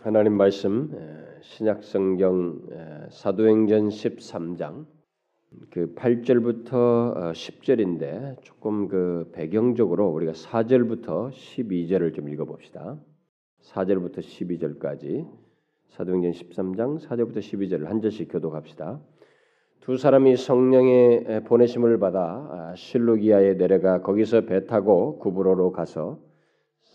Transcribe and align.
하나님 0.00 0.34
말씀 0.34 0.92
신약 1.40 1.82
성경 1.82 2.60
사도행전 3.10 3.88
13장 3.88 4.86
그 5.70 5.92
8절부터 5.96 7.32
10절인데 7.32 8.04
어, 8.04 8.36
조금 8.42 8.86
그 8.86 9.28
배경적으로 9.32 10.06
우리가 10.10 10.32
4절부터 10.32 11.32
12절을 11.32 12.14
좀 12.14 12.28
읽어 12.28 12.44
봅시다. 12.44 12.96
4절부터 13.62 14.18
12절까지 14.18 15.28
사도행전 15.88 16.30
13장 16.30 17.00
4절부터 17.00 17.38
12절을 17.38 17.86
한 17.86 18.00
절씩 18.00 18.30
교독합시다. 18.30 19.00
두 19.80 19.96
사람이 19.96 20.36
성령의 20.36 21.42
보내심을 21.44 21.98
받아 21.98 22.20
아, 22.20 22.74
실루기아에 22.76 23.56
내려가 23.56 24.00
거기서 24.02 24.42
배 24.42 24.64
타고 24.64 25.18
구브로로 25.18 25.72
가서 25.72 26.27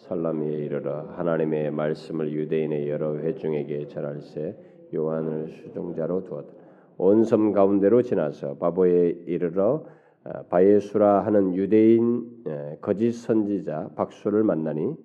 살라미에 0.04 0.58
이르러 0.66 1.02
하나님의 1.16 1.72
말씀을 1.72 2.32
유대인의 2.34 2.90
여러 2.90 3.18
회중에게 3.18 3.88
전할세 3.88 4.56
요한을 4.94 5.48
수종자로 5.50 6.24
두었다. 6.24 6.54
온 6.98 7.24
섬 7.24 7.52
가운데로 7.54 8.02
지나서 8.02 8.56
바보에 8.58 9.10
이르러 9.26 9.86
아, 10.26 10.44
바예수라 10.44 11.26
하는 11.26 11.54
유대인 11.56 12.44
거짓 12.80 13.12
선지자 13.14 13.90
박수를 13.96 14.44
만나니 14.44 14.96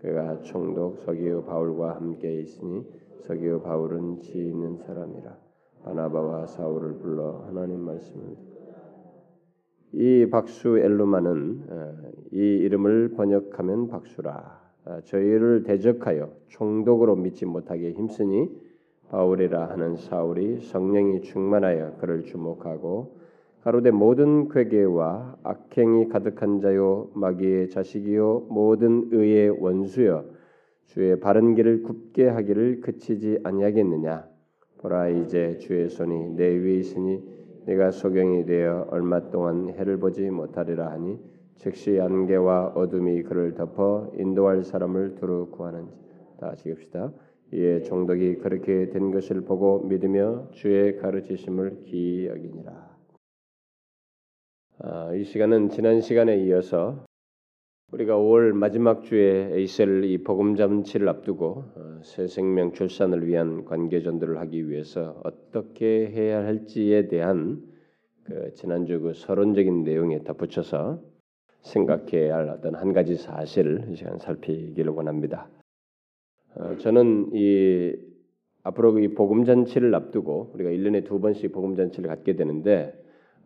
그가 0.00 0.42
총독 0.42 0.98
서기우 0.98 1.44
바울과 1.44 1.96
함께 1.96 2.40
있으니 2.40 2.84
서기우 3.22 3.62
바울은 3.62 4.18
지 4.18 4.38
있는 4.38 4.76
사람이라 4.76 5.36
바나바와 5.84 6.46
사울을 6.46 6.98
불러 6.98 7.44
하나님 7.48 7.80
말씀을 7.80 8.36
이 9.92 10.26
박수 10.30 10.78
엘루마는 10.78 11.62
어, 11.70 11.94
이 12.32 12.38
이름을 12.38 13.14
번역하면 13.16 13.88
박수라. 13.88 14.60
어, 14.84 15.00
저희를 15.04 15.62
대적하여 15.62 16.30
총독으로 16.48 17.16
믿지 17.16 17.46
못하게 17.46 17.92
힘쓰니 17.92 18.50
바울이라 19.10 19.70
하는 19.70 19.96
사울이 19.96 20.60
성령이 20.60 21.22
충만하여 21.22 21.96
그를 22.00 22.24
주목하고 22.24 23.16
가로되 23.62 23.90
모든 23.90 24.48
괴계와 24.48 25.36
악행이 25.42 26.08
가득한 26.08 26.60
자요 26.60 27.10
마귀의 27.14 27.70
자식이요 27.70 28.48
모든 28.50 29.08
의의 29.10 29.50
원수여 29.58 30.26
주의 30.84 31.18
바른 31.18 31.54
길을 31.54 31.82
굽게 31.82 32.28
하기를 32.28 32.80
그치지 32.82 33.40
아니하겠느냐 33.42 34.26
보라 34.78 35.08
이제 35.08 35.56
주의 35.58 35.88
손이 35.88 36.36
내 36.36 36.46
위에 36.46 36.74
있으니 36.76 37.37
내가 37.68 37.90
소경이 37.90 38.46
되어 38.46 38.86
얼마 38.90 39.28
동안 39.28 39.68
해를 39.68 39.98
보지 39.98 40.30
못하리라 40.30 40.90
하니 40.90 41.18
즉시 41.56 42.00
안개와 42.00 42.68
어둠이 42.68 43.22
그를 43.24 43.52
덮어 43.54 44.10
인도할 44.16 44.64
사람을 44.64 45.16
두루 45.16 45.50
구하는지 45.50 45.94
다 46.40 46.54
지읍시다. 46.54 47.12
이에 47.52 47.82
종독이 47.82 48.36
그렇게 48.36 48.88
된 48.88 49.10
것을 49.10 49.42
보고 49.42 49.80
믿으며 49.80 50.48
주의 50.52 50.96
가르치심을 50.96 51.82
기이 51.84 52.26
여기니라. 52.28 52.96
아, 54.78 55.14
이 55.14 55.24
시간은 55.24 55.68
지난 55.68 56.00
시간에 56.00 56.38
이어서 56.38 57.04
우리가 57.90 58.16
5월 58.16 58.52
마지막 58.52 59.02
주에 59.02 59.62
있을 59.62 60.04
이 60.04 60.18
복음 60.18 60.56
잔치를 60.56 61.08
앞두고 61.08 61.64
어, 61.74 62.00
새 62.02 62.26
생명 62.26 62.72
출산을 62.74 63.26
위한 63.26 63.64
관계 63.64 64.02
전도를 64.02 64.38
하기 64.40 64.68
위해서 64.68 65.18
어떻게 65.24 66.06
해야 66.08 66.44
할지에 66.44 67.08
대한 67.08 67.62
그 68.24 68.52
지난주 68.52 69.00
그 69.00 69.14
서론적인 69.14 69.84
내용에 69.84 70.22
덧붙여서 70.22 71.00
생각해야 71.62 72.36
할 72.36 72.50
어떤 72.50 72.74
한 72.74 72.92
가지 72.92 73.16
사실을 73.16 73.88
이 73.90 73.96
시간 73.96 74.18
살피기를 74.18 74.92
원합니다. 74.92 75.48
어, 76.56 76.76
저는 76.76 77.30
이 77.32 77.94
앞으로 78.64 78.98
이 78.98 79.14
복음 79.14 79.46
잔치를 79.46 79.94
앞두고 79.94 80.50
우리가 80.52 80.68
1년에 80.68 81.06
두 81.06 81.20
번씩 81.20 81.52
복음 81.52 81.74
잔치를 81.74 82.10
갖게 82.10 82.36
되는데 82.36 82.92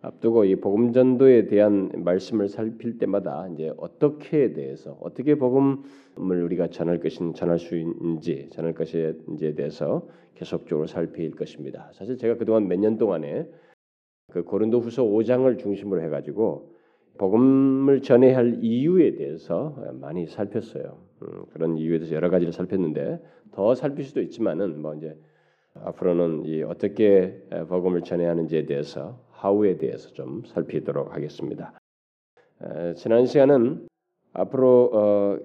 앞두고 0.03 0.45
이 0.47 0.57
복음 0.57 0.93
전도에 0.93 1.47
대한 1.47 1.91
말씀을 1.95 2.49
살필 2.49 2.99
때마다 2.99 3.49
이제 3.55 3.73
어떻게에 3.77 4.53
대해서 4.53 4.99
어떻게 5.01 5.37
복음을 5.37 5.85
우리가 6.17 6.69
전할 6.69 6.99
것인 6.99 7.35
전할 7.35 7.61
수 7.61 7.77
있는지 7.77 8.49
전할 8.51 8.75
이제 9.35 9.55
대해서 9.55 10.09
계속적으로 10.35 10.89
살필 10.89 11.37
것입니다. 11.37 11.91
사실 11.93 12.17
제가 12.17 12.37
그동안 12.37 12.67
몇 12.67 12.81
년 12.81 12.99
동안에 12.99 13.49
그 14.33 14.43
고린도후서 14.43 15.05
5장을 15.05 15.57
중심으로 15.59 16.03
해 16.03 16.09
가지고 16.09 16.75
복음을 17.19 18.01
전해야 18.03 18.37
할 18.37 18.59
이유에 18.61 19.15
대해서 19.15 19.77
많이 20.01 20.27
살폈어요. 20.27 20.99
음, 21.23 21.45
그런 21.53 21.77
이유에 21.77 21.99
대해서 21.99 22.17
여러 22.17 22.29
가지를 22.31 22.53
살폈는데 22.53 23.23
더 23.53 23.75
살필 23.77 24.05
수도 24.05 24.21
있지만은 24.21 24.81
뭐 24.81 24.95
이제 24.95 25.17
앞으로는 25.75 26.45
이 26.47 26.63
어떻게 26.63 27.41
복음을 27.69 28.03
전해야 28.03 28.31
하는지에 28.31 28.67
대해서 28.67 29.21
하우에 29.43 29.77
대해서 29.77 30.09
좀 30.13 30.43
살피도록 30.47 31.15
하겠습니다. 31.15 31.73
에, 32.63 32.95
지난 32.95 33.27
시간은 33.27 33.89
앞으로 34.33 34.91
어, 34.95 35.39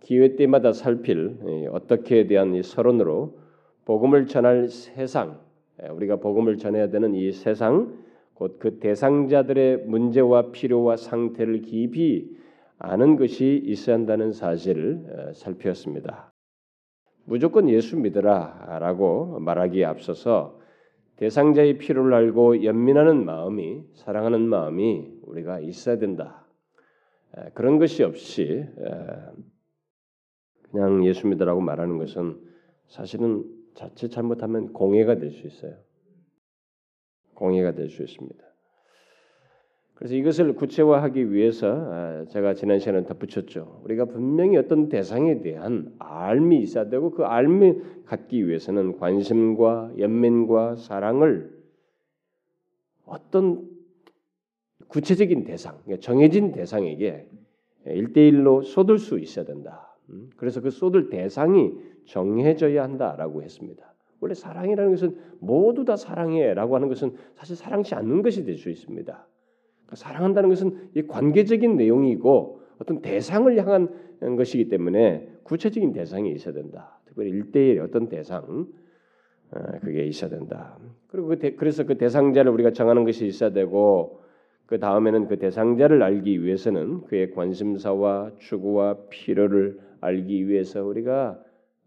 기회 0.00 0.36
때마다 0.36 0.72
살필 0.72 1.38
이, 1.42 1.66
어떻게에 1.66 2.28
대한 2.28 2.54
이 2.54 2.62
서론으로 2.62 3.38
복음을 3.84 4.26
전할 4.26 4.68
세상, 4.68 5.40
에, 5.80 5.88
우리가 5.88 6.16
복음을 6.16 6.56
전해야 6.56 6.88
되는 6.90 7.14
이 7.14 7.32
세상, 7.32 7.98
곧 8.34 8.58
그 8.60 8.78
대상자들의 8.78 9.86
문제와 9.86 10.52
필요와 10.52 10.96
상태를 10.96 11.62
깊이 11.62 12.30
아는 12.78 13.16
것이 13.16 13.60
있어야 13.64 13.96
한다는 13.96 14.30
사실을 14.30 15.30
에, 15.30 15.32
살폈습니다. 15.32 16.32
무조건 17.24 17.68
예수 17.70 17.96
믿으라라고 17.96 19.40
말하기에 19.40 19.84
앞서서 19.84 20.60
대상자의 21.16 21.78
필요를 21.78 22.12
알고 22.14 22.64
연민하는 22.64 23.24
마음이 23.24 23.84
사랑하는 23.94 24.42
마음이 24.48 25.20
우리가 25.22 25.60
있어야 25.60 25.98
된다. 25.98 26.46
그런 27.54 27.78
것이 27.78 28.02
없이 28.02 28.66
그냥 30.70 31.04
예수 31.06 31.26
믿으라고 31.26 31.60
말하는 31.60 31.98
것은 31.98 32.40
사실은 32.86 33.44
자칫 33.74 34.10
잘못하면 34.10 34.72
공해가 34.72 35.16
될 35.18 35.32
수 35.32 35.46
있어요. 35.46 35.76
공해가 37.34 37.72
될 37.72 37.90
수 37.90 38.02
있습니다. 38.02 38.44
그래서 39.96 40.14
이것을 40.14 40.52
구체화하기 40.52 41.32
위해서 41.32 41.68
아, 41.68 42.24
제가 42.28 42.52
지난 42.52 42.78
시간에 42.78 43.04
덧붙였죠. 43.06 43.80
우리가 43.84 44.04
분명히 44.04 44.58
어떤 44.58 44.90
대상에 44.90 45.40
대한 45.40 45.94
알미 45.98 46.58
있어야 46.60 46.90
되고 46.90 47.10
그 47.10 47.24
알미 47.24 48.04
갖기 48.04 48.46
위해서는 48.46 48.98
관심과 48.98 49.94
연민과 49.98 50.76
사랑을 50.76 51.50
어떤 53.06 53.70
구체적인 54.88 55.44
대상, 55.44 55.78
그러니까 55.84 56.04
정해진 56.04 56.52
대상에게 56.52 57.30
일대일로 57.86 58.62
쏟을 58.62 58.98
수 58.98 59.18
있어야 59.18 59.46
된다. 59.46 59.96
음, 60.10 60.28
그래서 60.36 60.60
그 60.60 60.70
쏟을 60.70 61.08
대상이 61.08 61.72
정해져야 62.04 62.82
한다라고 62.82 63.42
했습니다. 63.42 63.94
원래 64.20 64.34
사랑이라는 64.34 64.90
것은 64.90 65.16
모두 65.40 65.86
다 65.86 65.96
사랑해라고 65.96 66.74
하는 66.74 66.88
것은 66.88 67.14
사실 67.34 67.56
사랑치 67.56 67.94
않는 67.94 68.20
것이 68.20 68.44
될 68.44 68.58
수 68.58 68.68
있습니다. 68.68 69.26
사랑한다는 69.92 70.48
것은 70.48 70.90
이 70.94 71.02
관계적인 71.02 71.76
내용이고 71.76 72.60
어떤 72.78 73.00
대상을 73.00 73.56
향한 73.58 73.88
것이기 74.36 74.68
때문에 74.68 75.28
구체적인 75.44 75.92
대상이 75.92 76.32
있어야 76.32 76.54
된다. 76.54 76.98
특별히 77.06 77.30
일대일 77.30 77.80
어떤 77.80 78.08
대상 78.08 78.66
어, 79.52 79.58
그게 79.80 80.04
있어야 80.04 80.30
된다. 80.30 80.76
그리고 81.08 81.28
그 81.28 81.38
대, 81.38 81.54
그래서 81.54 81.84
그 81.84 81.96
대상자를 81.96 82.50
우리가 82.50 82.72
정하는 82.72 83.04
것이 83.04 83.26
있어야 83.26 83.50
되고 83.50 84.20
그 84.66 84.80
다음에는 84.80 85.28
그 85.28 85.38
대상자를 85.38 86.02
알기 86.02 86.42
위해서는 86.42 87.02
그의 87.02 87.30
관심사와 87.30 88.32
추구와 88.38 88.96
필요를 89.08 89.78
알기 90.00 90.48
위해서 90.48 90.84
우리가 90.84 91.40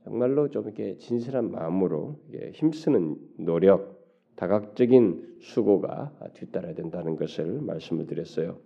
정말로 0.06 0.50
좀 0.50 0.64
이렇게 0.64 0.96
진실한 0.98 1.52
마음으로 1.52 2.16
힘쓰는 2.54 3.18
노력 3.38 3.99
다각적인 4.39 5.39
수고가 5.41 6.13
뒤따라야 6.33 6.74
된다는 6.74 7.18
것을 7.18 7.59
말씀을 7.59 8.07
드렸어요. 8.07 8.57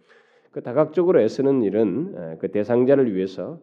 그 0.52 0.62
다각적으로 0.62 1.20
애쓰는 1.20 1.64
일은 1.64 2.38
그 2.38 2.52
대상자를 2.52 3.16
위해서 3.16 3.60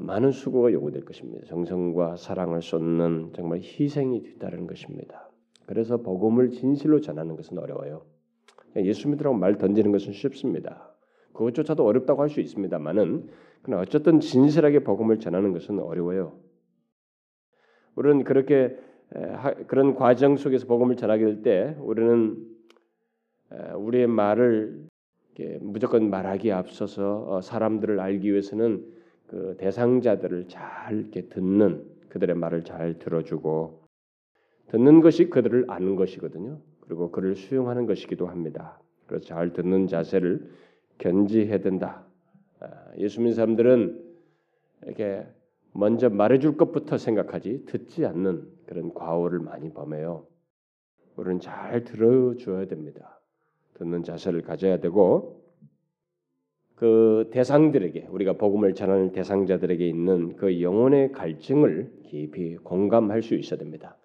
많은 0.00 0.30
수고가 0.30 0.72
요구될 0.72 1.04
것입니다. 1.04 1.44
정성과 1.48 2.16
사랑을 2.16 2.62
쏟는 2.62 3.32
정말 3.34 3.58
희생이 3.58 4.22
뒤따르는 4.22 4.66
것입니다. 4.66 5.28
그래서 5.66 5.98
복음을 5.98 6.50
진실로 6.50 7.02
전하는 7.02 7.36
것은 7.36 7.58
어려워요. 7.58 8.06
예수 8.76 9.06
믿으라고 9.10 9.36
말 9.36 9.58
던지는 9.58 9.92
것은 9.92 10.14
쉽습니다. 10.14 10.94
그것조차도 11.34 11.84
어렵다고 11.84 12.22
할 12.22 12.30
수 12.30 12.40
있습니다만은 12.40 13.28
그러나 13.60 13.82
어쨌든 13.82 14.18
진실하게 14.20 14.78
복음을 14.78 15.18
전하는 15.18 15.52
것은 15.52 15.78
어려워요. 15.78 16.38
우리는 17.96 18.24
그렇게 18.24 18.78
그런 19.66 19.94
과정 19.94 20.36
속에서 20.36 20.66
복음을 20.66 20.96
전하게 20.96 21.24
될 21.24 21.42
때 21.42 21.76
우리는 21.80 22.36
우리의 23.76 24.06
말을 24.06 24.88
무조건 25.60 26.10
말하기에 26.10 26.52
앞서서 26.52 27.24
어, 27.28 27.40
사람들을 27.40 28.00
알기 28.00 28.30
위해서는 28.30 28.84
그 29.26 29.56
대상자들을 29.58 30.48
잘 30.48 31.10
듣는 31.10 31.84
그들의 32.10 32.36
말을 32.36 32.64
잘 32.64 32.98
들어주고 32.98 33.82
듣는 34.68 35.00
것이 35.00 35.30
그들을 35.30 35.66
아는 35.68 35.96
것이거든요. 35.96 36.60
그리고 36.80 37.10
그를 37.10 37.34
수용하는 37.34 37.86
것이기도 37.86 38.26
합니다. 38.26 38.78
그래서 39.06 39.24
잘 39.24 39.52
듣는 39.52 39.86
자세를 39.86 40.50
견지해야 40.98 41.58
된다. 41.58 42.04
아, 42.60 42.68
예수 42.98 43.20
믿는 43.20 43.34
사람들은 43.34 44.02
이렇게 44.84 45.26
먼저 45.72 46.10
말해줄 46.10 46.58
것부터 46.58 46.98
생각하지 46.98 47.64
듣지 47.66 48.04
않는 48.04 48.46
그런 48.72 48.94
과오를 48.94 49.38
많이 49.38 49.70
범해요. 49.70 50.26
우리는 51.16 51.40
잘 51.40 51.84
들어줘야 51.84 52.64
됩니다. 52.64 53.20
듣는 53.74 54.02
자세를 54.02 54.40
가져야 54.40 54.80
되고 54.80 55.42
그 56.74 57.28
대상들에게 57.32 58.08
우리가 58.10 58.32
복음을 58.38 58.74
전하는 58.74 59.12
대상자들에게 59.12 59.86
있는 59.86 60.36
그 60.36 60.62
영혼의 60.62 61.12
갈증을 61.12 61.92
깊이 62.04 62.56
공감할 62.56 63.20
수 63.20 63.34
있어야 63.34 63.58
됩니다. 63.58 63.98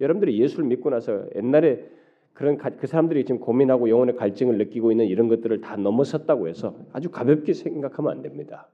여러분들이 0.00 0.40
예수를 0.40 0.64
믿고 0.64 0.88
나서 0.88 1.26
옛날에 1.36 1.86
그런 2.32 2.56
그 2.56 2.86
사람들이 2.86 3.26
지금 3.26 3.40
고민하고 3.40 3.90
영혼의 3.90 4.16
갈증을 4.16 4.56
느끼고 4.56 4.90
있는 4.90 5.04
이런 5.04 5.28
것들을 5.28 5.60
다 5.60 5.76
넘어섰다고 5.76 6.48
해서 6.48 6.74
아주 6.94 7.10
가볍게 7.10 7.52
생각하면 7.52 8.10
안 8.10 8.22
됩니다. 8.22 8.68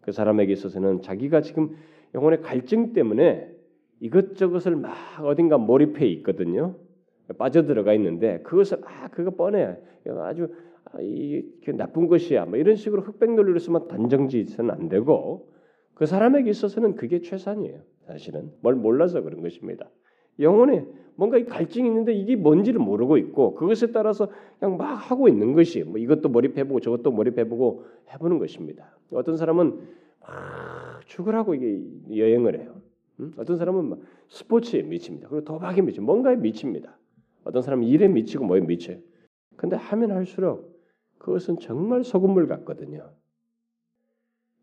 그 0.00 0.12
사람에게 0.12 0.52
있어서는 0.52 1.02
자기가 1.02 1.40
지금 1.40 1.76
영혼의 2.14 2.40
갈증 2.40 2.92
때문에 2.92 3.61
이것저것을 4.02 4.74
막 4.76 4.92
어딘가 5.22 5.58
몰입해 5.58 6.06
있거든요. 6.06 6.74
빠져들어가 7.38 7.94
있는데 7.94 8.40
그것을 8.40 8.78
아 8.84 9.08
그거 9.08 9.30
뻔해 9.30 9.76
아주 10.24 10.48
아, 10.86 11.00
이 11.00 11.44
나쁜 11.76 12.08
것이야 12.08 12.46
뭐 12.46 12.58
이런 12.58 12.74
식으로 12.74 13.02
흑백 13.02 13.32
논리로 13.32 13.60
쓰면 13.60 13.86
단정지어는 13.86 14.70
안 14.72 14.88
되고 14.88 15.48
그 15.94 16.06
사람에게 16.06 16.50
있어서는 16.50 16.96
그게 16.96 17.20
최선이에요. 17.20 17.80
사실은 18.06 18.50
뭘 18.60 18.74
몰라서 18.74 19.22
그런 19.22 19.40
것입니다. 19.40 19.88
영혼에 20.40 20.84
뭔가 21.14 21.38
이 21.38 21.44
갈증이 21.44 21.86
있는데 21.86 22.12
이게 22.12 22.34
뭔지를 22.34 22.80
모르고 22.80 23.18
있고 23.18 23.54
그것에 23.54 23.92
따라서 23.92 24.28
그냥 24.58 24.78
막 24.78 24.94
하고 24.94 25.28
있는 25.28 25.52
것이 25.52 25.84
뭐 25.84 25.98
이것도 25.98 26.28
몰입해보고 26.28 26.80
저것도 26.80 27.12
몰입해보고 27.12 27.84
해보는 28.12 28.40
것입니다. 28.40 28.98
어떤 29.12 29.36
사람은 29.36 29.78
막 30.20 31.06
죽으라고 31.06 31.54
이게 31.54 31.80
여행을 32.16 32.58
해요. 32.58 32.74
음? 33.20 33.32
어떤 33.36 33.56
사람은 33.56 33.88
막 33.88 33.98
스포츠에 34.28 34.82
미칩니다. 34.82 35.28
그리고 35.28 35.44
도박에 35.44 35.82
미치, 35.82 36.00
뭔가에 36.00 36.36
미칩니다. 36.36 36.98
어떤 37.44 37.62
사람은 37.62 37.86
일에 37.86 38.08
미치고 38.08 38.44
뭐에 38.44 38.60
미쳐요. 38.60 38.98
근데 39.56 39.76
하면 39.76 40.12
할수록 40.12 40.80
그것은 41.18 41.58
정말 41.60 42.04
소금물 42.04 42.46
같거든요. 42.48 43.10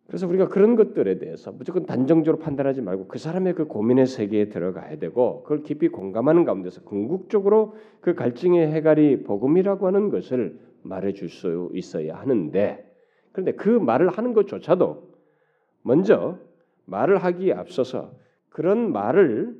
그래서 0.07 0.27
우리가 0.27 0.47
그런 0.47 0.75
것들에 0.75 1.19
대해서 1.19 1.51
무조건 1.51 1.85
단정적으로 1.85 2.41
판단하지 2.41 2.81
말고 2.81 3.07
그 3.07 3.19
사람의 3.19 3.53
그 3.53 3.67
고민의 3.67 4.07
세계에 4.07 4.49
들어가야 4.49 4.97
되고 4.97 5.43
그걸 5.43 5.61
깊이 5.61 5.87
공감하는 5.87 6.45
가운데서 6.45 6.81
궁극적으로 6.81 7.75
그 8.01 8.15
갈증의 8.15 8.71
해갈이 8.71 9.21
복음이라고 9.21 9.85
하는 9.85 10.09
것을 10.09 10.59
말해줄 10.81 11.29
수 11.29 11.69
있어야 11.73 12.15
하는데 12.17 12.91
그런데 13.31 13.51
그 13.51 13.69
말을 13.69 14.09
하는 14.09 14.33
것조차도 14.33 15.09
먼저 15.83 16.39
말을 16.85 17.19
하기에 17.19 17.53
앞서서 17.53 18.11
그런 18.49 18.91
말을 18.91 19.57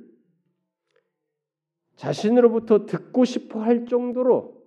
자신으로부터 1.96 2.86
듣고 2.86 3.24
싶어 3.24 3.60
할 3.60 3.86
정도로 3.86 4.60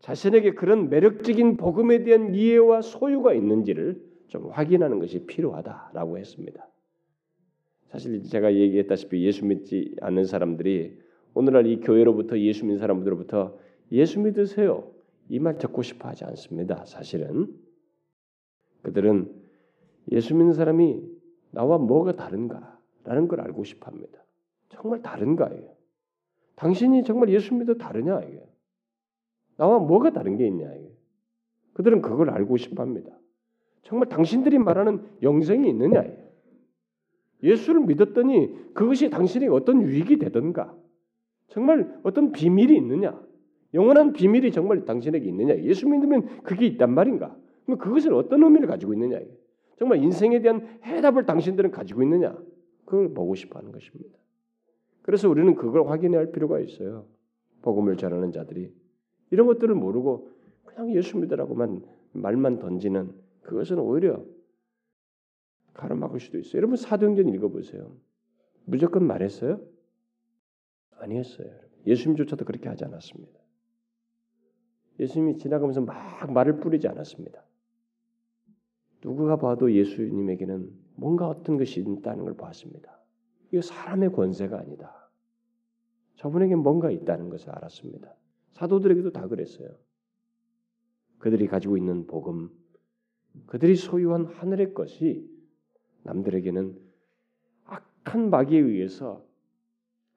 자신에게 0.00 0.54
그런 0.54 0.88
매력적인 0.88 1.56
복음에 1.56 2.04
대한 2.04 2.34
이해와 2.34 2.82
소유가 2.82 3.34
있는지를 3.34 4.02
좀 4.28 4.50
확인하는 4.50 4.98
것이 4.98 5.26
필요하다라고 5.26 6.18
했습니다. 6.18 6.66
사실 7.88 8.22
제가 8.22 8.54
얘기했다시피 8.54 9.24
예수 9.24 9.44
믿지 9.44 9.94
않는 10.00 10.24
사람들이 10.24 10.98
오늘날 11.34 11.66
이 11.66 11.80
교회로부터 11.80 12.38
예수 12.38 12.64
믿는 12.64 12.78
사람들로부터 12.78 13.58
예수 13.92 14.20
믿으세요 14.20 14.92
이 15.28 15.38
말 15.38 15.58
듣고 15.58 15.82
싶어 15.82 16.08
하지 16.08 16.24
않습니다. 16.24 16.84
사실은 16.86 17.54
그들은 18.82 19.32
예수 20.12 20.34
믿는 20.34 20.54
사람이 20.54 21.02
나와 21.50 21.78
뭐가 21.78 22.16
다른가라는 22.16 23.28
걸 23.28 23.40
알고 23.40 23.64
싶어 23.64 23.90
합니다. 23.90 24.22
정말 24.68 25.02
다른가예요. 25.02 25.68
당신이 26.56 27.04
정말 27.04 27.30
예수 27.30 27.54
믿어 27.54 27.74
다르냐 27.74 28.20
이게. 28.20 28.42
나와 29.56 29.78
뭐가 29.78 30.10
다른 30.10 30.36
게 30.36 30.46
있냐 30.46 30.72
이게. 30.74 30.90
그들은 31.74 32.02
그걸 32.02 32.30
알고 32.30 32.56
싶어 32.56 32.82
합니다. 32.82 33.10
정말 33.82 34.08
당신들이 34.08 34.58
말하는 34.58 35.04
영생이 35.22 35.68
있느냐? 35.70 36.04
예수를 37.42 37.80
믿었더니 37.82 38.72
그것이 38.74 39.10
당신에게 39.10 39.50
어떤 39.50 39.82
유익이 39.82 40.18
되던가? 40.18 40.76
정말 41.48 41.98
어떤 42.02 42.32
비밀이 42.32 42.76
있느냐? 42.76 43.20
영원한 43.72 44.12
비밀이 44.12 44.52
정말 44.52 44.84
당신에게 44.84 45.26
있느냐? 45.28 45.56
예수 45.62 45.88
믿으면 45.88 46.42
그게 46.42 46.66
있단 46.66 46.92
말인가? 46.92 47.36
그럼 47.64 47.78
그것을 47.78 48.12
어떤 48.14 48.42
의미를 48.42 48.66
가지고 48.66 48.92
있느냐? 48.94 49.20
정말 49.80 50.02
인생에 50.04 50.42
대한 50.42 50.78
해답을 50.84 51.24
당신들은 51.24 51.70
가지고 51.70 52.02
있느냐? 52.02 52.36
그걸 52.84 53.14
보고 53.14 53.34
싶어 53.34 53.58
하는 53.58 53.72
것입니다. 53.72 54.18
그래서 55.00 55.26
우리는 55.30 55.54
그걸 55.54 55.88
확인해야 55.88 56.20
할 56.20 56.32
필요가 56.32 56.60
있어요. 56.60 57.06
복음을 57.62 57.96
전하는 57.96 58.30
자들이 58.30 58.74
이런 59.30 59.46
것들을 59.46 59.74
모르고 59.74 60.28
그냥 60.66 60.94
예수 60.94 61.16
믿으라고만 61.16 61.82
말만 62.12 62.58
던지는 62.58 63.14
그것은 63.40 63.78
오히려 63.78 64.22
가로막을 65.72 66.20
수도 66.20 66.38
있어요. 66.38 66.58
여러분 66.58 66.76
사도행전 66.76 67.30
읽어보세요. 67.30 67.96
무조건 68.66 69.06
말했어요? 69.06 69.62
아니었어요. 70.98 71.48
예수님조차도 71.86 72.44
그렇게 72.44 72.68
하지 72.68 72.84
않았습니다. 72.84 73.40
예수님이 74.98 75.38
지나가면서 75.38 75.80
막 75.80 76.30
말을 76.30 76.60
뿌리지 76.60 76.86
않았습니다. 76.86 77.42
누구가 79.02 79.36
봐도 79.36 79.72
예수님에게는 79.72 80.70
뭔가 80.96 81.28
어떤 81.28 81.56
것이 81.56 81.80
있다는 81.80 82.24
걸 82.24 82.36
봤습니다. 82.36 83.00
이거 83.52 83.62
사람의 83.62 84.12
권세가 84.12 84.58
아니다. 84.58 85.10
저분에게 86.16 86.54
뭔가 86.56 86.90
있다는 86.90 87.30
것을 87.30 87.50
알았습니다. 87.50 88.14
사도들에게도 88.52 89.12
다 89.12 89.26
그랬어요. 89.26 89.68
그들이 91.18 91.46
가지고 91.46 91.76
있는 91.76 92.06
복음, 92.06 92.50
그들이 93.46 93.76
소유한 93.76 94.26
하늘의 94.26 94.74
것이 94.74 95.28
남들에게는 96.02 96.78
악한 97.64 98.30
마귀에 98.30 98.58
의해서 98.58 99.24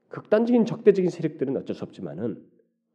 극단적인 0.10 0.66
적대적인 0.66 1.10
세력들은 1.10 1.58
어쩔 1.58 1.76
수 1.76 1.84
없지만은 1.84 2.46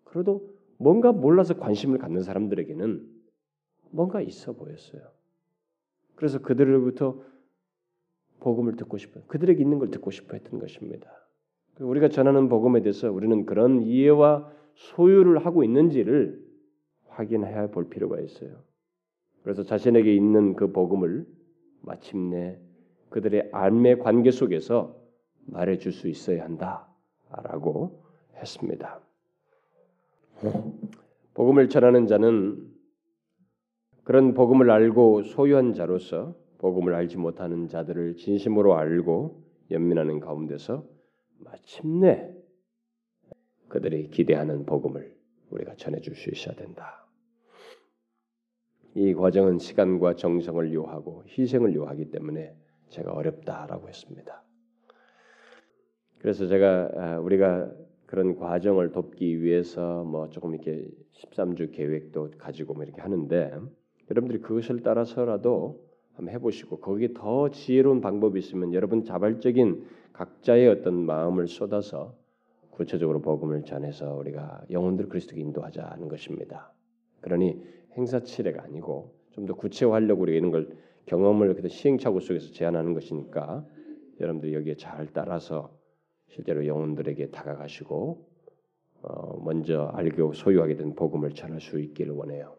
그래도 0.05 0.55
뭔가 0.77 1.13
몰라서 1.13 1.59
관심을 1.59 1.99
갖는 1.99 2.23
사람들에게는 2.23 3.07
뭔가 3.91 4.21
있어 4.21 4.53
보였어요. 4.53 5.18
그래서 6.19 6.41
그들로부터 6.41 7.23
복음을 8.41 8.75
듣고 8.75 8.99
싶어, 8.99 9.21
그들에게 9.29 9.63
있는 9.63 9.79
걸 9.79 9.93
듣고 9.93 10.11
싶어 10.11 10.35
했던 10.35 10.59
것입니다. 10.59 11.09
우리가 11.79 12.09
전하는 12.09 12.49
복음에 12.49 12.83
대해서 12.83 13.13
우리는 13.13 13.47
그런 13.47 13.83
이해와 13.83 14.51
소유를 14.75 15.47
하고 15.47 15.63
있는지를 15.63 16.45
확인해야 17.07 17.69
볼 17.69 17.89
필요가 17.89 18.19
있어요. 18.21 18.65
그래서 19.45 19.63
자신에게 19.63 20.13
있는 20.13 20.57
그 20.57 20.73
복음을 20.73 21.25
마침내 21.83 22.59
그들의 23.11 23.51
안매 23.53 23.99
관계 23.99 24.33
속에서 24.33 25.01
말해 25.47 25.79
줄 25.79 25.93
수 25.93 26.09
있어야 26.09 26.43
한다라고 26.43 28.03
했습니다. 28.35 29.01
복음을 31.35 31.69
전하는 31.69 32.09
자는 32.09 32.77
그런 34.09 34.33
복음을 34.33 34.71
알고 34.71 35.25
소유한 35.25 35.75
자로서 35.75 36.35
복음을 36.57 36.95
알지 36.95 37.19
못하는 37.19 37.69
자들을 37.69 38.17
진심으로 38.17 38.75
알고 38.75 39.45
연민하는 39.71 40.19
가운데서 40.19 40.83
마침내 41.41 42.35
그들이 43.69 44.09
기대하는 44.09 44.65
복음을 44.65 45.15
우리가 45.51 45.75
전해줄 45.75 46.15
수 46.15 46.31
있어야 46.31 46.57
된다. 46.57 47.07
이 48.95 49.13
과정은 49.13 49.59
시간과 49.59 50.15
정성을 50.15 50.73
요하고 50.73 51.25
희생을 51.27 51.75
요하기 51.75 52.11
때문에 52.11 52.57
제가 52.89 53.13
어렵다라고 53.13 53.89
했습니다. 53.89 54.43
그래서 56.19 56.47
제가 56.47 56.93
아, 56.95 57.19
우리가 57.19 57.71
그런 58.07 58.37
과정을 58.37 58.91
돕기 58.93 59.43
위해서 59.43 60.03
뭐 60.05 60.31
조금 60.31 60.55
이렇게 60.55 60.89
13주 61.13 61.73
계획도 61.73 62.31
가지고 62.39 62.73
뭐 62.73 62.85
이렇게 62.85 63.03
하는데 63.03 63.53
여러분들이 64.11 64.41
그것을 64.41 64.83
따라서라도 64.83 65.85
한번 66.15 66.35
해보시고 66.35 66.81
거기에 66.81 67.13
더 67.15 67.51
지혜로운 67.51 68.01
방법이 68.01 68.39
있으면 68.39 68.75
여러분 68.75 69.05
자발적인 69.05 69.85
각자의 70.13 70.69
어떤 70.69 71.07
마음을 71.07 71.47
쏟아서 71.47 72.17
구체적으로 72.71 73.21
복음을 73.21 73.65
전해서 73.65 74.15
우리가 74.17 74.65
영혼들 74.71 75.09
그리스도께 75.09 75.41
인도하자는 75.41 76.09
것입니다. 76.09 76.73
그러니 77.21 77.61
행사치레가 77.97 78.63
아니고 78.63 79.19
좀 79.39 79.47
더 79.47 79.55
구체화하려고 79.55 80.23
우리가 80.23 80.39
이런 80.39 80.51
걸 80.51 80.77
경험을 81.07 81.55
그때 81.55 81.69
시행착오 81.69 82.21
속에서 82.21 82.53
제안하는 82.53 82.93
것이니까 82.95 83.65
여러분들이 84.21 84.55
여기에 84.55 84.75
잘 84.77 85.07
따라서 85.13 85.71
실제로 86.29 86.67
영혼들에게 86.67 87.31
다가가시고 87.31 88.27
어, 89.03 89.43
먼저 89.45 89.91
알고 89.95 90.33
소유하게 90.33 90.77
된 90.77 90.95
복음을 90.95 91.31
전할 91.31 91.61
수 91.61 91.79
있기를 91.79 92.13
원해요. 92.13 92.58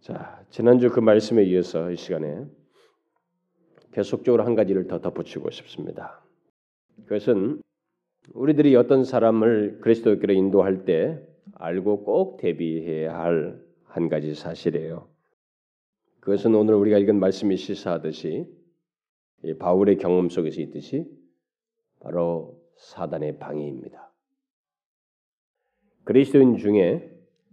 자, 0.00 0.44
지난주 0.50 0.90
그 0.90 1.00
말씀에 1.00 1.44
이어서 1.44 1.90
이 1.90 1.96
시간에 1.96 2.44
계속적으로 3.92 4.44
한 4.44 4.54
가지를 4.54 4.86
더 4.86 5.00
덧붙이고 5.00 5.50
싶습니다. 5.50 6.22
그것은 7.04 7.62
우리들이 8.34 8.76
어떤 8.76 9.04
사람을 9.04 9.80
그리스도께로 9.80 10.32
인도할 10.32 10.84
때 10.84 11.20
알고 11.54 12.04
꼭 12.04 12.36
대비해야 12.38 13.18
할 13.18 13.68
한 13.88 14.08
가지 14.08 14.34
사실이에요. 14.34 15.08
그것은 16.20 16.54
오늘 16.54 16.74
우리가 16.74 16.98
읽은 16.98 17.18
말씀이 17.18 17.56
시사하듯이 17.56 18.46
바울의 19.58 19.98
경험 19.98 20.28
속에서 20.28 20.60
있듯이 20.60 21.06
바로 22.00 22.62
사단의 22.76 23.38
방해입니다. 23.38 24.12
그리스도인 26.04 26.58
중에 26.58 27.10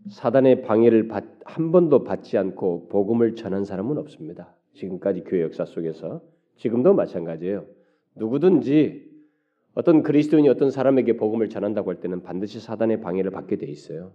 사단의 0.10 0.62
방해를 0.62 1.08
받, 1.08 1.24
한 1.46 1.72
번도 1.72 2.04
받지 2.04 2.38
않고 2.38 2.88
복음을 2.90 3.36
전한 3.36 3.66
사람은 3.66 3.98
없습니다. 3.98 4.54
지금까지 4.74 5.24
교회 5.24 5.42
역사 5.42 5.66
속에서 5.66 6.22
지금도 6.58 6.94
마찬가지예요. 6.94 7.66
누구든지 8.16 9.10
어떤 9.74 10.04
그리스도인이 10.04 10.48
어떤 10.48 10.72
사람에게 10.72 11.18
복음을 11.18 11.50
전한다고 11.50 11.90
할 11.90 12.00
때는 12.00 12.24
반드시 12.24 12.60
사단의 12.60 13.02
방해를 13.02 13.32
받게 13.32 13.58
돼 13.58 13.66
있어요. 13.68 14.14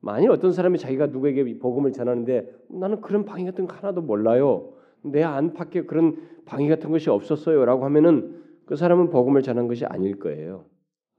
만일 0.00 0.30
어떤 0.30 0.52
사람이 0.52 0.78
자기가 0.78 1.06
누구에게 1.06 1.58
복음을 1.58 1.92
전하는데 1.92 2.54
나는 2.68 3.00
그런 3.00 3.24
방해 3.24 3.44
같은 3.44 3.66
거 3.66 3.74
하나도 3.74 4.02
몰라요. 4.02 4.74
내 5.02 5.22
안팎에 5.22 5.82
그런 5.84 6.16
방해 6.44 6.68
같은 6.68 6.90
것이 6.90 7.10
없었어요라고 7.10 7.84
하면은 7.86 8.42
그 8.66 8.76
사람은 8.76 9.10
복음을 9.10 9.42
전한 9.42 9.66
것이 9.66 9.84
아닐 9.84 10.18
거예요. 10.18 10.66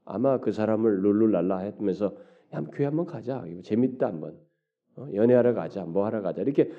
아마 0.04 0.38
그 0.38 0.52
사람을 0.52 1.02
룰루랄라 1.02 1.58
했면서 1.58 2.16
야, 2.54 2.60
교회 2.72 2.86
한번 2.86 3.06
가자. 3.06 3.44
재밌다 3.62 4.06
한번. 4.06 4.38
어? 4.96 5.06
연애하러 5.12 5.54
가자. 5.54 5.84
뭐 5.84 6.04
하러 6.06 6.22
가자. 6.22 6.42
이렇게 6.42 6.70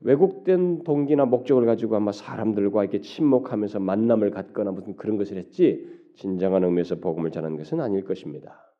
왜곡된 0.00 0.82
동기나 0.84 1.26
목적을 1.26 1.64
가지고 1.66 1.96
아마 1.96 2.10
사람들과 2.12 2.82
이렇게 2.82 3.00
침묵하면서 3.00 3.78
만남을 3.80 4.30
갖거나 4.30 4.72
무슨 4.72 4.96
그런 4.96 5.16
것을 5.16 5.36
했지 5.36 5.86
진정한 6.16 6.64
의미에서 6.64 6.96
복음을 6.96 7.30
전하는 7.30 7.56
것은 7.56 7.80
아닐 7.80 8.04
것입니다. 8.04 8.74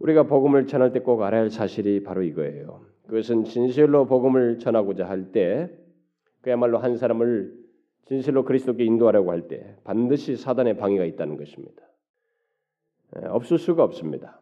우리가 0.00 0.24
복음을 0.24 0.66
전할 0.66 0.92
때 0.92 1.00
꼭 1.00 1.22
알아야 1.22 1.40
할 1.42 1.50
사실이 1.50 2.02
바로 2.02 2.22
이거예요. 2.22 2.82
그것은 3.06 3.44
진실로 3.44 4.06
복음을 4.06 4.58
전하고자 4.58 5.08
할 5.08 5.32
때 5.32 5.70
그야말로 6.42 6.78
한 6.78 6.96
사람을 6.96 7.52
진실로 8.04 8.44
그리스도께 8.44 8.84
인도하려고 8.84 9.32
할 9.32 9.48
때 9.48 9.76
반드시 9.84 10.36
사단의 10.36 10.76
방해가 10.76 11.04
있다는 11.04 11.36
것입니다. 11.36 11.82
없을 13.30 13.58
수가 13.58 13.82
없습니다. 13.82 14.40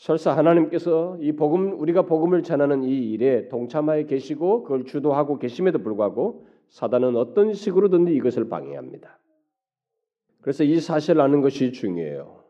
설사 0.00 0.34
하나님께서 0.34 1.18
이 1.20 1.32
복음 1.32 1.78
우리가 1.78 2.06
복음을 2.06 2.42
전하는 2.42 2.84
이 2.84 3.10
일에 3.10 3.48
동참하여 3.48 4.06
계시고 4.06 4.62
그걸 4.62 4.86
주도하고 4.86 5.38
계심에도 5.38 5.80
불구하고 5.80 6.46
사단은 6.70 7.16
어떤 7.16 7.52
식으로든 7.52 8.08
이것을 8.08 8.48
방해합니다. 8.48 9.18
그래서 10.40 10.64
이 10.64 10.80
사실을 10.80 11.20
아는 11.20 11.42
것이 11.42 11.72
중요해요. 11.72 12.42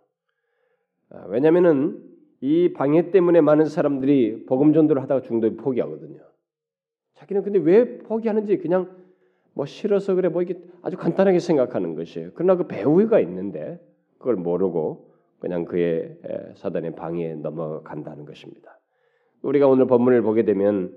아, 1.08 1.24
왜냐하면은 1.26 2.00
이 2.40 2.72
방해 2.72 3.10
때문에 3.10 3.40
많은 3.40 3.64
사람들이 3.64 4.46
복음 4.46 4.72
전도를 4.72 5.02
하다가 5.02 5.22
중도에 5.22 5.56
포기하거든요. 5.56 6.20
자기는 7.14 7.42
근데 7.42 7.58
왜 7.58 7.98
포기하는지 7.98 8.58
그냥 8.58 8.96
뭐 9.54 9.66
싫어서 9.66 10.14
그래 10.14 10.28
뭐 10.28 10.42
이게 10.42 10.54
아주 10.82 10.96
간단하게 10.96 11.40
생각하는 11.40 11.96
것이에요. 11.96 12.30
그러나 12.34 12.54
그 12.54 12.68
배우가 12.68 13.18
있는데 13.18 13.84
그걸 14.18 14.36
모르고 14.36 15.09
그냥 15.40 15.64
그의 15.64 16.16
사단의 16.54 16.94
방해에 16.94 17.34
넘어간다는 17.34 18.24
것입니다. 18.24 18.78
우리가 19.42 19.66
오늘 19.66 19.86
본문을 19.86 20.22
보게 20.22 20.44
되면 20.44 20.94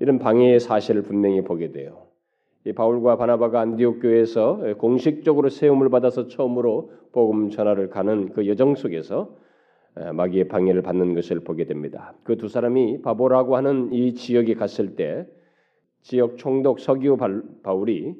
이런 0.00 0.18
방해의 0.18 0.60
사실을 0.60 1.02
분명히 1.02 1.42
보게 1.42 1.70
돼요. 1.72 2.08
이 2.66 2.72
바울과 2.72 3.16
바나바가 3.16 3.60
안디옥 3.60 4.00
교회에서 4.00 4.76
공식적으로 4.78 5.48
세움을 5.48 5.90
받아서 5.90 6.28
처음으로 6.28 6.90
복음 7.12 7.50
전화를 7.50 7.90
가는 7.90 8.30
그 8.30 8.48
여정 8.48 8.74
속에서 8.74 9.36
마귀의 10.14 10.48
방해를 10.48 10.82
받는 10.82 11.14
것을 11.14 11.40
보게 11.40 11.66
됩니다. 11.66 12.14
그 12.24 12.36
두 12.36 12.48
사람이 12.48 13.02
바보라고 13.02 13.56
하는 13.56 13.92
이 13.92 14.14
지역에 14.14 14.54
갔을 14.54 14.96
때 14.96 15.26
지역 16.02 16.36
총독 16.36 16.80
서기오 16.80 17.16
바울이 17.62 18.14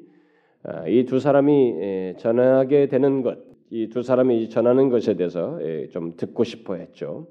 이 0.87 1.05
두 1.05 1.19
사람이 1.19 2.15
전하게 2.17 2.87
되는 2.87 3.23
것, 3.23 3.37
이 3.71 3.89
두 3.89 4.03
사람이 4.03 4.49
전하는 4.49 4.89
것에 4.89 5.15
대해서 5.15 5.59
예, 5.61 5.87
좀 5.89 6.15
듣고 6.15 6.43
싶어 6.43 6.75
했죠. 6.75 7.27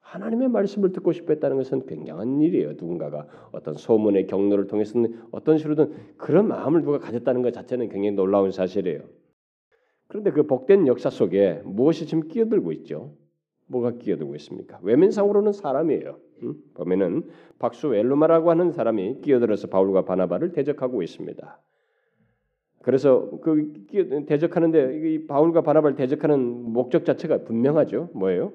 하나님의 0.00 0.48
말씀을 0.48 0.92
듣고 0.92 1.12
싶어 1.12 1.32
했다는 1.32 1.56
것은 1.56 1.86
굉장한 1.86 2.40
일이에요. 2.40 2.72
누군가가 2.72 3.26
어떤 3.50 3.74
소문의 3.74 4.26
경로를 4.26 4.66
통해서는 4.66 5.22
어떤 5.30 5.56
식으로든 5.58 5.92
그런 6.18 6.48
마음을 6.48 6.82
누가 6.82 6.98
가졌다는 6.98 7.42
것 7.42 7.52
자체는 7.52 7.88
굉장히 7.88 8.12
놀라운 8.14 8.50
사실이에요. 8.50 9.00
그런데 10.08 10.30
그 10.30 10.46
복된 10.46 10.86
역사 10.86 11.08
속에 11.08 11.62
무엇이 11.64 12.06
지금 12.06 12.28
끼어들고 12.28 12.72
있죠? 12.72 13.16
뭐가 13.68 13.92
끼어들고 13.92 14.34
있습니까? 14.36 14.78
외면상으로는 14.82 15.52
사람이에요. 15.52 16.18
음? 16.42 16.54
보면은 16.74 17.22
박수 17.58 17.94
엘루마라고 17.94 18.50
하는 18.50 18.72
사람이 18.72 19.22
끼어들어서 19.22 19.68
바울과 19.68 20.04
바나바를 20.04 20.52
대적하고 20.52 21.02
있습니다. 21.02 21.58
그래서 22.82 23.30
그 23.40 23.72
대적하는데 24.26 25.10
이 25.10 25.26
바울과 25.26 25.62
바나바를 25.62 25.96
대적하는 25.96 26.72
목적 26.72 27.04
자체가 27.04 27.44
분명하죠. 27.44 28.10
뭐예요? 28.14 28.52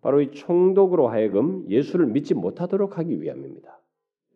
바로 0.00 0.20
이 0.20 0.30
총독으로 0.32 1.08
하여금 1.08 1.64
예수를 1.70 2.06
믿지 2.06 2.34
못하도록 2.34 2.98
하기 2.98 3.22
위함입니다. 3.22 3.80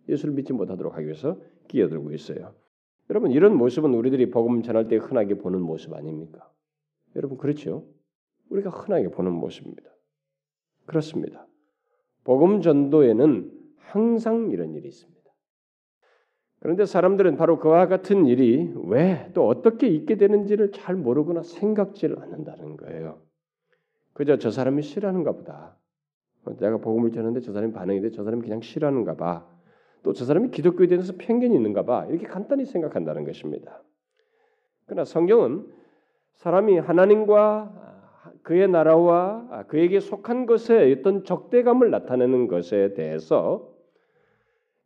예수를 0.08 0.34
믿지 0.34 0.52
못하도록 0.52 0.94
하기 0.94 1.04
위해서 1.04 1.38
끼어들고 1.68 2.12
있어요. 2.12 2.54
여러분 3.10 3.32
이런 3.32 3.56
모습은 3.56 3.92
우리들이 3.92 4.30
복음 4.30 4.62
전할 4.62 4.88
때 4.88 4.96
흔하게 4.96 5.34
보는 5.34 5.60
모습 5.60 5.94
아닙니까? 5.94 6.50
여러분 7.16 7.38
그렇죠? 7.38 7.84
우리가 8.50 8.70
흔하게 8.70 9.08
보는 9.08 9.32
모습입니다. 9.32 9.90
그렇습니다. 10.87 11.46
복음 12.25 12.60
전도에는 12.60 13.50
항상 13.78 14.50
이런 14.50 14.75
일이 14.75 14.88
있습니다. 14.88 15.17
그런데 16.60 16.86
사람들은 16.86 17.36
바로 17.36 17.58
그와 17.58 17.86
같은 17.86 18.26
일이 18.26 18.72
왜 18.84 19.30
또 19.34 19.46
어떻게 19.46 19.86
있게 19.88 20.16
되는지를 20.16 20.72
잘 20.72 20.96
모르거나 20.96 21.42
생각지를 21.42 22.18
않는다는 22.20 22.76
거예요. 22.76 23.18
그저 24.14 24.38
저 24.38 24.50
사람이 24.50 24.82
싫어하는가 24.82 25.32
보다. 25.32 25.76
내가 26.58 26.78
복음을 26.78 27.10
전하는데 27.12 27.40
저 27.40 27.52
사람이 27.52 27.72
반응이 27.72 28.00
돼. 28.00 28.10
저 28.10 28.24
사람이 28.24 28.42
그냥 28.42 28.60
싫어하는가 28.60 29.16
봐. 29.16 29.46
또 30.02 30.12
저 30.12 30.24
사람이 30.24 30.50
기독교에 30.50 30.86
대해서 30.86 31.12
편견이 31.16 31.54
있는가 31.54 31.84
봐. 31.84 32.06
이렇게 32.06 32.26
간단히 32.26 32.64
생각한다는 32.64 33.24
것입니다. 33.24 33.82
그러나 34.86 35.04
성경은 35.04 35.66
사람이 36.36 36.78
하나님과 36.78 38.32
그의 38.42 38.68
나라와 38.68 39.64
그에게 39.68 40.00
속한 40.00 40.46
것에 40.46 40.92
어떤 40.92 41.24
적대감을 41.24 41.90
나타내는 41.90 42.48
것에 42.48 42.94
대해서 42.94 43.68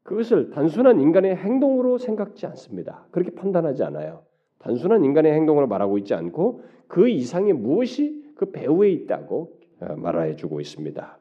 그것을 0.02 0.50
단순한 0.50 1.00
인간의 1.00 1.37
행동으로 1.37 1.99
생각지 1.99 2.47
않습니다. 2.47 3.06
그렇게 3.11 3.30
판단하지 3.30 3.85
않아요. 3.85 4.25
단순한 4.59 5.04
인간의 5.04 5.32
행동으로 5.32 5.66
말하고 5.66 5.99
있지 5.99 6.14
않고 6.14 6.62
그 6.88 7.09
이상의 7.09 7.52
무엇이 7.52 8.23
그 8.37 8.50
배후에 8.50 8.90
있다고 8.90 9.59
어, 9.80 9.97
말해 9.97 10.37
주고 10.37 10.61
있습니다. 10.61 11.18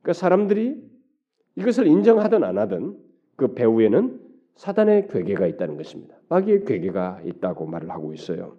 그러니까 0.00 0.12
사람들이 0.12 0.82
이것을 1.56 1.86
인정하든 1.86 2.44
안 2.44 2.58
하든 2.58 2.98
그 3.36 3.54
배후에는 3.54 4.20
사단의 4.54 5.08
괴계가 5.08 5.46
있다는 5.46 5.76
것입니다. 5.76 6.16
마귀의 6.28 6.64
괴계가 6.64 7.22
있다고 7.24 7.66
말을 7.66 7.90
하고 7.90 8.12
있어요. 8.12 8.56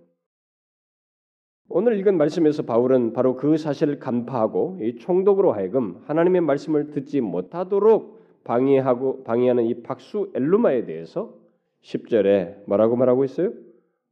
오늘 1.68 1.98
읽은 1.98 2.18
말씀에서 2.18 2.64
바울은 2.64 3.14
바로 3.14 3.36
그 3.36 3.58
사실을 3.58 3.98
간파하고 3.98 4.80
이 4.82 4.98
총독으로 4.98 5.54
하여금 5.54 6.02
하나님의 6.06 6.42
말씀을 6.42 6.92
듣지 6.92 7.22
못하도록 7.22 8.15
방해하고 8.46 9.24
방해하는 9.24 9.66
이 9.66 9.82
박수 9.82 10.32
엘루마에 10.34 10.86
대해서 10.86 11.34
10절에 11.82 12.66
뭐라고 12.68 12.96
말하고 12.96 13.26
있어요? 13.26 13.52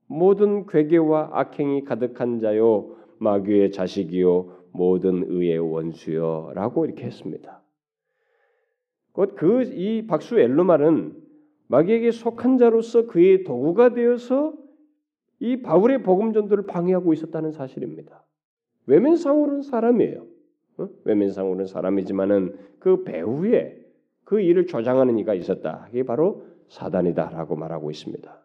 모든 0.08 0.66
괴계와 0.68 1.30
악행이 1.32 1.86
가득한 1.86 2.40
자요 2.40 2.96
마귀의 3.20 3.72
자식이요 3.72 4.64
모든 4.74 5.24
의의 5.30 5.60
원수요라고 5.60 6.86
이렇게 6.86 7.06
했습니다. 7.06 7.62
곧 9.14 9.36
그 9.36 9.62
이 9.64 10.08
박수 10.08 10.40
엘루마는 10.40 11.16
마귀에게 11.68 12.12
속한 12.12 12.58
자로서 12.58 13.06
그의 13.06 13.44
도구가 13.44 13.94
되어서 13.94 14.54
이 15.40 15.62
바울의 15.62 16.04
복음 16.04 16.34
전도를 16.34 16.66
방해하고 16.66 17.14
있었다는 17.14 17.52
사실입니다. 17.52 18.26
외면상으로는 18.88 19.62
사람이에요. 19.62 20.26
어? 20.78 20.90
외면상으로는 21.06 21.68
사람이지만은 21.68 22.56
그 22.80 23.04
배후에 23.04 23.83
그 24.24 24.40
일을 24.40 24.68
조장하는 24.68 25.18
이가 25.20 25.34
있었다. 25.34 25.88
이게 25.92 26.04
바로 26.04 26.46
사단이다라고 26.70 27.56
말하고 27.56 27.92
있습니다. 27.92 28.44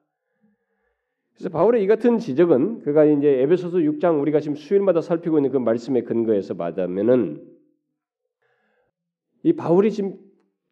그래서 1.35 1.51
바울의 1.51 1.85
이 1.85 1.87
같은 1.87 2.19
지적은 2.19 2.81
그가 2.81 3.05
이제 3.05 3.29
에베소서 3.43 3.79
6장 3.79 4.21
우리가 4.21 4.41
지금 4.41 4.57
수요일마다 4.57 5.01
살피고 5.01 5.39
있는 5.39 5.53
그 5.53 5.59
말씀의 5.59 6.05
근거에서 6.05 6.55
말하면은 6.55 7.45
이 9.45 9.53
바울이 9.53 9.93
지금 9.93 10.17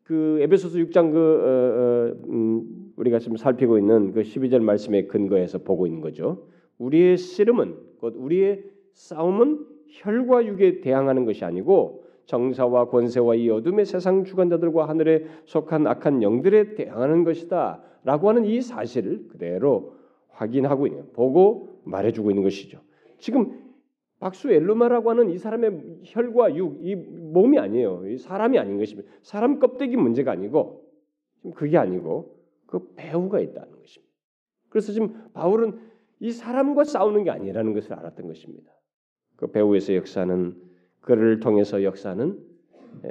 그 0.03 0.39
에베소서 0.41 0.79
6장 0.79 1.13
그 1.13 1.19
어, 1.19 2.25
어, 2.27 2.31
음, 2.31 2.93
우리가 2.97 3.21
지금 3.21 3.37
살피고 3.37 3.79
있는 3.79 4.13
그 4.13 4.23
12절 4.23 4.61
말씀의 4.61 5.07
근거에서 5.07 5.59
보고 5.59 5.87
있는 5.87 6.01
거죠. 6.01 6.49
우리의 6.79 7.17
씨름은 7.17 7.77
곧 8.01 8.15
우리의 8.17 8.65
싸움은 8.93 9.65
혈과 9.89 10.47
육에 10.47 10.81
대항하는 10.81 11.25
것이 11.27 11.45
아니고 11.45 12.06
정사와 12.27 12.89
권세와 12.89 13.37
이 13.37 13.49
어둠의 13.51 13.87
세상 13.87 14.25
주관자들과 14.25 14.89
하늘에 14.89 15.27
속한 15.47 15.87
악한 15.87 16.23
영들에 16.23 16.75
대항하는 16.75 17.25
것이다라고 17.25 18.29
하는 18.29 18.45
이 18.45 18.61
사실을 18.61 19.29
그대로 19.29 19.97
확인하고 20.29 20.87
있는 20.87 21.13
보고 21.13 21.81
말해주고 21.85 22.31
있는 22.31 22.43
것이죠. 22.43 22.81
지금 23.19 23.63
박수 24.19 24.51
엘루마라고 24.51 25.11
하는 25.11 25.31
이 25.31 25.39
사람의 25.39 26.01
혈과 26.05 26.57
육, 26.57 26.79
이 26.83 26.95
몸이 26.95 27.59
아니에요. 27.59 28.09
이 28.09 28.19
사람이 28.19 28.59
아닌 28.59 28.79
것입니다. 28.79 29.09
사람 29.23 29.59
껍데기 29.59 29.97
문제가 29.97 30.33
아니고 30.33 30.85
그게 31.55 31.79
아니고 31.79 32.37
그 32.67 32.93
배우가 32.97 33.41
있다는 33.41 33.79
것입니다. 33.79 34.13
그래서 34.69 34.93
지금 34.93 35.31
바울은 35.33 35.79
이 36.19 36.33
사람과 36.33 36.85
싸우는 36.85 37.25
게 37.25 37.31
아니라는 37.31 37.73
것을 37.75 37.93
알았던 37.93 38.27
것입니다. 38.27 38.73
그 39.37 39.49
배우에서 39.49 39.95
역사는 39.95 40.66
그를 41.07 41.39
통해서 41.39 41.85
역사는 41.85 42.37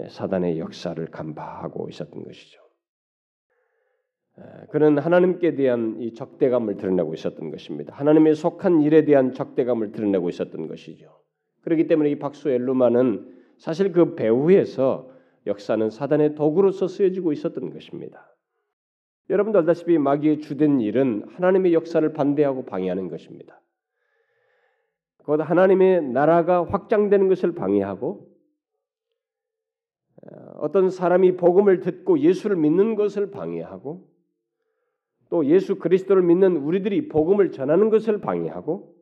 사단의 0.09 0.59
역사를 0.59 1.03
간파하고 1.07 1.87
있었던 1.89 2.23
것이죠. 2.23 2.59
그는 4.69 4.97
하나님께 4.97 5.55
대한 5.55 5.95
이 6.01 6.13
적대감을 6.13 6.75
드러내고 6.75 7.13
있었던 7.13 7.51
것입니다. 7.51 7.95
하나님의 7.95 8.35
속한 8.35 8.81
일에 8.81 9.05
대한 9.05 9.31
적대감을 9.31 9.93
드러내고 9.93 10.27
있었던 10.27 10.67
것이죠. 10.67 11.07
그렇기 11.61 11.87
때문에 11.87 12.09
이 12.11 12.19
박수 12.19 12.49
엘루마는 12.49 13.33
사실 13.57 13.93
그 13.93 14.15
배후에서 14.15 15.09
역사는 15.47 15.89
사단의 15.89 16.35
도구로서 16.35 16.89
쓰여지고 16.89 17.31
있었던 17.31 17.71
것입니다. 17.71 18.35
여러분도 19.29 19.59
알다시피 19.59 19.97
마귀의 19.97 20.41
주된 20.41 20.81
일은 20.81 21.23
하나님의 21.29 21.73
역사를 21.73 22.11
반대하고 22.11 22.65
방해하는 22.65 23.07
것입니다. 23.07 23.61
곧 25.25 25.41
하나님의 25.41 26.03
나라가 26.03 26.63
확장되는 26.63 27.27
것을 27.29 27.55
방해하고 27.55 28.29
어, 30.23 30.51
어떤 30.59 30.91
사람이 30.91 31.35
복음을 31.35 31.79
듣고 31.79 32.19
예수를 32.19 32.55
믿는 32.57 32.95
것을 32.95 33.31
방해하고 33.31 34.07
또 35.29 35.45
예수 35.47 35.79
그리스도를 35.79 36.21
믿는 36.21 36.57
우리들이 36.57 37.07
복음을 37.07 37.51
전하는 37.51 37.89
것을 37.89 38.21
방해하고 38.21 38.93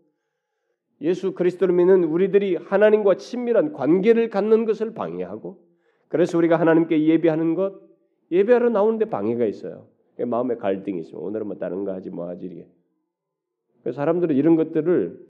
예수 1.02 1.34
그리스도를 1.34 1.76
믿는 1.76 2.06
우리들이 2.06 2.56
하나님과 2.56 3.16
친밀한 3.16 3.74
관계를 3.74 4.30
갖는 4.30 4.64
것을 4.64 4.94
방해하고 4.94 5.62
그래서 6.08 6.38
우리가 6.38 6.58
하나님께 6.58 7.06
예배하는 7.06 7.56
것 7.56 7.82
예배하러 8.32 8.70
나오는데 8.70 9.06
방해가 9.06 9.46
있어요. 9.46 9.88
마음에 10.20 10.56
갈등이 10.56 11.02
있어요. 11.02 11.20
오늘은 11.20 11.48
뭐 11.48 11.58
다른 11.58 11.84
거 11.84 11.92
하지 11.92 12.10
뭐 12.10 12.30
하지 12.30 12.46
이게. 12.46 13.92
사람들은 13.92 14.38
이런 14.38 14.56
것들을 14.56 15.33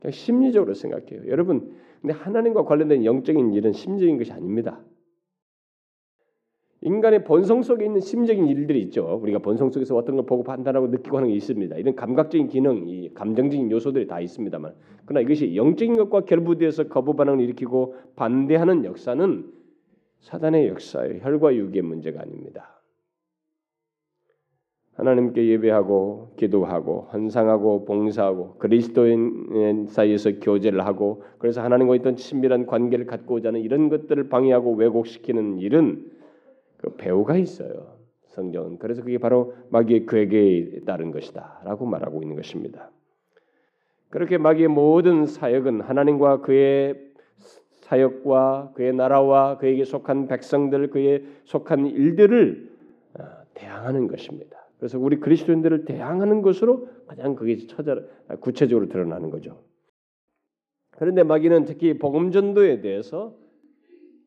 그냥 0.00 0.12
심리적으로 0.12 0.74
생각해요. 0.74 1.28
여러분, 1.28 1.74
근데 2.00 2.14
하나님과 2.14 2.64
관련된 2.64 3.04
영적인 3.04 3.52
일은 3.52 3.72
심적인 3.72 4.18
것이 4.18 4.32
아닙니다. 4.32 4.80
인간의 6.82 7.24
본성 7.24 7.62
속에 7.62 7.84
있는 7.84 8.00
심적인 8.00 8.46
일들이 8.46 8.80
있죠. 8.82 9.20
우리가 9.22 9.40
본성 9.40 9.70
속에서 9.70 9.94
어떤 9.96 10.16
걸 10.16 10.24
보고 10.24 10.42
판단하고 10.42 10.86
느끼고 10.86 11.18
하는 11.18 11.28
게 11.28 11.34
있습니다. 11.34 11.76
이런 11.76 11.94
감각적인 11.94 12.48
기능, 12.48 12.88
이 12.88 13.12
감정적인 13.12 13.70
요소들이 13.70 14.06
다 14.06 14.18
있습니다만, 14.20 14.74
그러나 15.04 15.20
이것이 15.20 15.54
영적인 15.56 15.96
것과 15.98 16.22
결부되어서 16.22 16.88
거부 16.88 17.14
반응을 17.16 17.40
일으키고 17.44 17.96
반대하는 18.16 18.86
역사는 18.86 19.52
사단의 20.20 20.68
역사의 20.68 21.20
혈과 21.20 21.54
육의 21.54 21.82
문제가 21.82 22.22
아닙니다. 22.22 22.79
하나님께 25.00 25.46
예배하고 25.46 26.32
기도하고 26.36 27.08
헌상하고 27.10 27.86
봉사하고 27.86 28.56
그리스도인 28.58 29.86
사이에서 29.88 30.32
교제를 30.40 30.84
하고 30.84 31.22
그래서 31.38 31.62
하나님과 31.62 31.96
있던 31.96 32.16
친밀한 32.16 32.66
관계를 32.66 33.06
갖고자 33.06 33.48
하는 33.48 33.60
이런 33.62 33.88
것들을 33.88 34.28
방해하고 34.28 34.74
왜곡시키는 34.74 35.58
일은 35.58 36.04
그 36.76 36.96
배우가 36.96 37.36
있어요. 37.36 37.96
성경은 38.26 38.78
그래서 38.78 39.02
그게 39.02 39.16
바로 39.16 39.54
마귀의 39.70 40.04
괴계에 40.04 40.80
따른 40.84 41.12
것이다라고 41.12 41.86
말하고 41.86 42.20
있는 42.22 42.36
것입니다. 42.36 42.90
그렇게 44.10 44.36
마귀의 44.36 44.68
모든 44.68 45.24
사역은 45.24 45.80
하나님과 45.80 46.42
그의 46.42 46.94
사역과 47.70 48.72
그의 48.74 48.92
나라와 48.92 49.56
그에게 49.56 49.84
속한 49.84 50.28
백성들 50.28 50.90
그에 50.90 51.24
속한 51.44 51.86
일들을 51.86 52.68
어, 53.18 53.22
대항하는 53.54 54.06
것입니다. 54.06 54.59
그래서 54.80 54.98
우리 54.98 55.20
그리스도인들을 55.20 55.84
대항하는 55.84 56.40
것으로 56.40 56.88
가장 57.06 57.36
그게 57.36 57.58
처자 57.66 58.00
구체적으로 58.40 58.88
드러나는 58.88 59.28
거죠. 59.28 59.62
그런데 60.92 61.22
마귀는 61.22 61.66
특히 61.66 61.98
복음 61.98 62.30
전도에 62.30 62.80
대해서 62.80 63.36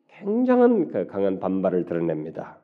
굉장한 0.06 0.88
그 0.88 1.06
강한 1.08 1.40
반발을 1.40 1.86
드러냅니다. 1.86 2.60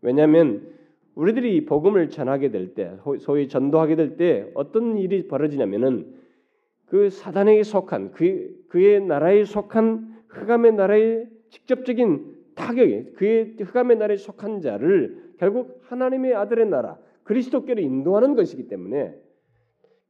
왜냐하면 0.00 0.66
우리들이 1.14 1.66
복음을 1.66 2.08
전하게 2.08 2.50
될 2.50 2.72
때, 2.74 2.96
소위 3.18 3.48
전도하게 3.48 3.96
될 3.96 4.16
때 4.16 4.50
어떤 4.54 4.96
일이 4.96 5.28
벌어지냐면은 5.28 6.14
그 6.86 7.10
사단에게 7.10 7.62
속한 7.64 8.12
그 8.12 8.64
그의 8.68 9.02
나라에 9.02 9.44
속한 9.44 10.22
흑암의 10.28 10.72
나라의 10.72 11.28
직접적인 11.50 12.34
타격이 12.54 13.12
그의 13.12 13.56
흑암의 13.60 13.98
나라에 13.98 14.16
속한 14.16 14.62
자를 14.62 15.34
결국 15.38 15.82
하나님의 15.84 16.34
아들의 16.34 16.66
나라 16.70 16.98
그리스도께로 17.30 17.80
인도하는 17.80 18.34
것이기 18.34 18.66
때문에 18.66 19.14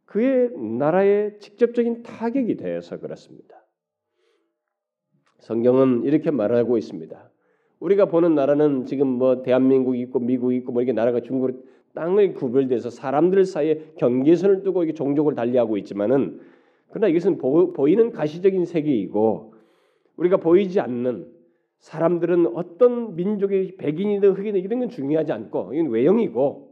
그의 0.06 0.50
나라의 0.56 1.38
직접적인 1.38 2.02
타격이 2.02 2.56
되어서 2.56 2.98
그렇습니다. 2.98 3.62
성경은 5.38 6.04
이렇게 6.04 6.30
말하고 6.30 6.78
있습니다. 6.78 7.30
우리가 7.80 8.06
보는 8.06 8.34
나라는 8.34 8.86
지금 8.86 9.06
뭐 9.06 9.42
대한민국 9.42 9.96
있고 9.96 10.18
미국 10.18 10.54
있고 10.54 10.72
뭐 10.72 10.80
이렇게 10.80 10.94
나라가 10.94 11.20
중국 11.20 11.62
땅을 11.94 12.32
구별돼서 12.34 12.88
사람들 12.88 13.44
사이에 13.44 13.92
경계선을 13.98 14.62
두고 14.62 14.84
이게 14.84 14.94
종족을 14.94 15.34
달리하고 15.34 15.76
있지만은 15.76 16.40
그러나 16.88 17.08
이것은 17.08 17.36
보, 17.36 17.74
보이는 17.74 18.12
가시적인 18.12 18.64
세계이고 18.64 19.54
우리가 20.16 20.38
보이지 20.38 20.80
않는 20.80 21.30
사람들은 21.80 22.56
어떤 22.56 23.14
민족의 23.14 23.76
백인이든 23.76 24.32
흑인이든 24.32 24.60
이런 24.60 24.80
건 24.80 24.88
중요하지 24.88 25.32
않고 25.32 25.74
이건 25.74 25.88
외형이고 25.88 26.69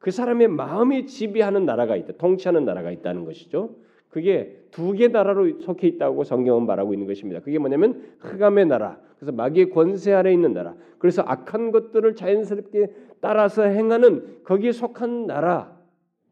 그 0.00 0.10
사람의 0.10 0.48
마음이 0.48 1.06
지배하는 1.06 1.66
나라가 1.66 1.94
있다, 1.94 2.14
통치하는 2.14 2.64
나라가 2.64 2.90
있다는 2.90 3.24
것이죠. 3.24 3.76
그게 4.08 4.56
두 4.72 4.94
개 4.94 5.08
나라로 5.08 5.60
속해 5.60 5.86
있다고 5.86 6.24
성경은 6.24 6.66
말하고 6.66 6.94
있는 6.94 7.06
것입니다. 7.06 7.40
그게 7.40 7.58
뭐냐면 7.58 8.02
흑암의 8.18 8.66
나라, 8.66 8.98
그래서 9.18 9.30
마귀의 9.32 9.70
권세 9.70 10.12
아래 10.12 10.32
있는 10.32 10.52
나라. 10.54 10.74
그래서 10.98 11.22
악한 11.22 11.70
것들을 11.70 12.14
자연스럽게 12.16 12.88
따라서 13.20 13.62
행하는 13.62 14.42
거기에 14.44 14.72
속한 14.72 15.26
나라. 15.26 15.78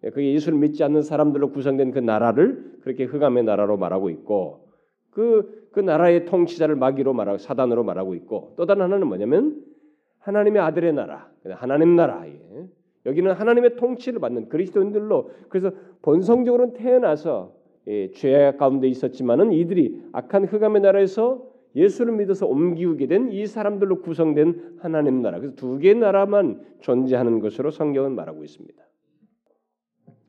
예, 0.04 0.10
그게 0.10 0.32
예수를 0.32 0.58
믿지 0.58 0.82
않는 0.84 1.02
사람들로 1.02 1.50
구성된 1.50 1.90
그 1.90 1.98
나라를 1.98 2.78
그렇게 2.82 3.04
흑암의 3.04 3.44
나라로 3.44 3.76
말하고 3.76 4.10
있고 4.10 4.68
그, 5.10 5.68
그 5.72 5.80
나라의 5.80 6.24
통치자를 6.24 6.76
마귀로 6.76 7.12
말하고 7.12 7.38
사단으로 7.38 7.84
말하고 7.84 8.14
있고 8.14 8.54
또 8.56 8.64
다른 8.64 8.82
하나는 8.82 9.06
뭐냐면 9.08 9.62
하나님의 10.20 10.62
아들의 10.62 10.92
나라, 10.94 11.28
하나님 11.50 11.96
나라. 11.96 12.26
예. 12.26 12.68
여기는 13.08 13.32
하나님의 13.32 13.76
통치를 13.76 14.20
받는 14.20 14.48
그리스도인들로 14.48 15.30
그래서 15.48 15.72
본성적으로는 16.02 16.74
태어나서 16.74 17.54
예, 17.88 18.10
죄 18.12 18.52
가운데 18.58 18.86
있었지만은 18.86 19.52
이들이 19.52 20.02
악한 20.12 20.44
흑암의 20.44 20.82
나라에서 20.82 21.46
예수를 21.74 22.14
믿어서 22.16 22.46
옮기게 22.46 23.06
된 23.06 23.30
이 23.30 23.46
사람들로 23.46 24.00
구성된 24.02 24.78
하나님 24.80 25.22
나라. 25.22 25.38
그래서 25.38 25.54
두 25.56 25.78
개의 25.78 25.94
나라만 25.96 26.60
존재하는 26.80 27.40
것으로 27.40 27.70
성경은 27.70 28.14
말하고 28.14 28.44
있습니다. 28.44 28.82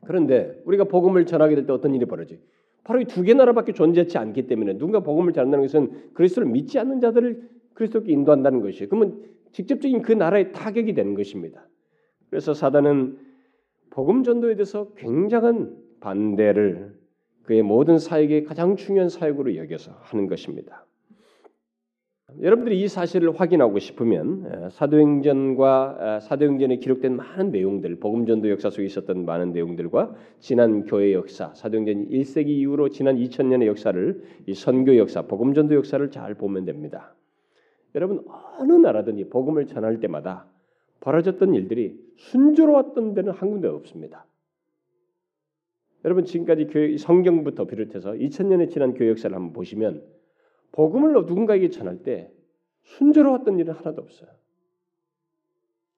그런데 0.06 0.62
우리가 0.66 0.86
복음을 0.86 1.26
전하게 1.26 1.56
될 1.56 1.66
때 1.66 1.74
어떤 1.74 1.94
일이 1.94 2.06
벌어지? 2.06 2.40
바로 2.84 3.00
이 3.02 3.06
두 3.06 3.24
개 3.24 3.34
나라밖에 3.34 3.74
존재하지 3.74 4.18
않기 4.18 4.48
때문에 4.48 4.74
누군가 4.74 5.02
복음을 5.02 5.34
전한다는 5.34 5.66
것은 5.66 6.14
그리스도를 6.14 6.48
믿지 6.50 6.80
않는 6.80 7.00
자들을 7.00 7.42
그리스도께 7.74 8.12
인도한다는 8.12 8.62
것이에요. 8.62 8.90
그러면 8.90 9.22
직접적인 9.52 10.02
그 10.02 10.14
나라의 10.14 10.52
타격이 10.52 10.94
되는 10.94 11.14
것입니다. 11.14 11.68
그래서 12.30 12.54
사단은 12.54 13.18
복음 13.90 14.24
전도에 14.24 14.56
대해서 14.56 14.94
굉장한 14.96 15.76
반대를 16.00 16.98
그의 17.44 17.64
모든 17.64 17.98
사역의 17.98 18.44
가장 18.44 18.76
중요한 18.76 19.10
사역으로 19.10 19.56
여겨서 19.56 19.92
하는 20.02 20.28
것입니다. 20.28 20.86
여러분들이 22.42 22.80
이 22.80 22.88
사실을 22.88 23.40
확인하고 23.40 23.80
싶으면 23.80 24.70
사도행전과 24.70 26.20
사도행전에 26.20 26.78
기록된 26.78 27.16
많은 27.16 27.50
내용들, 27.52 27.96
복음 28.00 28.28
전도 28.28 28.52
역사 28.52 28.70
속에 28.70 28.86
있었던 28.86 29.26
많은 29.26 29.52
내용들과 29.52 30.14
지난 30.38 30.86
교회 30.86 31.14
역사, 31.14 31.52
사도행전 31.56 32.10
1세기 32.10 32.50
이후로 32.50 32.90
지난 32.90 33.18
2000년의 33.18 33.66
역사를 33.66 34.22
이 34.46 34.54
선교 34.54 34.96
역사, 34.98 35.24
복음 35.24 35.56
전도 35.56 35.74
역사를 35.74 36.08
잘 36.12 36.36
보면 36.36 36.66
됩니다. 36.66 37.16
여러분 37.96 38.24
어느 38.60 38.74
나라든 38.74 39.18
이 39.18 39.28
복음을 39.28 39.66
전할 39.66 40.00
때마다 40.00 40.46
벌어졌던 41.00 41.54
일들이 41.54 41.98
순조로웠던 42.18 43.14
데는 43.14 43.32
한 43.34 43.52
군데 43.52 43.68
없습니다. 43.68 44.26
여러분 46.06 46.26
지금까지 46.26 46.68
교회 46.68 46.98
성경부터 46.98 47.66
비롯해서 47.66 48.12
2000년에 48.12 48.70
지난 48.72 48.94
교회 48.94 49.10
역사를 49.10 49.34
한번 49.36 49.54
보시면 49.54 50.06
복음을 50.72 51.14
누군가에게 51.14 51.70
전할 51.70 52.04
때 52.04 52.32
순조로웠던 52.84 53.60
일은 53.60 53.74
하나도 53.74 54.02
없어요. 54.02 54.30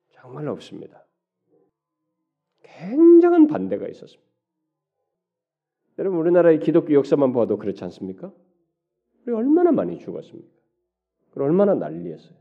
정말 0.10 0.48
없습니다. 0.48 1.06
굉장한 2.64 3.48
반대가 3.48 3.88
있었습니다. 3.88 4.30
여러분 6.00 6.20
우리나라의 6.20 6.60
기독교 6.60 6.94
역사만 6.94 7.32
봐도 7.34 7.58
그렇지 7.58 7.84
않습니까? 7.84 8.34
우리 9.26 9.36
얼마나 9.36 9.72
많이 9.72 10.00
죽었습니까? 10.00 10.50
얼마나 11.36 11.76
난리였어요. 11.76 12.38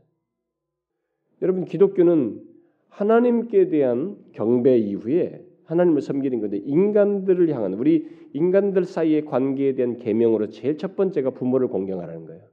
여러분 1.41 1.65
기독교는 1.65 2.50
하나님께 2.91 3.69
대한 3.69 4.17
경배 4.33 4.77
이후에 4.77 5.43
하나님을 5.63 6.01
섬기는 6.01 6.41
건데 6.41 6.57
인간들을 6.57 7.49
향한 7.49 7.73
우리 7.73 8.07
인간들 8.33 8.83
사이의 8.83 9.25
관계에 9.25 9.73
대한 9.75 9.97
계명으로 9.97 10.49
제일 10.49 10.77
첫 10.77 10.95
번째가 10.95 11.31
부모를 11.31 11.69
공경하라는 11.69 12.25
거예요. 12.25 12.43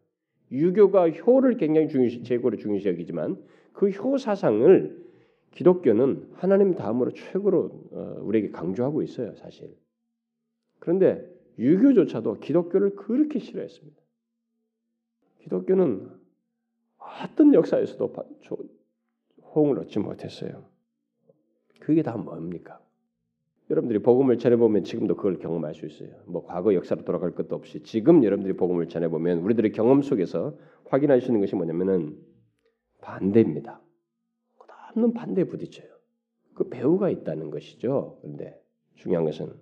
유교가 0.53 1.11
효를 1.11 1.57
굉장히 1.57 1.89
중요시 1.89 2.23
제고를 2.23 2.59
중요시 2.59 2.89
여기지만 2.89 3.37
그 3.73 3.91
효 3.91 4.17
사상을 4.17 5.09
기독교는 5.53 6.31
하나님 6.35 6.75
다음으로 6.75 7.13
최고로 7.13 7.89
어, 7.93 8.17
우리에게 8.23 8.51
강조하고 8.51 9.03
있어요, 9.03 9.35
사실. 9.35 9.75
그런데 10.79 11.29
유교조차도 11.59 12.35
기독교를 12.35 12.95
그렇게 12.95 13.41
싫어했습니다. 13.41 14.01
기독교는 15.41 16.09
어떤 16.99 17.55
역사에서도 17.55 18.13
호응을 19.59 19.79
얻지 19.81 19.99
못했어요. 19.99 20.65
그게 21.81 22.03
다 22.03 22.17
뭡니까? 22.17 22.81
여러분들이 23.71 23.99
복음을 23.99 24.39
전해보면 24.39 24.85
지금도 24.85 25.17
그걸 25.17 25.39
경험할 25.39 25.75
수 25.75 25.87
있어요. 25.87 26.11
뭐 26.27 26.45
과거 26.45 26.75
역사로 26.75 27.05
돌아갈 27.05 27.33
것도 27.33 27.55
없이 27.55 27.83
지금 27.83 28.25
여러분들이 28.25 28.57
복음을 28.57 28.89
전해보면 28.89 29.39
우리들의 29.41 29.73
경험 29.73 30.01
속에서 30.03 30.57
확인할 30.87 31.21
수 31.21 31.29
있는 31.29 31.41
것이 31.41 31.55
뭐냐면은 31.55 32.19
반대입니다. 33.03 33.81
끝없는 34.59 35.13
반대에 35.13 35.45
부딪혀요. 35.45 35.89
그 36.55 36.69
배우가 36.69 37.11
있다는 37.11 37.51
것이죠. 37.51 38.19
그런데 38.23 38.59
중요한 38.97 39.25
것은 39.25 39.53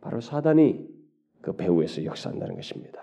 바로 0.00 0.20
사단이 0.20 0.88
그 1.42 1.54
배우에서 1.54 2.04
역사한다는 2.04 2.56
것입니다. 2.56 3.00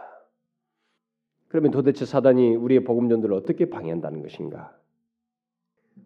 그러면 1.47 1.71
도대체 1.71 2.05
사단이 2.05 2.55
우리의 2.55 2.83
복음 2.83 3.09
전도를 3.09 3.35
어떻게 3.35 3.69
방해한다는 3.69 4.21
것인가? 4.21 4.75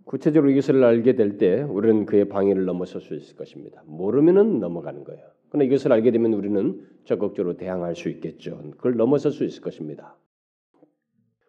구체적으로 0.03 0.51
이것을 0.51 0.83
알게 0.83 1.15
될 1.15 1.37
때 1.37 1.61
우리는 1.63 2.05
그의 2.05 2.29
방해를 2.29 2.65
넘어설 2.65 3.01
수 3.01 3.15
있을 3.15 3.35
것입니다. 3.35 3.83
모르면은 3.85 4.59
넘어가는 4.59 5.03
거예요. 5.03 5.25
그러나 5.49 5.65
이것을 5.65 5.91
알게 5.91 6.11
되면 6.11 6.33
우리는 6.33 6.85
적극적으로 7.05 7.55
대항할 7.57 7.95
수 7.95 8.09
있겠죠. 8.09 8.61
그걸 8.71 8.97
넘어설 8.97 9.31
수 9.31 9.43
있을 9.43 9.61
것입니다. 9.61 10.17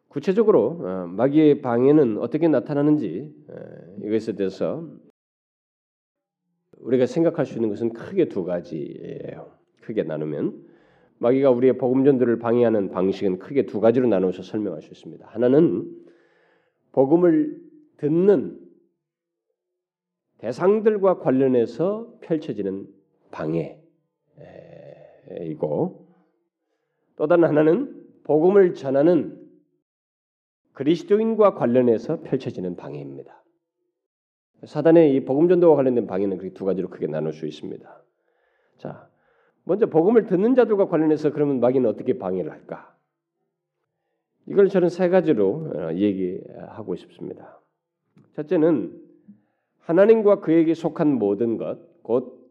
구체적으로 0.09 0.79
어, 0.81 1.07
마귀의 1.09 1.61
방해는 1.61 2.19
어떻게 2.19 2.49
나타나는지 2.49 3.35
이것에 4.03 4.35
대해서 4.35 4.89
우리가 6.79 7.07
생각할 7.07 7.47
수 7.47 7.55
있는 7.55 7.69
것은 7.69 7.93
크게 7.93 8.29
두 8.29 8.45
가지예요. 8.45 9.53
크게 9.83 10.05
나누면 10.05 10.65
마귀가 11.19 11.51
우리의 11.51 11.79
복음 11.79 12.05
전도를 12.05 12.39
방해하는 12.39 12.91
방식은 12.91 13.39
크게 13.39 13.67
두 13.67 13.81
가지로 13.81 14.07
나누어서 14.07 14.43
설명할 14.43 14.83
수 14.83 14.93
있습니다. 14.93 15.27
하나는 15.27 15.91
복음을 16.93 17.66
듣는 17.99 18.61
대상들과 20.39 21.19
관련해서 21.19 22.19
펼쳐지는 22.21 22.87
방해이고 23.31 23.77
또 27.17 27.27
다른 27.27 27.45
하나는 27.45 28.07
복음을 28.25 28.75
전하는 28.75 29.43
그리스도인과 30.73 31.55
관련해서 31.55 32.21
펼쳐지는 32.21 32.77
방해입니다. 32.77 33.43
사단의 34.65 35.15
이 35.15 35.25
복음 35.25 35.49
전도와 35.49 35.77
관련된 35.77 36.07
방해는 36.07 36.39
그렇게 36.39 36.55
두 36.55 36.65
가지로 36.65 36.89
크게 36.89 37.07
나눌 37.07 37.33
수 37.33 37.47
있습니다. 37.47 38.03
자, 38.79 39.09
먼저 39.65 39.87
복음을 39.87 40.27
듣는 40.27 40.55
자들과 40.55 40.89
관련해서 40.89 41.33
그러면 41.33 41.61
마귀는 41.61 41.89
어떻게 41.89 42.19
방해를 42.19 42.51
할까? 42.51 42.95
이걸 44.47 44.69
저는 44.69 44.89
세 44.91 45.09
가지로 45.09 45.73
어, 45.75 45.93
얘기하고 45.95 46.95
싶습니다. 46.97 47.56
첫째는 48.37 48.93
하나님과 49.81 50.41
그에게 50.41 50.75
속한 50.75 51.15
모든 51.15 51.57
것, 51.57 51.79
곧 52.03 52.47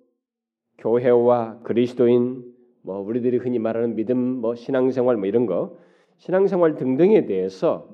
교회와 0.79 1.59
그리스도인, 1.59 2.43
뭐 2.81 2.99
우리들이 2.99 3.37
흔히 3.37 3.59
말하는 3.59 3.95
믿음, 3.95 4.17
뭐 4.17 4.55
신앙생활 4.55 5.15
뭐 5.17 5.27
이런 5.27 5.45
거, 5.45 5.77
신앙생활 6.17 6.75
등등에 6.75 7.27
대해서 7.27 7.87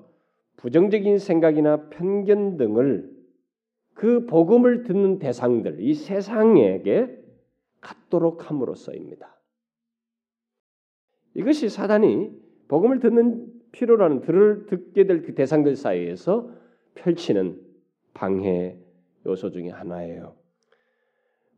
부정적인 0.57 1.17
생각이나 1.17 1.89
편견 1.89 2.57
등을 2.57 3.11
그 3.93 4.25
복음을 4.25 4.83
듣는 4.83 5.19
대상들, 5.19 5.81
이 5.81 5.93
세상에게 5.93 7.17
갖도록 7.81 8.49
함으로써입니다. 8.49 9.37
이것이 11.33 11.67
사단이 11.67 12.31
복음을 12.69 12.99
듣는 12.99 13.47
필요라는 13.73 14.21
들을 14.21 14.65
듣게 14.67 15.07
될 15.07 15.23
그 15.23 15.35
대상들 15.35 15.75
사이에서 15.75 16.51
펼치는 16.95 17.70
방해 18.13 18.77
요소 19.25 19.51
중의 19.51 19.71
하나예요. 19.71 20.35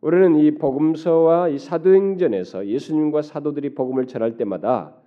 우리는 0.01 0.35
이 0.35 0.51
복음서와 0.51 1.49
이 1.49 1.57
사도행전에서 1.57 2.67
예수님과 2.67 3.21
사도들이 3.21 3.73
복음을 3.73 4.05
전할 4.05 4.35
때마다 4.35 5.01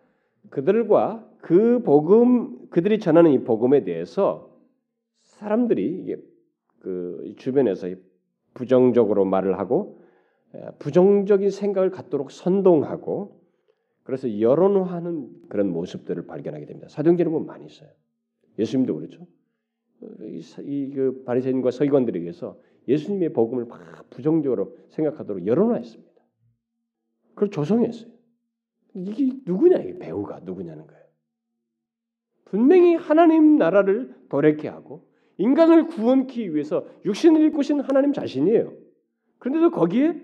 그들과 0.48 1.28
그 1.40 1.82
복음 1.82 2.68
그들이 2.70 2.98
전하는 2.98 3.32
이 3.32 3.44
복음에 3.44 3.85
대해서 3.85 4.50
사람들이 5.22 6.16
그 6.80 7.35
주변에서 7.37 7.88
부정적으로 8.54 9.24
말을 9.24 9.59
하고 9.59 10.00
부정적인 10.78 11.50
생각을 11.50 11.90
갖도록 11.90 12.30
선동하고 12.30 13.42
그래서 14.02 14.40
여론화하는 14.40 15.28
그런 15.48 15.70
모습들을 15.70 16.26
발견하게 16.26 16.64
됩니다. 16.64 16.88
사도행전에 16.88 17.28
보면 17.28 17.46
많이 17.46 17.66
있어요. 17.66 17.90
예수님도 18.59 18.94
그렇죠. 18.94 19.26
이그 20.00 21.24
바리새인과 21.24 21.70
서기관들에 21.70 22.18
의해서 22.20 22.59
예수님의 22.88 23.32
복음을 23.32 23.64
막 23.64 24.09
부정적으로 24.11 24.76
생각하도록 24.88 25.46
여론화했습니다. 25.46 26.12
그걸 27.35 27.50
조성했어요. 27.50 28.11
이게 28.94 29.38
누구냐 29.44 29.78
이 29.78 29.98
배우가 29.98 30.40
누구냐는 30.40 30.87
거예요. 30.87 31.04
분명히 32.46 32.94
하나님 32.94 33.56
나라를 33.59 34.14
도래케 34.28 34.68
하고 34.68 35.09
인간을 35.38 35.87
구원하기 35.88 36.54
위해서 36.54 36.87
육신을 37.04 37.42
입고 37.46 37.62
신 37.62 37.80
하나님 37.80 38.12
자신이에요. 38.12 38.72
그런데도 39.38 39.70
거기에 39.70 40.22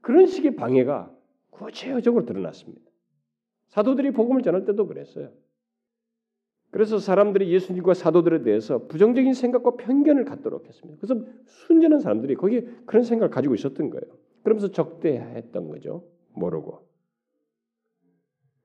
그런 0.00 0.26
식의 0.26 0.56
방해가 0.56 1.14
구체적으로 1.50 2.24
드러났습니다. 2.24 2.82
사도들이 3.68 4.10
복음을 4.10 4.42
전할 4.42 4.64
때도 4.64 4.86
그랬어요. 4.86 5.30
그래서 6.74 6.98
사람들이 6.98 7.52
예수님과 7.52 7.94
사도들에 7.94 8.42
대해서 8.42 8.88
부정적인 8.88 9.32
생각과 9.32 9.76
편견을 9.76 10.24
갖도록 10.24 10.66
했습니다. 10.66 11.00
그래서 11.00 11.24
순전한 11.44 12.00
사람들이 12.00 12.34
거기에 12.34 12.66
그런 12.84 13.04
생각을 13.04 13.30
가지고 13.30 13.54
있었던 13.54 13.90
거예요. 13.90 14.02
그러면서 14.42 14.72
적대했던 14.72 15.68
거죠. 15.68 16.02
모르고. 16.34 16.84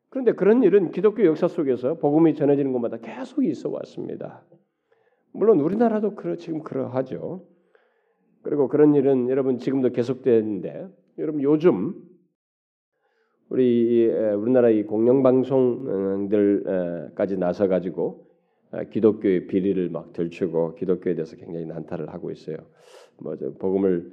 그런데 0.09 0.31
그런 0.31 0.63
일은 0.63 0.89
기독교 0.89 1.23
역사 1.23 1.47
속에서 1.47 1.99
복음이 1.99 2.33
전해지는 2.33 2.71
곳마다 2.71 2.97
계속 2.97 3.45
있어 3.45 3.69
왔습니다. 3.69 4.43
물론 5.31 5.59
우리나라도 5.59 6.15
그러, 6.15 6.35
지금 6.35 6.63
그러하죠. 6.63 7.45
그리고 8.41 8.69
그런 8.69 8.95
일은 8.95 9.29
여러분 9.29 9.59
지금도 9.59 9.91
계속되는데 9.91 10.87
여러분 11.19 11.43
요즘 11.43 11.93
우리 13.49 14.07
우리나라 14.07 14.69
이 14.69 14.83
공영방송들까지 14.83 17.37
나서 17.37 17.67
가지고 17.67 18.27
기독교의 18.91 19.47
비리를 19.47 19.89
막 19.89 20.13
들추고 20.13 20.75
기독교에 20.75 21.15
대해서 21.15 21.35
굉장히 21.35 21.65
난타를 21.65 22.13
하고 22.13 22.29
있어요. 22.29 22.57
뭐 23.17 23.35
복음을 23.57 24.11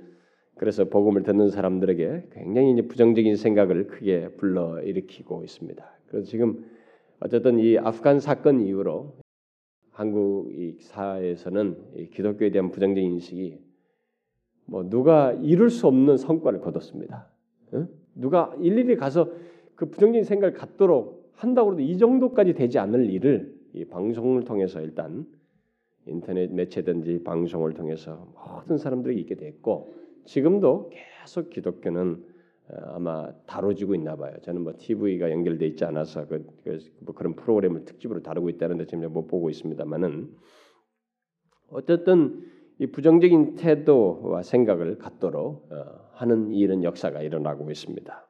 그래서 0.56 0.86
복음을 0.86 1.22
듣는 1.22 1.50
사람들에게 1.50 2.30
굉장히 2.32 2.72
이제 2.72 2.88
부정적인 2.88 3.36
생각을 3.36 3.88
크게 3.88 4.30
불러 4.38 4.80
일으키고 4.80 5.44
있습니다. 5.44 5.84
그래서 6.08 6.26
지금 6.26 6.64
어쨌든 7.20 7.58
이 7.58 7.76
아프간 7.76 8.20
사건 8.20 8.62
이후로 8.62 9.18
한국 9.90 10.50
사회에서는 10.80 12.08
기독교에 12.12 12.50
대한 12.50 12.70
부정적인 12.70 13.12
인식이 13.12 13.58
뭐 14.64 14.88
누가 14.88 15.34
이룰 15.34 15.68
수 15.68 15.86
없는 15.86 16.16
성과를 16.16 16.60
거뒀습니다. 16.60 17.28
응? 17.74 17.88
누가 18.16 18.54
일일이 18.60 18.96
가서 18.96 19.30
그 19.74 19.90
부정적인 19.90 20.24
생각을 20.24 20.54
갖도록 20.54 21.30
한다고 21.34 21.72
해도 21.72 21.82
이 21.82 21.96
정도까지 21.98 22.54
되지 22.54 22.78
않을 22.78 23.10
일을 23.10 23.54
이 23.74 23.84
방송을 23.84 24.44
통해서 24.44 24.80
일단 24.80 25.26
인터넷 26.06 26.52
매체든지 26.52 27.24
방송을 27.24 27.74
통해서 27.74 28.32
모든 28.34 28.78
사람들이 28.78 29.20
있게 29.20 29.34
됐고 29.34 29.94
지금도 30.24 30.90
계속 30.90 31.50
기독교는 31.50 32.24
어, 32.68 32.76
아마 32.94 33.32
다뤄지고 33.46 33.94
있나 33.94 34.16
봐요. 34.16 34.34
저는 34.42 34.62
뭐 34.62 34.72
TV가 34.76 35.30
연결돼 35.30 35.66
있지 35.68 35.84
않아서 35.84 36.26
그, 36.26 36.46
그, 36.64 36.78
뭐 37.00 37.14
그런 37.14 37.36
프로그램을 37.36 37.84
특집으로 37.84 38.22
다루고 38.22 38.48
있다는데 38.50 38.86
지금 38.86 39.12
못 39.12 39.28
보고 39.28 39.50
있습니다만은 39.50 40.34
어쨌든 41.70 42.44
이 42.78 42.86
부정적인 42.86 43.56
태도와 43.56 44.42
생각을 44.42 44.98
갖도록 44.98 45.68
어, 45.70 46.05
하는 46.16 46.50
일은 46.50 46.82
역사가 46.82 47.22
일어나고 47.22 47.70
있습니다. 47.70 48.28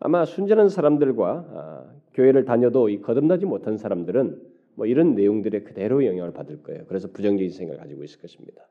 아마 0.00 0.24
순전한 0.24 0.68
사람들과 0.68 1.32
어, 1.32 2.00
교회를 2.14 2.44
다녀도 2.44 2.88
이 2.88 3.00
거듭나지 3.00 3.46
못한 3.46 3.76
사람들은 3.76 4.40
뭐 4.74 4.86
이런 4.86 5.14
내용들에 5.14 5.62
그대로 5.62 6.04
영향을 6.06 6.32
받을 6.32 6.62
거예요. 6.62 6.84
그래서 6.86 7.08
부정적인 7.10 7.50
생각을 7.50 7.80
가지고 7.80 8.04
있을 8.04 8.20
것입니다. 8.20 8.62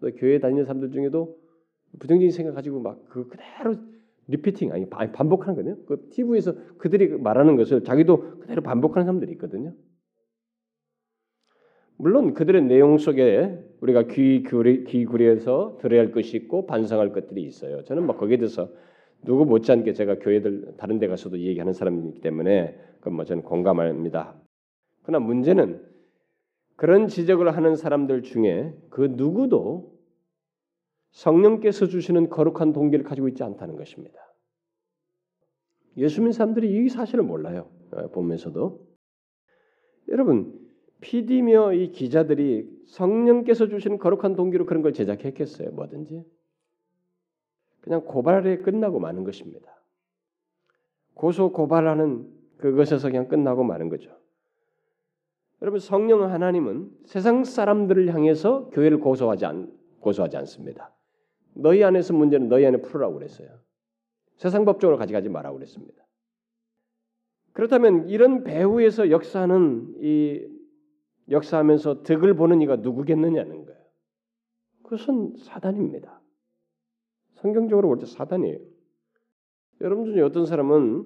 또 0.00 0.10
교회 0.16 0.38
다니는 0.38 0.64
사람들 0.64 0.90
중에도 0.90 1.38
부정적인 1.98 2.30
생각 2.30 2.54
가지고 2.54 2.80
막 2.80 3.08
그 3.08 3.28
그대로 3.28 3.76
리피팅 4.28 4.72
아니 4.72 4.88
반복하는 4.90 5.54
거예요. 5.54 5.76
그 5.86 6.08
TV에서 6.10 6.54
그들이 6.78 7.08
말하는 7.08 7.56
것을 7.56 7.84
자기도 7.84 8.38
그대로 8.40 8.60
반복하는 8.60 9.06
사람들이 9.06 9.32
있거든요. 9.32 9.72
물론 11.96 12.34
그들의 12.34 12.62
내용 12.64 12.98
속에 12.98 13.58
우리가 13.80 14.04
귀 14.04 14.42
구리 14.42 14.84
귀 14.84 15.04
구리에서 15.04 15.78
들어야 15.80 16.00
할 16.00 16.12
것이 16.12 16.36
있고 16.36 16.66
반성할 16.66 17.12
것들이 17.12 17.42
있어요. 17.42 17.84
저는 17.84 18.06
뭐 18.06 18.16
거기에 18.16 18.38
대해서 18.38 18.70
누구 19.24 19.44
못지않게 19.44 19.92
제가 19.92 20.18
교회들 20.18 20.76
다른 20.76 20.98
데 20.98 21.08
가서도 21.08 21.38
얘기하는 21.40 21.72
사람이기 21.72 22.20
때문에 22.20 22.78
그건 22.98 23.14
뭐 23.14 23.24
저는 23.24 23.42
공감합니다. 23.42 24.34
그러나 25.02 25.24
문제는 25.24 25.84
그런 26.76 27.08
지적을 27.08 27.56
하는 27.56 27.76
사람들 27.76 28.22
중에 28.22 28.74
그 28.90 29.08
누구도 29.12 29.96
성령께서 31.12 31.86
주시는 31.86 32.28
거룩한 32.28 32.72
동기를 32.72 33.04
가지고 33.04 33.28
있지 33.28 33.42
않다는 33.42 33.76
것입니다. 33.76 34.20
예수 35.96 36.20
믿는 36.20 36.32
사람들이 36.32 36.84
이 36.84 36.88
사실을 36.90 37.24
몰라요. 37.24 37.70
어, 37.92 38.08
보면서도 38.08 38.86
여러분 40.08 40.60
PD며 41.00 41.72
이 41.72 41.90
기자들이 41.92 42.75
성령께서 42.86 43.68
주시는 43.68 43.98
거룩한 43.98 44.36
동기로 44.36 44.66
그런 44.66 44.82
걸 44.82 44.92
제작했겠어요. 44.92 45.70
뭐든지 45.72 46.24
그냥 47.80 48.04
고발에 48.04 48.58
끝나고 48.58 48.98
마는 48.98 49.24
것입니다. 49.24 49.70
고소 51.14 51.52
고발하는 51.52 52.28
그것에서 52.58 53.08
그냥 53.08 53.28
끝나고 53.28 53.64
마는 53.64 53.88
거죠. 53.88 54.10
여러분 55.62 55.80
성령 55.80 56.22
하나님은 56.22 56.90
세상 57.06 57.44
사람들을 57.44 58.12
향해서 58.12 58.68
교회를 58.70 58.98
고소하지 58.98 59.46
않 59.46 59.72
고소하지 60.00 60.36
않습니다. 60.38 60.92
너희 61.54 61.82
안에서 61.82 62.12
문제는 62.12 62.48
너희 62.48 62.66
안에 62.66 62.82
풀으라고 62.82 63.14
그랬어요. 63.14 63.48
세상 64.36 64.64
법적으로 64.64 64.98
가져가지 64.98 65.28
말라고 65.28 65.56
그랬습니다. 65.56 66.04
그렇다면 67.52 68.08
이런 68.10 68.44
배후에서 68.44 69.10
역사하는 69.10 69.94
이 70.00 70.55
역사하면서 71.30 72.02
득을 72.02 72.34
보는 72.34 72.60
이가 72.62 72.76
누구겠느냐는 72.76 73.64
거예요. 73.64 73.80
그것은 74.82 75.34
사단입니다. 75.38 76.20
성경적으로 77.34 77.88
볼 77.88 77.98
때 77.98 78.06
사단이에요. 78.06 78.58
여러분 79.80 80.06
중에 80.06 80.22
어떤 80.22 80.46
사람은 80.46 81.04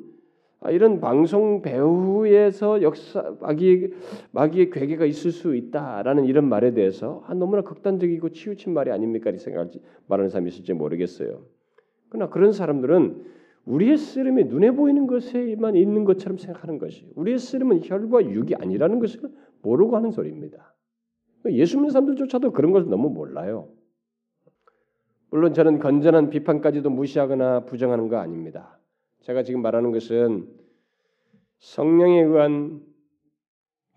아, 0.63 0.71
이런 0.71 1.01
방송 1.01 1.63
배후에서 1.63 2.83
역사 2.83 3.35
마귀 3.41 3.95
마귀의 4.33 4.71
괴계가 4.71 5.07
있을 5.07 5.33
수 5.33 5.57
있다라는 5.57 6.27
이런 6.27 6.49
말에 6.49 6.75
대해서 6.75 7.25
아, 7.27 7.35
너무나 7.35 7.63
극단적이고 7.63 8.29
치우친 8.29 8.75
말이 8.75 8.91
아닙니까? 8.91 9.31
이렇게 9.31 9.43
생각할지 9.43 9.81
말하는 10.07 10.29
사람이 10.29 10.51
있을지 10.51 10.75
모르겠어요. 10.75 11.43
그러나 12.11 12.29
그런 12.31 12.53
사람들은 12.53 13.25
우리의 13.67 13.97
쓰름이 13.97 14.45
눈에 14.45 14.71
보이는 14.71 15.07
것에만 15.07 15.77
있는 15.77 16.05
것처럼 16.05 16.39
생각하는 16.39 16.79
것이 16.79 17.11
우리의 17.15 17.39
쓰름은 17.39 17.81
혈과 17.85 18.25
육이 18.25 18.55
아니라는 18.55 18.99
것을 18.99 19.21
모르고 19.63 19.97
하는 19.97 20.11
소리입니다. 20.11 20.75
예수 21.51 21.77
믿는 21.77 21.91
사람들조차도 21.91 22.53
그런 22.53 22.73
것을 22.73 22.91
너무 22.91 23.11
몰라요. 23.11 23.69
물론 25.31 25.55
저는 25.55 25.79
건전한 25.79 26.31
비판까지도 26.31 26.91
무시하거나 26.91 27.65
부정하는 27.67 28.09
거 28.09 28.17
아닙니다. 28.17 28.79
제가 29.21 29.43
지금 29.43 29.63
말하는 29.63 29.93
것은 29.93 30.49
성령에 31.59 32.23
의한 32.23 32.83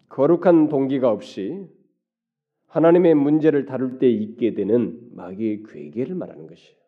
거룩한 0.10 0.69
동기가 0.69 1.10
없이 1.10 1.67
하나님의 2.67 3.15
문제를 3.15 3.65
다룰 3.65 3.97
때 3.97 4.10
있게 4.10 4.54
되는 4.54 4.99
마귀의 5.15 5.63
괴계를 5.63 6.15
말하는 6.15 6.47
것이에요. 6.47 6.83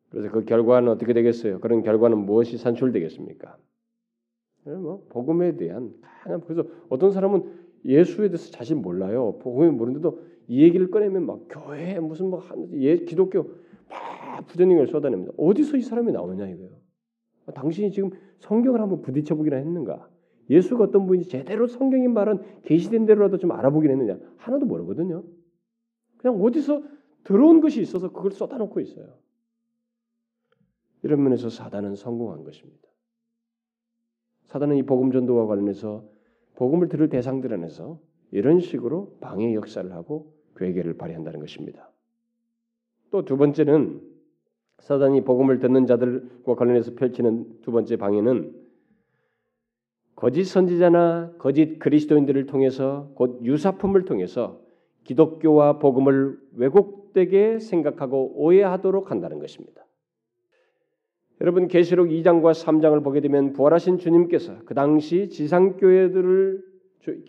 그래서 0.09 0.31
그 0.31 0.45
결과는 0.45 0.89
어떻게 0.89 1.13
되겠어요? 1.13 1.59
그런 1.59 1.83
결과는 1.83 2.17
무엇이 2.17 2.57
산출되겠습니까? 2.57 3.57
뭐 4.63 5.05
복음에 5.09 5.55
대한 5.55 5.93
강한 6.01 6.41
그래서 6.41 6.63
어떤 6.89 7.11
사람은 7.11 7.68
예수에 7.85 8.29
대해서 8.29 8.51
자신 8.51 8.81
몰라요. 8.81 9.37
복음을 9.39 9.71
모르는데도 9.71 10.21
이 10.47 10.63
얘기를 10.63 10.89
꺼내면 10.89 11.25
막 11.25 11.45
교회 11.49 11.99
무슨 11.99 12.29
뭐 12.29 12.41
예, 12.73 12.97
기독교 12.97 13.43
막 13.89 14.47
부정행을 14.47 14.87
쏟아냅니다. 14.87 15.33
어디서 15.37 15.77
이 15.77 15.81
사람이 15.81 16.11
나오느냐 16.11 16.47
이거예요. 16.47 16.71
당신이 17.53 17.91
지금 17.91 18.11
성경을 18.39 18.81
한번 18.81 19.01
부딪혀 19.01 19.35
보기나 19.35 19.57
했는가? 19.57 20.09
예수가 20.49 20.85
어떤 20.85 21.05
분인지 21.05 21.29
제대로 21.29 21.67
성경이 21.67 22.07
말한 22.07 22.61
계시된 22.63 23.05
대로라도 23.05 23.37
좀 23.37 23.51
알아보긴 23.51 23.91
했느냐? 23.91 24.17
하나도 24.37 24.65
모르거든요. 24.65 25.23
그냥 26.17 26.41
어디서 26.41 26.83
들어온 27.23 27.61
것이 27.61 27.81
있어서 27.81 28.11
그걸 28.11 28.31
쏟아놓고 28.31 28.79
있어요. 28.79 29.07
이런 31.03 31.23
면에서 31.23 31.49
사단은 31.49 31.95
성공한 31.95 32.43
것입니다. 32.43 32.89
사단은 34.45 34.77
이 34.77 34.83
복음 34.83 35.11
전도와 35.11 35.45
관련해서 35.45 36.09
복음을 36.59 36.89
들을 36.89 37.07
대상들 37.07 37.53
안에서 37.53 37.99
이런 38.31 38.59
식으로 38.59 39.15
방해 39.21 39.53
역사를 39.55 39.89
하고 39.93 40.33
괴계를 40.57 40.97
발휘한다는 40.97 41.39
것입니다. 41.39 41.89
또 43.11 43.23
두 43.23 43.37
번째는 43.37 44.01
사단이 44.79 45.23
복음을 45.23 45.59
듣는 45.59 45.85
자들과 45.87 46.55
관련해서 46.55 46.95
펼치는 46.95 47.61
두 47.61 47.71
번째 47.71 47.95
방해는 47.95 48.53
거짓 50.17 50.43
선지자나 50.43 51.35
거짓 51.37 51.79
그리스도인들을 51.79 52.45
통해서 52.47 53.09
곧 53.15 53.39
유사품을 53.41 54.03
통해서 54.03 54.59
기독교와 55.05 55.79
복음을 55.79 56.37
왜곡되게 56.57 57.59
생각하고 57.59 58.33
오해하도록 58.35 59.11
한다는 59.11 59.39
것입니다. 59.39 59.85
여러분 61.41 61.69
계시록 61.69 62.09
2장과 62.09 62.51
3장을 62.51 63.01
보게 63.03 63.21
되면 63.21 63.53
부활하신 63.53 63.97
주님께서 63.97 64.57
그 64.65 64.73
당시 64.73 65.29
지상교회들을 65.29 66.69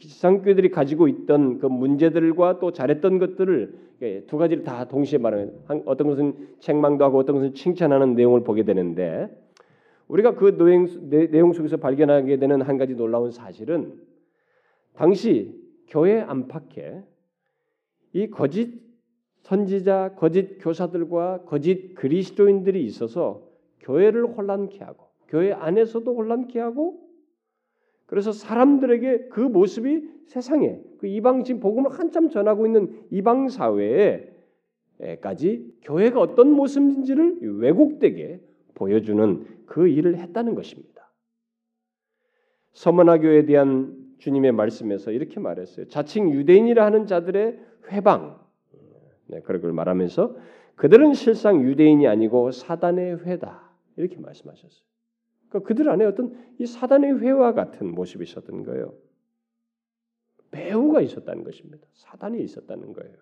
지상교회들이 0.01 0.71
가지고 0.71 1.07
있던 1.07 1.59
그 1.59 1.67
문제들과 1.67 2.59
또 2.59 2.73
잘했던 2.73 3.19
것들을 3.19 3.91
두 4.27 4.37
가지를 4.37 4.65
다 4.65 4.89
동시에 4.89 5.19
말하는 5.19 5.53
어떤 5.87 6.09
것은 6.09 6.35
책망도 6.59 7.05
하고 7.05 7.19
어떤 7.19 7.37
것은 7.37 7.55
칭찬하는 7.55 8.15
내용을 8.15 8.43
보게 8.43 8.65
되는데 8.65 9.29
우리가 10.09 10.35
그 10.35 10.57
내용, 10.59 11.53
속에서 11.53 11.77
발견하게 11.77 12.39
되는 12.39 12.63
한 12.63 12.79
가지 12.79 12.95
놀라운 12.95 13.31
사실은 13.31 13.95
당시 14.95 15.55
교회 15.87 16.21
안팎에 16.21 17.05
이 18.13 18.29
거짓 18.29 18.81
선지자, 19.43 20.15
거짓 20.17 20.59
교사들과 20.59 21.45
거짓 21.47 21.95
그리스도인들이 21.95 22.85
있어서 22.85 23.50
교회를 23.81 24.27
혼란케 24.27 24.83
하고 24.85 25.11
교회 25.29 25.53
안에서도 25.53 26.15
혼란케 26.15 26.59
하고 26.59 27.09
그래서 28.07 28.33
사람들에게 28.33 29.29
그 29.29 29.41
모습이 29.41 30.09
세상에 30.27 30.81
그 30.99 31.07
이방 31.07 31.45
지 31.45 31.55
복음을 31.55 31.93
한참 31.93 32.29
전하고 32.29 32.67
있는 32.67 33.05
이방 33.11 33.49
사회에까지 33.49 34.33
교회가 35.83 36.21
어떤 36.21 36.51
모습인지를 36.51 37.39
왜곡되게 37.59 38.41
보여주는 38.75 39.47
그 39.67 39.87
일을 39.87 40.17
했다는 40.17 40.57
것입니다. 40.57 41.13
서머나 42.73 43.19
교에 43.19 43.45
대한 43.45 43.97
주님의 44.19 44.53
말씀에서 44.53 45.13
이렇게 45.13 45.39
말했어요. 45.39 45.87
자칭 45.89 46.33
유대인이라 46.33 46.85
하는 46.85 47.07
자들의 47.07 47.61
회방, 47.93 48.41
네, 49.27 49.41
그런 49.43 49.63
걸 49.63 49.73
말하면서 49.73 50.37
그들은 50.75 51.15
실상 51.15 51.63
유대인이 51.63 52.07
아니고 52.09 52.51
사단의 52.51 53.25
회다 53.25 53.70
이렇게 53.97 54.19
말씀하셨어요. 54.19 54.85
그러니까 55.49 55.69
그들 55.69 55.89
안에 55.91 56.05
어떤 56.05 56.37
이 56.59 56.67
사단의 56.67 57.21
회와 57.21 57.55
같은 57.55 57.93
모습이 57.93 58.25
있었던 58.25 58.63
거예요. 58.65 58.95
배우가 60.51 61.01
있었다는 61.01 61.45
것입니다. 61.45 61.87
사단이 61.93 62.43
있었다는 62.43 62.93
거예요. 62.93 63.17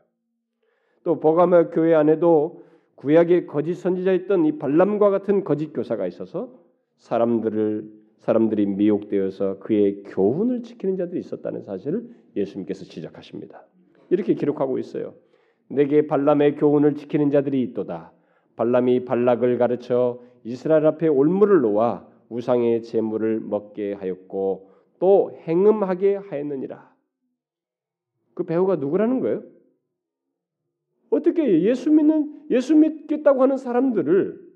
또 1.05 1.21
보가마 1.21 1.71
교회 1.71 1.95
안에도 1.95 2.65
구약의 2.97 3.47
거짓 3.47 3.75
선지자였던 3.75 4.47
이 4.47 4.59
발람과 4.59 5.11
같은 5.11 5.45
거짓 5.45 5.73
교사가 5.73 6.07
있어서 6.07 6.53
사람들을 6.97 7.99
사람들이 8.19 8.67
미혹되어서 8.67 9.61
그의 9.61 10.03
교훈을 10.03 10.63
지키는 10.63 10.97
자들이 10.97 11.21
있었다는 11.21 11.63
사실을 11.63 12.09
예수님께서 12.37 12.85
지적하십니다. 12.85 13.65
이렇게 14.11 14.35
기록하고 14.35 14.79
있어요. 14.79 15.15
내게 15.69 16.07
발람의 16.07 16.57
교훈을 16.57 16.97
지키는 16.97 17.31
자들이 17.31 17.63
있도다. 17.63 18.13
발람이 18.59 19.05
발락을 19.05 19.57
가르쳐 19.57 20.21
이스라엘 20.43 20.85
앞에 20.85 21.07
올무를 21.07 21.61
놓아 21.61 22.05
우상의 22.29 22.83
제물을 22.83 23.39
먹게 23.41 23.93
하였고 23.93 24.71
또 24.99 25.31
행음하게 25.47 26.17
하였느니라. 26.17 26.93
그 28.35 28.43
배우가 28.43 28.77
누구라는 28.77 29.21
거예요? 29.21 29.45
어떻게 31.11 31.63
예수 31.63 31.91
믿는 31.93 32.47
예수 32.51 32.75
믿겠다고 32.75 33.43
하는 33.43 33.57
사람들을 33.57 34.47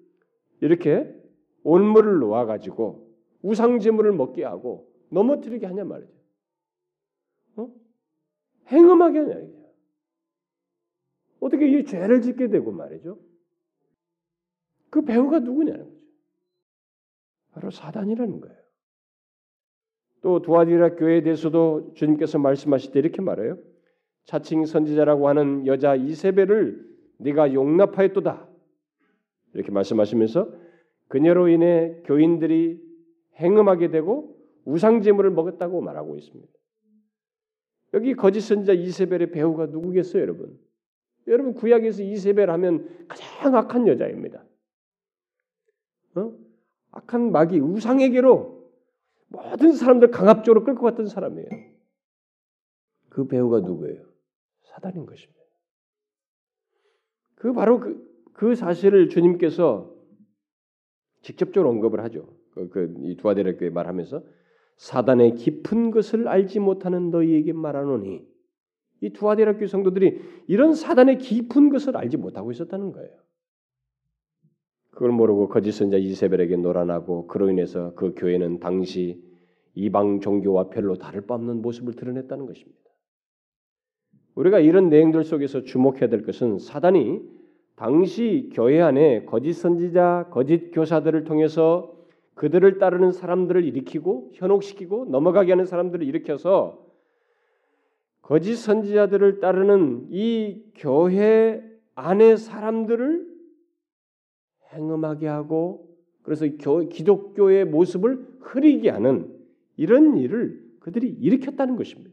이렇게 0.60 1.14
올무를 1.62 2.18
놓아 2.18 2.44
가지고 2.44 3.08
우상 3.40 3.78
제물을 3.78 4.12
먹게 4.12 4.44
하고 4.44 4.92
넘어뜨리게 5.10 5.64
하냐 5.66 5.84
말이죠. 5.84 6.12
어? 7.56 7.72
행음하게 8.66 9.18
하냐 9.20 9.38
이게. 9.38 9.62
어떻게 11.38 11.68
이 11.68 11.84
죄를 11.84 12.20
짓게 12.20 12.48
되고 12.48 12.72
말이죠. 12.72 13.31
그 14.92 15.00
배우가 15.06 15.38
누구냐는 15.38 15.86
거죠. 15.86 15.96
바로 17.52 17.70
사단이라는 17.70 18.40
거예요. 18.42 18.56
또 20.20 20.42
두아디라 20.42 20.96
교회에 20.96 21.22
대해서도 21.22 21.94
주님께서 21.94 22.38
말씀하실 22.38 22.92
때 22.92 22.98
이렇게 22.98 23.22
말해요. 23.22 23.56
자칭 24.24 24.66
선지자라고 24.66 25.28
하는 25.28 25.66
여자 25.66 25.94
이세벨을 25.94 26.86
네가 27.16 27.54
용납하였도다. 27.54 28.46
이렇게 29.54 29.72
말씀하시면서 29.72 30.52
그녀로 31.08 31.48
인해 31.48 32.02
교인들이 32.04 32.78
행음하게 33.36 33.88
되고 33.88 34.36
우상제물을 34.66 35.30
먹었다고 35.30 35.80
말하고 35.80 36.16
있습니다. 36.18 36.52
여기 37.94 38.14
거짓 38.14 38.42
선지자 38.42 38.74
이세벨의 38.74 39.30
배우가 39.30 39.66
누구겠어요, 39.66 40.20
여러분? 40.20 40.58
여러분 41.28 41.54
구약에서 41.54 42.02
이세벨 42.02 42.50
하면 42.50 43.06
가장 43.08 43.56
악한 43.56 43.88
여자입니다. 43.88 44.44
어? 46.16 46.32
악한 46.90 47.32
마귀 47.32 47.58
우상에게로 47.60 48.62
모든 49.28 49.72
사람들 49.72 50.10
강압적으로 50.10 50.64
끌고 50.64 50.82
갔던 50.82 51.06
사람이에요. 51.06 51.48
그 53.08 53.26
배우가 53.26 53.60
누구예요? 53.60 54.04
사단인 54.62 55.06
것입니다. 55.06 55.40
그 57.36 57.52
바로 57.52 57.80
그, 57.80 58.22
그 58.34 58.54
사실을 58.54 59.08
주님께서 59.08 59.92
직접적으로 61.22 61.70
언급을 61.70 62.02
하죠. 62.04 62.28
그, 62.52 62.68
그 62.68 62.94
이 63.00 63.16
두아데라 63.16 63.56
교회 63.56 63.70
말하면서 63.70 64.22
사단의 64.76 65.34
깊은 65.36 65.90
것을 65.90 66.28
알지 66.28 66.60
못하는 66.60 67.10
너희에게 67.10 67.52
말하노니 67.52 68.26
이 69.00 69.10
두아데라 69.12 69.56
교회 69.56 69.66
성도들이 69.66 70.20
이런 70.46 70.74
사단의 70.74 71.18
깊은 71.18 71.70
것을 71.70 71.96
알지 71.96 72.16
못하고 72.16 72.50
있었다는 72.52 72.92
거예요. 72.92 73.10
그걸 75.02 75.16
모르고 75.16 75.48
거짓 75.48 75.72
선자 75.72 75.96
이세벨에게 75.96 76.58
노란하고 76.58 77.26
그로 77.26 77.50
인해서 77.50 77.92
그 77.96 78.14
교회는 78.14 78.60
당시 78.60 79.20
이방 79.74 80.20
종교와 80.20 80.70
별로 80.70 80.94
다를 80.94 81.22
바 81.22 81.34
없는 81.34 81.60
모습을 81.60 81.94
드러냈다는 81.94 82.46
것입니다. 82.46 82.78
우리가 84.36 84.60
이런 84.60 84.90
내용들 84.90 85.24
속에서 85.24 85.62
주목해야 85.62 86.08
될 86.08 86.22
것은 86.22 86.60
사단이 86.60 87.20
당시 87.74 88.48
교회 88.52 88.80
안에 88.80 89.24
거짓 89.24 89.54
선지자, 89.54 90.28
거짓 90.30 90.70
교사들을 90.70 91.24
통해서 91.24 91.92
그들을 92.34 92.78
따르는 92.78 93.10
사람들을 93.10 93.64
일으키고 93.64 94.30
현혹시키고 94.34 95.06
넘어가게 95.06 95.50
하는 95.50 95.64
사람들을 95.64 96.06
일으켜서 96.06 96.78
거짓 98.20 98.54
선지자들을 98.54 99.40
따르는 99.40 100.10
이 100.10 100.62
교회 100.76 101.60
안의 101.96 102.36
사람들을 102.36 103.31
행음하게 104.72 105.26
하고 105.26 105.88
그래서 106.22 106.46
기독교의 106.46 107.64
모습을 107.66 108.26
흐리게 108.40 108.90
하는 108.90 109.30
이런 109.76 110.16
일을 110.16 110.62
그들이 110.80 111.08
일으켰다는 111.08 111.76
것입니다. 111.76 112.10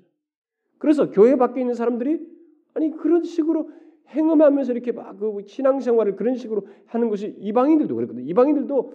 그래서 0.78 1.12
교회 1.12 1.36
밖에 1.36 1.60
있는 1.60 1.74
사람들이 1.74 2.26
아니 2.74 2.92
그런 2.92 3.24
식으로 3.24 3.70
행음하면서 4.10 4.72
이렇게 4.74 4.92
막 4.92 5.18
그 5.20 5.44
신앙생활을 5.46 6.16
그런 6.16 6.36
식으로 6.36 6.68
하는 6.88 7.10
것이 7.10 7.36
이방인들도 7.40 7.94
그랬거든요. 7.94 8.26
이방인들도 8.26 8.94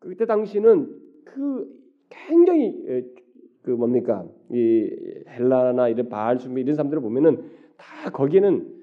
그때 0.00 0.26
당시는 0.26 0.90
그 1.24 1.68
굉장히 2.08 3.04
그 3.62 3.70
뭡니까 3.70 4.26
이 4.50 4.90
헬라나 5.28 5.88
이런 5.88 6.08
바알 6.08 6.38
숭배 6.38 6.60
이런 6.60 6.74
사람들을 6.74 7.02
보면은 7.02 7.42
다 7.76 8.10
거기에는 8.10 8.75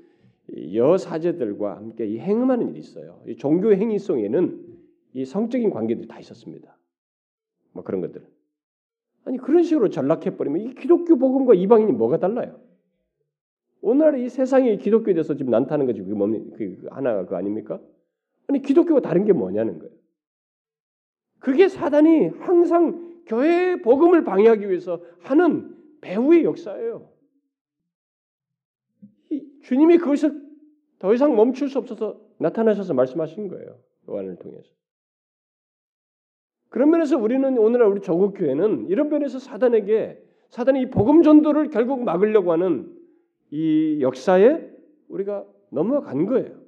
여사제들과 0.52 1.78
함께 1.78 2.06
이 2.06 2.20
행음하는 2.20 2.70
일이 2.70 2.80
있어요. 2.80 3.22
이 3.28 3.36
종교 3.36 3.74
행위성에는 3.74 4.74
이 5.14 5.26
성적인 5.26 5.70
관계들이 5.70 6.08
다 6.08 6.20
있었습니다. 6.20 6.78
뭐 7.72 7.84
그런 7.84 8.02
것들. 8.02 8.26
아니 9.26 9.38
그런 9.38 9.64
식으로 9.64 9.90
전락해 9.90 10.36
버리면 10.36 10.62
이 10.62 10.76
기독교 10.76 11.18
복음과 11.18 11.54
이방인이 11.54 11.92
뭐가 11.94 12.20
달라요? 12.20 12.60
오늘날 13.82 14.20
이 14.20 14.30
세상이 14.30 14.78
기독교에 14.78 15.14
대해서 15.14 15.36
지금 15.36 15.52
난타는 15.52 15.86
거지 15.86 16.02
그게 16.02 16.14
뭡니까? 16.14 16.56
그 16.58 16.88
하나가 16.92 17.26
그 17.26 17.36
아닙니까? 17.36 17.80
아니 18.48 18.62
기독교가 18.62 19.02
다른 19.02 19.26
게 19.26 19.34
뭐냐는 19.34 19.80
거예요. 19.80 19.94
그게 21.40 21.68
사단이 21.68 22.28
항상 22.40 23.22
교회의 23.26 23.82
복음을 23.82 24.24
방해하기 24.24 24.70
위해서 24.70 25.02
하는 25.20 25.76
배후의 26.02 26.44
역사예요. 26.44 27.13
주님이 29.64 29.98
그것을 29.98 30.42
더 31.00 31.14
이상 31.14 31.36
멈출 31.36 31.70
수 31.70 31.78
없어서 31.78 32.20
나타나셔서 32.38 32.94
말씀하신 32.94 33.48
거예요. 33.48 33.78
요한을 34.10 34.38
통해서. 34.38 34.70
그런 36.70 36.90
면에서 36.90 37.18
우리는 37.18 37.58
오늘날 37.58 37.88
우리 37.88 38.02
조국 38.02 38.34
교회는 38.34 38.88
이런 38.90 39.10
면에서 39.10 39.40
사단에게 39.40 40.22
사단이 40.50 40.82
이 40.82 40.90
복음 40.90 41.22
전도를 41.24 41.70
결국 41.70 42.04
막으려고 42.04 42.52
하는 42.52 42.92
이 43.52 44.00
역사에 44.02 44.70
우리가 45.08 45.46
넘어간 45.72 46.26
거예요. 46.26 46.64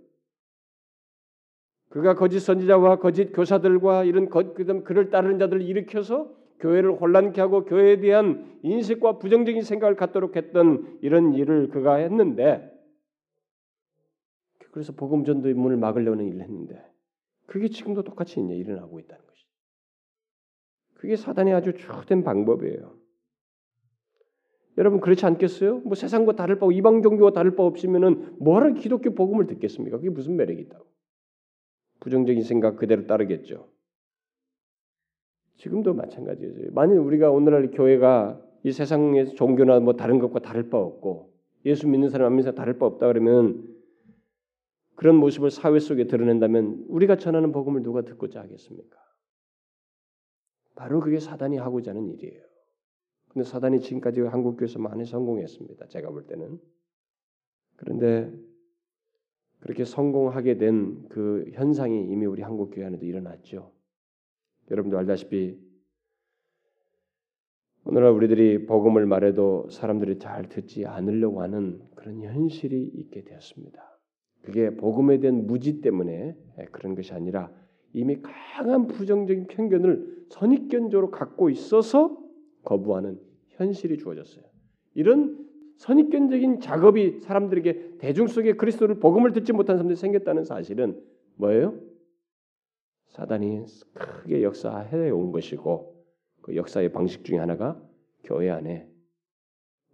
그가 1.90 2.16
거짓 2.16 2.40
선지자와 2.42 2.98
거짓 2.98 3.32
교사들과 3.32 4.04
이런 4.04 4.28
그다음 4.30 4.84
그를 4.84 5.10
따르는 5.10 5.40
자들을 5.40 5.62
일으켜서 5.62 6.36
교회를 6.60 7.00
혼란케 7.00 7.42
하고 7.42 7.66
교회에 7.66 8.00
대한 8.00 8.60
인식과 8.64 9.20
부정적인 9.20 9.62
생각을 9.62 9.96
갖도록 9.96 10.36
했던 10.36 10.98
이런 11.02 11.34
일을 11.34 11.70
그가 11.70 11.96
했는데 11.96 12.72
그래서 14.72 14.94
복음 14.94 15.24
전도의 15.24 15.54
문을 15.54 15.78
막으려는 15.78 16.26
일을 16.26 16.42
했는데 16.42 16.84
그게 17.46 17.70
지금도 17.70 18.04
똑같이 18.04 18.42
이제 18.42 18.54
일어나고 18.56 19.00
있다는 19.00 19.26
것이죠. 19.26 19.50
그게 20.96 21.16
사단의 21.16 21.54
아주 21.54 21.74
주된 21.74 22.24
방법이에요. 22.24 22.96
여러분 24.78 25.00
그렇지 25.00 25.26
않겠어요? 25.26 25.80
뭐 25.80 25.96
세상과 25.96 26.36
다를 26.36 26.60
바 26.60 26.68
이방 26.72 27.02
종교와 27.02 27.32
다를 27.32 27.56
바 27.56 27.64
없으면은 27.64 28.36
뭐하러 28.40 28.74
기독교 28.74 29.14
복음을 29.14 29.48
듣겠습니까? 29.48 29.98
그게 29.98 30.10
무슨 30.10 30.36
매력이 30.36 30.62
있다고? 30.64 30.86
부정적인 32.02 32.44
생각 32.44 32.76
그대로 32.76 33.08
따르겠죠. 33.08 33.70
지금도 35.58 35.94
마찬가지예요. 35.94 36.72
만일 36.72 37.00
우리가 37.00 37.32
오늘날 37.32 37.72
교회가 37.72 38.42
이 38.64 38.72
세상의 38.72 39.36
종교나 39.36 39.80
뭐 39.80 39.94
다른 39.94 40.20
것과 40.20 40.40
다를 40.40 40.70
바 40.70 40.78
없고 40.80 41.34
예수 41.66 41.88
믿는 41.88 42.10
사람 42.10 42.28
안 42.28 42.34
믿는 42.34 42.44
사람 42.44 42.56
다를 42.56 42.78
바 42.78 42.86
없다 42.86 43.08
그러면 43.08 43.76
그런 44.96 45.16
모습을 45.16 45.52
사회 45.52 45.80
속에 45.80 46.08
드러낸다면 46.08 46.86
우리가 46.88 47.18
전하는 47.18 47.52
복음을 47.52 47.84
누가 47.84 48.02
듣고자 48.02 48.42
하겠습니까? 48.42 48.98
바로 50.76 51.00
그게 51.00 51.20
사단이 51.20 51.58
하고자 51.58 51.92
하는 51.92 52.10
일이에요. 52.10 52.42
근데 53.30 53.48
사단이 53.48 53.82
지금까지 53.82 54.22
한국 54.22 54.58
교회에서 54.58 54.80
많이 54.80 55.06
성공했습니다. 55.06 55.88
제가 55.88 56.10
볼 56.10 56.26
때는. 56.28 56.60
그런데 57.76 58.32
그렇게 59.60 59.84
성공하게 59.84 60.58
된 60.58 61.08
그 61.10 61.46
현상이 61.54 62.08
이미 62.10 62.26
우리 62.26 62.42
한국 62.42 62.72
교회 62.72 62.86
안에도 62.86 63.06
일어났죠. 63.06 63.75
여러분도 64.72 64.98
알다시피 64.98 65.58
오늘날 67.84 68.12
우리들이 68.12 68.66
복음을 68.66 69.06
말해도 69.06 69.70
사람들이 69.70 70.18
잘 70.18 70.50
듣지 70.50 70.86
않으려고 70.86 71.42
하는 71.42 71.82
그런 71.96 72.22
현실이 72.22 72.92
있게 72.96 73.24
되었습니다. 73.24 74.00
그게 74.42 74.76
복음에 74.76 75.20
대한 75.20 75.46
무지 75.46 75.82
때문에 75.82 76.36
그런 76.72 76.96
것이 76.96 77.14
아니라 77.14 77.52
이미 77.94 78.22
강한 78.22 78.88
부정적인 78.88 79.48
편견을 79.48 80.26
선입견적으로 80.30 81.12
갖고 81.12 81.50
있어서 81.50 82.18
거부하는 82.64 83.20
현실이 83.50 83.98
주어졌어요. 83.98 84.44
이런 84.96 85.46
선입견적인 85.78 86.62
작업이 86.62 87.20
사람들에게 87.20 87.98
대중 88.00 88.28
속에 88.28 88.54
그리스도를 88.54 89.00
복음을 89.00 89.32
듣지 89.34 89.54
못한 89.54 89.78
사람들이 89.78 89.96
생겼다는 89.96 90.44
사실은 90.44 91.00
뭐예요? 91.36 91.80
사단이 93.16 93.64
크게 93.94 94.44
역사해 94.44 95.10
온 95.10 95.32
것이고 95.32 95.96
그 96.42 96.56
역사의 96.56 96.92
방식 96.92 97.24
중에 97.24 97.38
하나가 97.38 97.82
교회 98.26 98.50
안에 98.50 98.90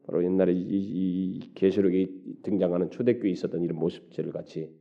바로 0.07 0.23
옛날에 0.23 0.53
이 0.55 1.51
계시록에 1.53 2.09
등장하는 2.41 2.89
초대교회 2.89 3.29
있었던 3.29 3.61
이런 3.61 3.77
모습들 3.77 4.31
같이 4.31 4.75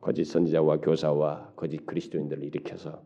거짓 0.00 0.24
선지자와 0.24 0.80
교사와 0.80 1.52
거짓 1.56 1.84
그리스도인들을 1.84 2.42
일으켜서 2.44 3.04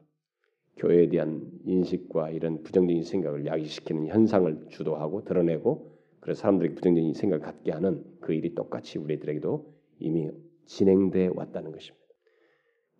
교회에 0.76 1.08
대한 1.08 1.50
인식과 1.64 2.30
이런 2.30 2.62
부정적인 2.62 3.02
생각을 3.02 3.46
야기시키는 3.46 4.06
현상을 4.06 4.68
주도하고 4.68 5.24
드러내고 5.24 5.98
그래서 6.20 6.42
사람들에게 6.42 6.76
부정적인 6.76 7.14
생각을 7.14 7.44
갖게 7.44 7.72
하는 7.72 8.04
그 8.20 8.32
일이 8.32 8.54
똑같이 8.54 8.98
우리들에게도 8.98 9.74
이미 9.98 10.30
진행돼 10.66 11.30
왔다는 11.34 11.72
것입니다. 11.72 12.01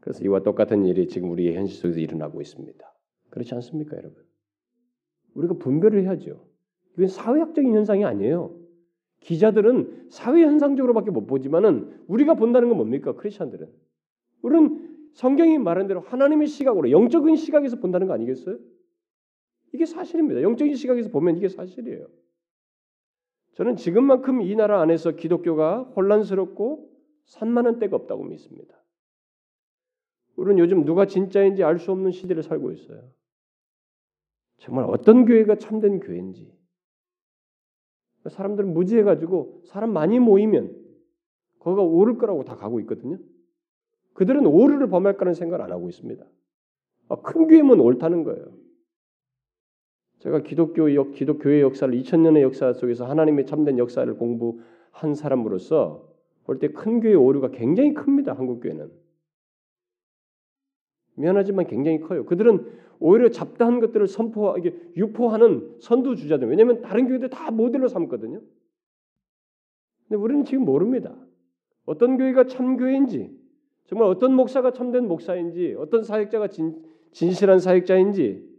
그래서 0.03 0.25
이와 0.25 0.43
똑같은 0.43 0.85
일이 0.85 1.07
지금 1.07 1.31
우리의 1.31 1.55
현실 1.55 1.79
속에서 1.81 2.01
일어나고 2.01 2.41
있습니다. 2.41 2.95
그렇지 3.31 3.55
않습니까, 3.55 3.97
여러분? 3.97 4.21
우리가 5.35 5.55
분별을 5.55 6.03
해야죠. 6.03 6.45
이건 6.95 7.07
사회학적인 7.07 7.73
현상이 7.73 8.05
아니에요. 8.05 8.59
기자들은 9.21 10.09
사회 10.11 10.43
현상적으로밖에 10.43 11.13
못 11.13 11.27
보지만은 11.27 12.01
우리가 12.09 12.35
본다는 12.35 12.69
건 12.69 12.79
뭡니까? 12.79 13.15
크리스천들은 13.15 13.69
우리는 14.43 15.09
성경이 15.13 15.59
말한 15.59 15.87
대로 15.87 16.01
하나님의 16.01 16.49
시각으로 16.49 16.91
영적인 16.91 17.37
시각에서 17.37 17.77
본다는 17.77 18.09
거 18.09 18.15
아니겠어요? 18.15 18.59
이게 19.73 19.87
사실입니다. 19.87 20.43
영적인 20.43 20.75
시각에서 20.75 21.11
보면 21.11 21.37
이게 21.37 21.49
사실이에요. 21.49 22.09
저는 23.53 23.77
지금만큼 23.77 24.43
이 24.43 24.57
나라 24.57 24.81
안에서 24.81 25.13
기독교가 25.13 25.85
혼란스럽고 25.97 26.91
산만한 27.27 27.79
때가 27.79 27.95
없다고 27.95 28.25
믿습니다. 28.25 28.82
우리는 30.37 30.59
요즘 30.59 30.85
누가 30.85 31.07
진짜인지 31.07 31.63
알 31.65 31.79
수 31.79 31.91
없는 31.93 32.11
시대를 32.11 32.43
살고 32.43 32.73
있어요. 32.73 33.03
정말 34.59 34.85
어떤 34.89 35.25
교회가 35.25 35.57
참된 35.57 36.01
교회인지. 36.01 36.53
사람들은 38.29 38.73
무지해가지고 38.73 39.63
사람 39.67 39.93
많이 39.93 40.19
모이면 40.21 40.77
거기가 41.59 41.83
오를 41.83 42.19
거라고 42.19 42.45
다 42.45 42.57
가고 42.57 42.81
있거든요. 42.81 43.19
그들은 44.15 44.47
오류를 44.47 44.89
범할 44.89 45.17
거라는 45.17 45.35
생각을 45.35 45.65
안 45.65 45.73
하고 45.73 45.89
있습니다. 45.89 46.25
아, 47.09 47.17
큰 47.23 47.49
교회면 47.49 47.81
옳다는 47.81 48.25
거예요. 48.25 48.53
제가 50.21 50.43
기독교 50.43 50.95
역, 50.95 51.13
기독교의 51.13 51.63
역사를 51.63 51.93
2000년의 51.93 52.43
역사 52.43 52.73
속에서 52.73 53.05
하나님의 53.07 53.47
참된 53.47 53.79
역사를 53.79 54.13
공부한 54.15 55.15
사람으로서 55.15 56.09
볼 56.45 56.59
때 56.61 56.69
큰 56.69 57.01
교회 57.01 57.15
오류가 57.15 57.51
굉장히 57.51 57.93
큽니다. 57.95 58.35
한국 58.35 58.61
교회는 58.61 58.91
미안하지만 61.15 61.67
굉장히 61.67 62.01
커요. 62.01 62.25
그들은 62.25 62.67
오히려 62.99 63.29
잡다한 63.31 63.81
것들을 63.81 64.07
선포 64.07 64.57
이게 64.57 64.75
유포하는 64.97 65.77
선두 65.81 66.17
주자들. 66.17 66.49
왜냐하면 66.49 66.81
다른 66.83 67.09
교회들 67.09 67.31
다 67.31 67.51
모델로 67.51 67.89
삼거든요. 67.89 68.41
근데 70.09 70.17
우리는 70.17 70.45
지금 70.45 70.65
모릅니다. 70.65 71.15
어떤 71.85 72.17
교회가 72.17 72.47
참 72.47 72.77
교회인지, 72.77 73.37
정말 73.87 74.09
어떤 74.09 74.35
목사가 74.35 74.73
참된 74.73 75.09
목사인지, 75.09 75.75
어떤 75.79 76.05
사역자가 76.05 76.49
진, 76.49 76.81
진실한 77.11 77.59
사역자인지, 77.59 78.53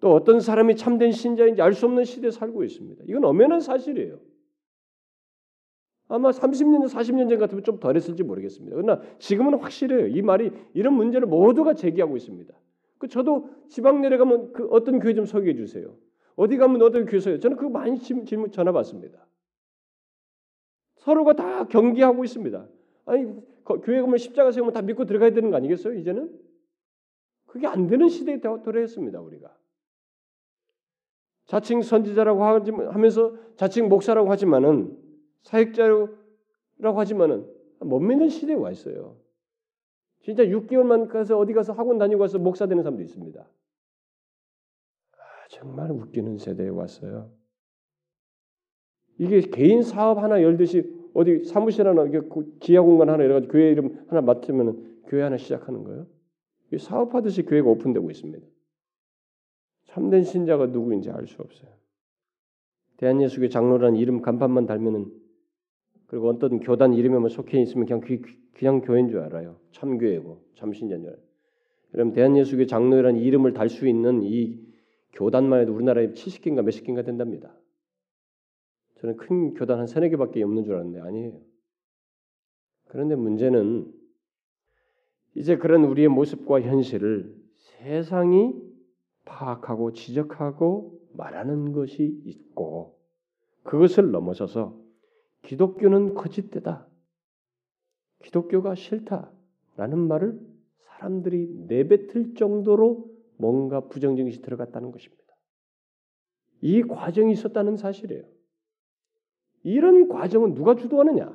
또 0.00 0.12
어떤 0.14 0.40
사람이 0.40 0.76
참된 0.76 1.12
신자인지 1.12 1.60
알 1.60 1.74
수 1.74 1.86
없는 1.86 2.04
시대에 2.04 2.30
살고 2.30 2.64
있습니다. 2.64 3.04
이건 3.08 3.24
엄연한 3.24 3.60
사실이에요. 3.60 4.18
아마 6.10 6.30
30년, 6.30 6.88
40년 6.88 7.28
전 7.30 7.38
같으면 7.38 7.62
좀 7.62 7.78
덜했을지 7.78 8.24
모르겠습니다. 8.24 8.74
그러나 8.74 9.00
지금은 9.20 9.54
확실해요. 9.54 10.08
이 10.08 10.22
말이 10.22 10.50
이런 10.74 10.94
문제를 10.94 11.28
모두가 11.28 11.74
제기하고 11.74 12.16
있습니다. 12.16 12.52
그 12.98 13.06
저도 13.06 13.48
지방 13.68 14.00
내려가면 14.00 14.52
그 14.52 14.66
어떤 14.72 14.98
교회 14.98 15.14
좀 15.14 15.24
소개해 15.24 15.54
주세요. 15.54 15.94
어디 16.34 16.56
가면 16.56 16.82
어떤 16.82 17.06
교회서요. 17.06 17.38
저는 17.38 17.56
그거 17.56 17.70
많이 17.70 17.96
질문 18.00 18.50
전화 18.50 18.72
받습니다. 18.72 19.24
서로가 20.96 21.34
다 21.34 21.64
경계하고 21.68 22.24
있습니다. 22.24 22.66
아니 23.06 23.32
교회 23.64 24.00
가면 24.00 24.18
십자가 24.18 24.50
세우면 24.50 24.72
다 24.72 24.82
믿고 24.82 25.04
들어가야 25.04 25.30
되는 25.30 25.50
거 25.50 25.56
아니겠어요? 25.56 25.94
이제는 25.94 26.36
그게 27.46 27.68
안 27.68 27.86
되는 27.86 28.08
시대에 28.08 28.40
도래했습니다. 28.40 29.20
우리가 29.20 29.56
자칭 31.46 31.82
선지자라고 31.82 32.42
하면서 32.42 33.32
자칭 33.54 33.88
목사라고 33.88 34.28
하지만은 34.30 35.09
사역자라고 35.42 36.08
하지만은 36.78 37.46
못 37.80 38.00
믿는 38.00 38.28
시대에 38.28 38.54
와 38.54 38.70
있어요. 38.70 39.16
진짜 40.22 40.44
6개월만 40.44 41.08
가서 41.08 41.38
어디 41.38 41.52
가서 41.52 41.72
학원 41.72 41.98
다니고 41.98 42.20
와서 42.20 42.38
목사 42.38 42.66
되는 42.66 42.82
사람도 42.82 43.02
있습니다. 43.02 43.40
아, 43.40 45.48
정말 45.48 45.90
웃기는 45.90 46.38
세대에 46.38 46.68
왔어요. 46.68 47.30
이게 49.18 49.40
개인 49.40 49.82
사업 49.82 50.18
하나 50.18 50.42
열듯이 50.42 50.98
어디 51.14 51.44
사무실 51.44 51.86
하나 51.86 52.04
기하 52.60 52.82
공간 52.82 53.08
하나 53.08 53.24
열어가지고 53.24 53.52
교회 53.52 53.70
이름 53.70 54.04
하나 54.08 54.20
맡으면 54.20 55.02
교회 55.06 55.22
하나 55.22 55.36
시작하는 55.36 55.84
거예요. 55.84 56.06
사업하듯이 56.78 57.44
교회가 57.44 57.68
오픈되고 57.68 58.10
있습니다. 58.10 58.46
참된 59.86 60.22
신자가 60.22 60.66
누구인지 60.66 61.10
알 61.10 61.26
수 61.26 61.42
없어요. 61.42 61.70
대한예수교 62.98 63.48
장로라는 63.48 63.98
이름 63.98 64.22
간판만 64.22 64.66
달면은 64.66 65.10
그리고 66.10 66.28
어떤 66.28 66.58
교단 66.58 66.92
이름에만 66.92 67.28
속해 67.28 67.62
있으면 67.62 67.86
그냥 67.86 68.00
그, 68.00 68.20
그냥 68.52 68.80
교회인 68.80 69.10
줄 69.10 69.20
알아요. 69.20 69.60
참교회고 69.70 70.42
알아요. 70.56 71.14
여러분 71.94 72.12
대한예수교 72.12 72.66
장로라는 72.66 73.20
이름을 73.20 73.52
달 73.52 73.68
수 73.68 73.86
있는 73.86 74.24
이 74.24 74.60
교단만 75.12 75.60
해도 75.60 75.72
우리나라에 75.72 76.08
70개인가 76.08 76.62
몇십 76.62 76.84
개인가 76.84 77.02
된답니다. 77.02 77.54
저는 78.96 79.18
큰 79.18 79.54
교단 79.54 79.78
한 79.78 79.86
세네 79.86 80.08
개밖에 80.08 80.42
없는 80.42 80.64
줄 80.64 80.74
알았는데 80.74 81.00
아니에요. 81.00 81.40
그런데 82.88 83.14
문제는 83.14 83.92
이제 85.36 85.56
그런 85.58 85.84
우리의 85.84 86.08
모습과 86.08 86.60
현실을 86.60 87.36
세상이 87.54 88.52
파악하고 89.26 89.92
지적하고 89.92 91.00
말하는 91.12 91.70
것이 91.70 92.20
있고 92.24 92.98
그것을 93.62 94.10
넘어서서 94.10 94.79
기독교는 95.42 96.14
거짓되다. 96.14 96.86
기독교가 98.22 98.74
싫다라는 98.74 99.98
말을 100.08 100.38
사람들이 100.78 101.48
내뱉을 101.66 102.34
정도로 102.34 103.10
뭔가 103.38 103.88
부정적인 103.88 104.26
것이 104.30 104.42
들어갔다는 104.42 104.92
것입니다. 104.92 105.24
이 106.60 106.82
과정이 106.82 107.32
있었다는 107.32 107.76
사실이에요. 107.76 108.24
이런 109.62 110.08
과정은 110.08 110.54
누가 110.54 110.74
주도하느냐? 110.74 111.34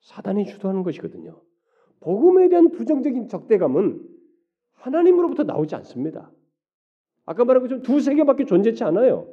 사단이 0.00 0.46
주도하는 0.46 0.82
것이거든요. 0.82 1.40
복음에 2.00 2.48
대한 2.48 2.70
부정적인 2.70 3.28
적대감은 3.28 4.06
하나님으로부터 4.72 5.44
나오지 5.44 5.74
않습니다. 5.76 6.30
아까 7.24 7.44
말한 7.44 7.62
것처럼 7.62 7.82
두 7.82 8.00
세계밖에 8.00 8.44
존재치 8.44 8.84
않아요. 8.84 9.32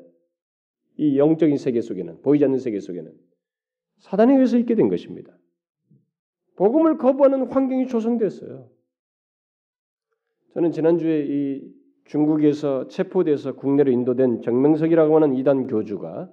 이 0.97 1.17
영적인 1.17 1.57
세계 1.57 1.81
속에는 1.81 2.21
보이지 2.21 2.45
않는 2.45 2.59
세계 2.59 2.79
속에는 2.79 3.13
사단에 4.01 4.33
의해서 4.33 4.57
있게 4.57 4.75
된 4.75 4.89
것입니다. 4.89 5.31
복음을 6.55 6.97
거부하는 6.97 7.47
환경이 7.47 7.87
조성됐어요. 7.87 8.67
저는 10.53 10.71
지난주에 10.71 11.25
이 11.27 11.73
중국에서 12.05 12.87
체포돼서 12.87 13.53
국내로 13.53 13.91
인도된 13.91 14.41
정명석이라고 14.41 15.15
하는 15.15 15.35
이단 15.35 15.67
교주가 15.67 16.29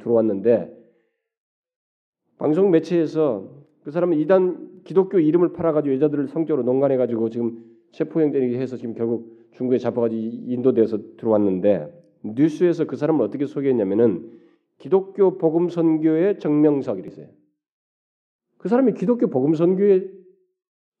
들어왔는데 0.00 0.76
방송 2.38 2.70
매체에서 2.70 3.48
그 3.84 3.90
사람은 3.90 4.18
이단 4.18 4.82
기독교 4.84 5.18
이름을 5.18 5.52
팔아가지고 5.52 5.94
여자들을 5.94 6.28
성적으로 6.28 6.62
농간해가지고 6.64 7.30
지금 7.30 7.64
체포행되게 7.92 8.58
해서 8.58 8.76
지금 8.76 8.94
결국 8.94 9.48
중국에 9.52 9.78
잡아가지고 9.78 10.20
인도돼서 10.20 10.98
들어왔는데 11.16 11.92
뉴스에서 12.22 12.84
그 12.84 12.96
사람을 12.96 13.24
어떻게 13.24 13.46
소개했냐면은 13.46 14.30
기독교 14.78 15.38
복음 15.38 15.68
선교의 15.68 16.38
정명석 16.38 16.98
이랬어요. 16.98 17.28
그 18.58 18.68
사람이 18.68 18.94
기독교 18.94 19.28
복음 19.28 19.54
선교에 19.54 20.10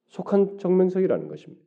속한 0.08 0.58
정명석이라는 0.58 1.28
것입니다. 1.28 1.64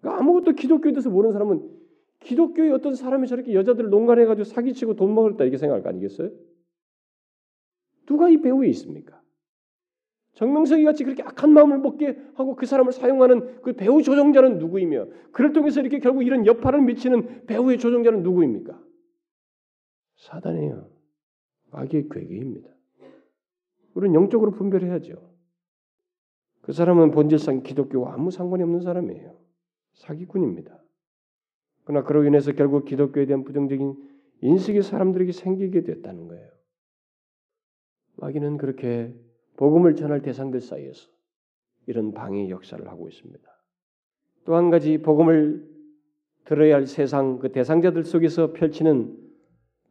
그러니까 0.00 0.20
아무것도 0.20 0.52
기독교에 0.52 0.92
대해서 0.92 1.10
모르는 1.10 1.32
사람은 1.32 1.80
기독교의 2.20 2.72
어떤 2.72 2.94
사람이 2.94 3.26
저렇게 3.26 3.54
여자들을 3.54 3.90
농간해가지고 3.90 4.44
사기치고 4.44 4.94
돈 4.94 5.14
먹었다 5.14 5.44
이렇게 5.44 5.56
생각할 5.56 5.82
거 5.82 5.88
아니겠어요? 5.88 6.30
누가 8.06 8.28
이 8.28 8.40
배후에 8.40 8.68
있습니까? 8.68 9.20
정명석이 10.34 10.84
같이 10.84 11.04
그렇게 11.04 11.22
악한 11.22 11.52
마음을 11.52 11.78
먹게 11.78 12.18
하고 12.34 12.54
그 12.56 12.66
사람을 12.66 12.92
사용하는 12.92 13.62
그 13.62 13.72
배후 13.72 14.02
조종자는 14.02 14.58
누구이며 14.58 15.06
그를 15.32 15.52
통해서 15.52 15.80
이렇게 15.80 15.98
결국 15.98 16.22
이런 16.22 16.46
여파를 16.46 16.82
미치는 16.82 17.46
배후의 17.46 17.78
조종자는 17.78 18.22
누구입니까? 18.22 18.80
사단이에요. 20.16 20.99
마귀의 21.72 22.08
괴계입니다. 22.10 22.68
우리는 23.94 24.14
영적으로 24.14 24.52
분별해야죠. 24.52 25.30
그 26.62 26.72
사람은 26.72 27.10
본질상 27.10 27.62
기독교와 27.62 28.14
아무 28.14 28.30
상관이 28.30 28.62
없는 28.62 28.80
사람이에요. 28.80 29.36
사기꾼입니다. 29.94 30.78
그러나 31.84 32.06
그로 32.06 32.24
인해서 32.24 32.52
결국 32.52 32.84
기독교에 32.84 33.26
대한 33.26 33.44
부정적인 33.44 33.96
인식이 34.42 34.82
사람들에게 34.82 35.32
생기게 35.32 35.82
됐다는 35.82 36.28
거예요. 36.28 36.50
마귀는 38.16 38.58
그렇게 38.58 39.14
복음을 39.56 39.96
전할 39.96 40.22
대상들 40.22 40.60
사이에서 40.60 41.08
이런 41.86 42.12
방해 42.12 42.48
역사를 42.48 42.86
하고 42.86 43.08
있습니다. 43.08 43.50
또 44.44 44.54
한 44.54 44.70
가지 44.70 44.98
복음을 44.98 45.68
들어야 46.44 46.76
할 46.76 46.86
세상 46.86 47.38
그 47.38 47.52
대상자들 47.52 48.04
속에서 48.04 48.52
펼치는 48.52 49.16
어, 49.16 49.29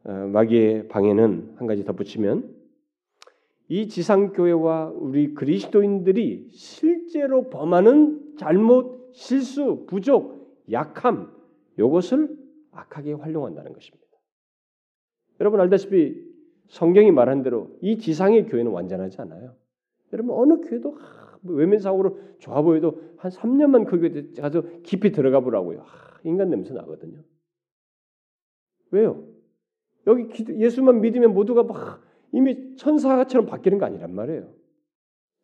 마귀의 0.04 0.88
방해는 0.88 1.54
한 1.56 1.66
가지 1.66 1.84
덧붙이면 1.84 2.56
이 3.68 3.88
지상 3.88 4.32
교회와 4.32 4.88
우리 4.88 5.34
그리스도인들이 5.34 6.48
실제로 6.50 7.50
범하는 7.50 8.36
잘못, 8.36 9.12
실수, 9.12 9.86
부족, 9.86 10.64
약함 10.72 11.30
이것을 11.78 12.36
악하게 12.72 13.12
활용한다는 13.12 13.72
것입니다. 13.72 14.06
여러분 15.40 15.60
알다시피 15.60 16.30
성경이 16.68 17.10
말한 17.10 17.42
대로 17.42 17.76
이 17.80 17.98
지상의 17.98 18.46
교회는 18.46 18.72
완전하지 18.72 19.20
않아요. 19.22 19.54
여러분 20.12 20.34
어느 20.36 20.60
교회도 20.68 20.96
뭐 21.42 21.54
외면상으로 21.54 22.18
좋아 22.38 22.62
보여도 22.62 23.00
한 23.16 23.30
3년만 23.30 23.86
그 23.86 23.98
교회 23.98 24.30
가서 24.40 24.62
깊이 24.82 25.12
들어가 25.12 25.40
보라고요. 25.40 25.84
인간 26.24 26.50
냄새 26.50 26.74
나거든요. 26.74 27.22
왜요? 28.90 29.24
여기 30.06 30.28
예수만 30.58 31.00
믿으면 31.00 31.34
모두가 31.34 31.62
막 31.62 32.02
이미 32.32 32.76
천사처럼 32.76 33.46
바뀌는 33.46 33.78
거 33.78 33.86
아니란 33.86 34.14
말이에요. 34.14 34.48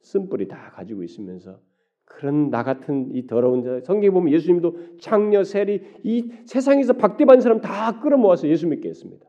쓴뿌리 0.00 0.48
다 0.48 0.70
가지고 0.74 1.02
있으면서 1.02 1.60
그런 2.04 2.50
나 2.50 2.62
같은 2.62 3.10
이 3.12 3.26
더러운 3.26 3.62
자 3.62 3.80
성경에 3.80 4.10
보면 4.10 4.32
예수님도 4.32 4.98
창녀 5.00 5.42
세리 5.42 5.82
이 6.04 6.32
세상에서 6.46 6.94
박대받는 6.94 7.40
사람 7.40 7.60
다 7.60 8.00
끌어모아서 8.00 8.48
예수 8.48 8.66
믿게 8.68 8.88
했습니다. 8.88 9.26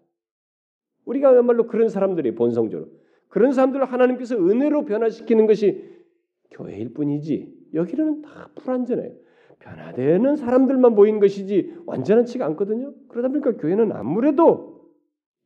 우리가야말로 1.05 1.67
그런 1.67 1.89
사람들이 1.89 2.35
본성적으로 2.35 2.89
그런 3.27 3.51
사람들을 3.51 3.85
하나님께서 3.85 4.37
은혜로 4.37 4.85
변화시키는 4.85 5.47
것이 5.47 5.83
교회일 6.51 6.93
뿐이지 6.93 7.71
여기는 7.73 8.21
다 8.21 8.49
불완전해요. 8.55 9.13
변화되는 9.59 10.35
사람들만 10.35 10.93
모인 10.93 11.19
것이지 11.19 11.75
완전하지가 11.85 12.45
않거든요. 12.45 12.93
그러다 13.09 13.29
보니까 13.29 13.57
교회는 13.57 13.91
아무래도 13.91 14.76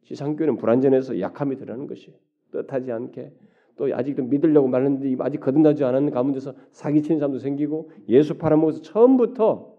지상교회는 0.03 0.57
불완전해서 0.57 1.19
약함이 1.19 1.55
드러나는 1.57 1.87
것이 1.87 2.13
뜻하지 2.51 2.91
않게 2.91 3.31
또 3.77 3.93
아직도 3.95 4.23
믿으려고 4.23 4.67
말했는데 4.67 5.15
아직 5.23 5.39
거듭나지 5.39 5.83
않은 5.83 6.11
가운데서 6.11 6.53
사기치는 6.71 7.19
사람도 7.19 7.39
생기고 7.39 7.91
예수 8.09 8.37
팔아먹어서 8.37 8.81
처음부터 8.81 9.77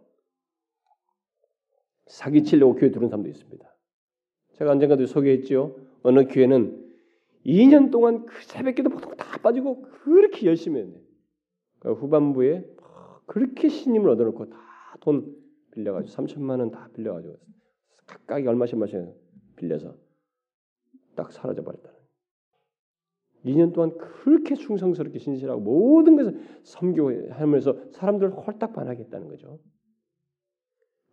사기치려고 2.07 2.75
교회 2.75 2.91
들어온 2.91 3.09
사람도 3.09 3.29
있습니다. 3.29 3.77
제가 4.55 4.71
언젠가도 4.73 5.07
소개했죠. 5.07 5.77
어느 6.03 6.27
교회는 6.27 6.81
2년 7.47 7.91
동안 7.91 8.27
그 8.27 8.43
새벽기도 8.45 8.91
보통 8.91 9.15
다 9.17 9.39
빠지고 9.39 9.83
그렇게 9.83 10.47
열심히 10.47 10.81
했네. 10.81 10.95
그 11.81 11.93
후반부에 11.93 12.65
그렇게 13.27 13.69
신임을 13.69 14.09
얻어놓고 14.11 14.51
다 14.51 14.63
돈 15.01 15.35
빌려가지고 15.73 16.15
3천만 16.15 16.61
원 16.61 16.71
다 16.71 16.89
빌려가지고 16.95 17.37
각각이 18.07 18.47
얼마씩 18.47 18.79
마씩 18.79 19.01
빌려서 19.57 19.97
딱 21.15 21.33
사라져 21.33 21.63
버렸다는. 21.63 22.03
2년 23.45 23.73
동안 23.73 23.97
그렇게 23.99 24.55
충성스럽게 24.55 25.19
신실하고 25.19 25.61
모든 25.61 26.17
것을 26.17 26.41
섬교하면서 26.63 27.91
사람들을 27.91 28.33
홀딱 28.33 28.73
반하겠다는 28.73 29.29
거죠. 29.29 29.59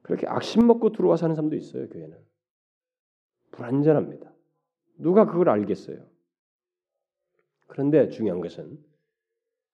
그렇게 0.03 0.27
악심 0.27 0.67
먹고 0.67 0.91
들어와 0.91 1.17
사는 1.17 1.35
사람도 1.35 1.55
있어요 1.55 1.89
교회는. 1.89 2.17
불안전합니다. 3.51 4.31
누가 4.97 5.25
그걸 5.25 5.49
알겠어요? 5.49 6.07
그런데 7.67 8.09
중요한 8.09 8.41
것은 8.41 8.83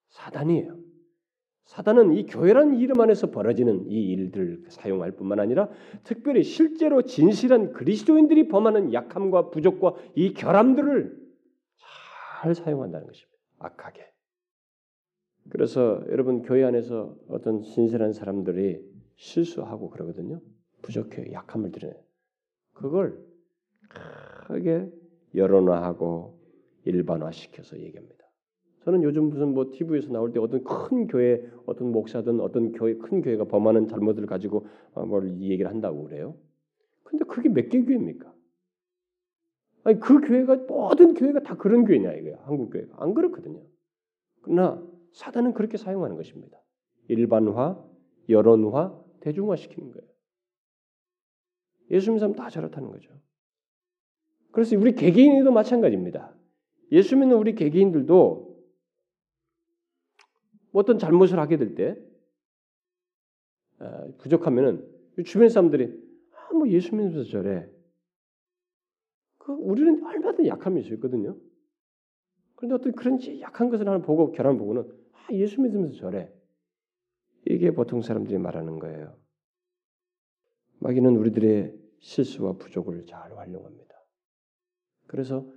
사단이에요. 0.09 0.84
사단은 1.65 2.13
이 2.13 2.25
교회라는 2.27 2.79
이름 2.79 3.01
안에서 3.01 3.31
벌어지는 3.31 3.89
이 3.89 4.11
일들을 4.11 4.65
사용할 4.69 5.11
뿐만 5.11 5.39
아니라 5.39 5.69
특별히 6.03 6.43
실제로 6.43 7.01
진실한 7.01 7.73
그리스도인들이 7.73 8.47
범하는 8.47 8.93
약함과 8.93 9.49
부족과 9.49 9.95
이 10.15 10.33
결함들을 10.33 11.25
잘 12.41 12.53
사용한다는 12.53 13.07
것입니다. 13.07 13.35
악하게. 13.59 14.05
그래서 15.49 16.03
여러분 16.09 16.43
교회 16.43 16.63
안에서 16.63 17.15
어떤 17.29 17.63
신실한 17.63 18.13
사람들이 18.13 18.79
실수하고 19.15 19.89
그러거든요. 19.89 20.41
부족해 20.81 21.31
약함을 21.31 21.71
드러내. 21.71 21.95
그걸 22.73 23.25
크게 24.47 24.91
여론화하고 25.33 26.39
일반화시켜서 26.83 27.79
얘기합니다. 27.79 28.24
저는 28.85 29.01
요즘 29.01 29.29
무슨 29.29 29.53
뭐 29.55 29.71
TV에서 29.71 30.09
나올 30.11 30.31
때 30.31 30.39
어떤 30.39 30.63
큰 30.63 31.07
교회 31.07 31.43
어떤 31.65 31.91
목사든 31.91 32.39
어떤 32.39 32.71
교회 32.71 32.95
큰 32.95 33.21
교회가 33.21 33.45
범하는 33.45 33.87
잘못을 33.87 34.27
가지고 34.27 34.67
어, 34.93 35.05
뭘 35.05 35.41
얘기를 35.41 35.69
한다고 35.69 36.03
그래요. 36.03 36.37
근데 37.03 37.25
그게 37.25 37.49
몇 37.49 37.69
개 37.69 37.83
교회입니까? 37.83 38.31
아니 39.85 39.99
그 39.99 40.21
교회가 40.21 40.55
모든 40.67 41.15
교회가 41.15 41.41
다 41.41 41.57
그런 41.57 41.85
교회냐 41.85 42.13
이거야 42.13 42.37
한국 42.43 42.69
교회가 42.69 42.95
안 42.99 43.15
그렇거든요. 43.15 43.61
그러나 44.41 44.83
사단은 45.13 45.53
그렇게 45.53 45.77
사용하는 45.77 46.15
것입니다. 46.15 46.59
일반화, 47.07 47.83
여론화, 48.29 48.99
대중화 49.21 49.55
시키는 49.55 49.91
거예요. 49.91 50.07
예수 51.89 52.11
믿는 52.11 52.19
사람 52.19 52.35
다 52.35 52.49
저렇다는 52.49 52.91
거죠. 52.91 53.11
그래서 54.51 54.77
우리 54.77 54.93
개개인도 54.93 55.51
마찬가지입니다. 55.51 56.35
예수 56.91 57.17
믿는 57.17 57.35
우리 57.37 57.55
개개인들도 57.55 58.44
어떤 60.75 60.99
잘못을 60.99 61.39
하게 61.39 61.57
될때 61.57 61.97
아, 63.79 64.07
부족하면은 64.17 64.85
주변 65.25 65.47
사람들이 65.47 65.85
아, 66.33 66.53
뭐 66.53 66.67
예수 66.67 66.95
믿으면서 66.95 67.23
저래. 67.29 67.69
그 69.37 69.53
우리는 69.53 70.03
얼마든 70.03 70.47
약함이 70.47 70.81
있 70.81 70.91
있거든요. 70.93 71.37
그런데 72.55 72.75
어떤 72.75 72.93
그런 72.93 73.19
약한 73.39 73.69
것을 73.69 73.87
하나 73.87 73.99
보고 73.99 74.31
결함 74.31 74.57
보고는 74.57 74.91
아, 75.13 75.27
예수 75.31 75.61
믿으면서 75.61 75.95
저래. 75.95 76.31
이게 77.45 77.71
보통 77.71 78.01
사람들이 78.01 78.37
말하는 78.37 78.79
거예요. 78.79 79.17
마귀는 80.79 81.15
우리들의 81.15 81.73
실수와 81.99 82.53
부족을 82.53 83.05
잘 83.05 83.33
활용합니다. 83.33 83.95
그래서 85.07 85.49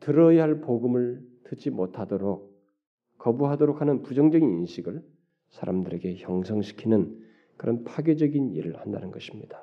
들어야 0.00 0.44
할 0.44 0.60
복음을 0.60 1.26
듣지 1.44 1.70
못하도록 1.70 2.55
거부하도록 3.18 3.80
하는 3.80 4.02
부정적인 4.02 4.48
인식을 4.48 5.02
사람들에게 5.50 6.16
형성시키는 6.16 7.24
그런 7.56 7.84
파괴적인 7.84 8.52
일을 8.52 8.78
한다는 8.78 9.10
것입니다. 9.10 9.62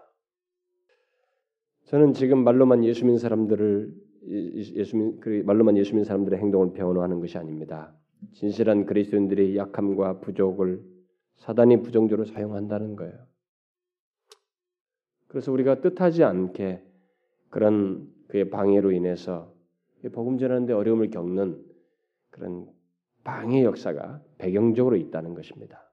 저는 1.86 2.14
지금 2.14 2.44
말로만 2.44 2.84
예수 2.86 3.06
믿는 3.06 3.20
사람들을 3.20 3.94
예수 4.26 4.98
믿그 4.98 5.44
말로만 5.46 5.78
예수 5.78 5.92
믿는 5.92 6.06
사람들의 6.06 6.40
행동을 6.40 6.74
변호하는 6.74 7.20
것이 7.20 7.38
아닙니다. 7.38 7.94
진실한 8.32 8.86
그리스도인들의 8.86 9.58
약함과 9.58 10.22
부족을 10.22 10.82
사단이 11.36 11.82
부정적으로 11.82 12.26
사용한다는 12.26 12.96
거예요. 12.96 13.14
그래서 15.28 15.52
우리가 15.52 15.82
뜻하지 15.82 16.24
않게 16.24 16.84
그런 17.50 18.08
그의 18.28 18.50
방해로 18.50 18.92
인해서 18.92 19.54
복음 20.14 20.38
전하는데 20.38 20.74
어려움을 20.74 21.10
겪는 21.10 21.64
그런 22.30 22.68
방해 23.24 23.64
역사가 23.64 24.22
배경적으로 24.38 24.96
있다는 24.96 25.34
것입니다. 25.34 25.90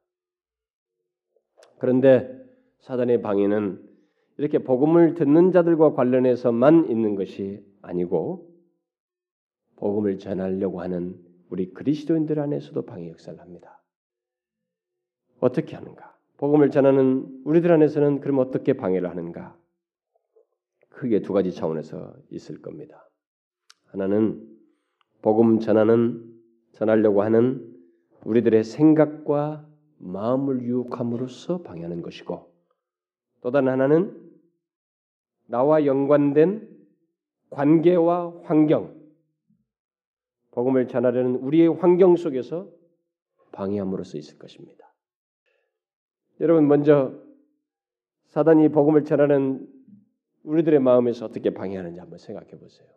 그런데 1.78 2.38
사단의 2.80 3.22
방해는 3.22 3.88
이렇게 4.38 4.58
복음을 4.58 5.14
듣는 5.14 5.52
자들과 5.52 5.92
관련해서만 5.92 6.90
있는 6.90 7.14
것이 7.14 7.64
아니고 7.82 8.50
복음을 9.76 10.18
전하려고 10.18 10.80
하는 10.80 11.18
우리 11.48 11.72
그리스도인들 11.72 12.38
안에서도 12.38 12.82
방해 12.82 13.10
역사를 13.10 13.38
합니다. 13.40 13.82
어떻게 15.40 15.74
하는가? 15.74 16.16
복음을 16.36 16.70
전하는 16.70 17.42
우리들 17.44 17.72
안에서는 17.72 18.20
그럼 18.20 18.38
어떻게 18.38 18.74
방해를 18.74 19.08
하는가? 19.10 19.56
크게 20.90 21.20
두 21.22 21.32
가지 21.32 21.52
차원에서 21.52 22.14
있을 22.30 22.60
겁니다. 22.60 23.08
하나는 23.86 24.46
복음 25.22 25.60
전하는 25.60 26.29
전하려고 26.72 27.22
하는 27.22 27.66
우리들의 28.24 28.64
생각과 28.64 29.66
마음을 29.98 30.62
유혹함으로써 30.62 31.62
방해하는 31.62 32.02
것이고 32.02 32.50
또 33.42 33.50
다른 33.50 33.68
하나는 33.68 34.30
나와 35.46 35.84
연관된 35.84 36.68
관계와 37.50 38.42
환경, 38.44 38.94
복음을 40.52 40.86
전하려는 40.86 41.36
우리의 41.36 41.68
환경 41.68 42.16
속에서 42.16 42.70
방해함으로써 43.52 44.18
있을 44.18 44.38
것입니다. 44.38 44.92
여러분 46.40 46.68
먼저 46.68 47.12
사단이 48.26 48.68
복음을 48.70 49.04
전하는 49.04 49.68
우리들의 50.44 50.80
마음에서 50.80 51.26
어떻게 51.26 51.50
방해하는지 51.50 51.98
한번 51.98 52.18
생각해 52.18 52.50
보세요. 52.58 52.88